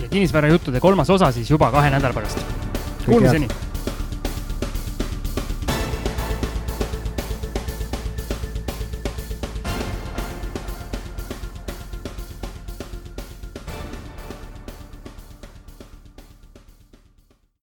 [0.00, 2.44] ja kinnisvarajuttude kolmas osa siis juba kahe nädala pärast.
[3.06, 3.65] Kuulmiseni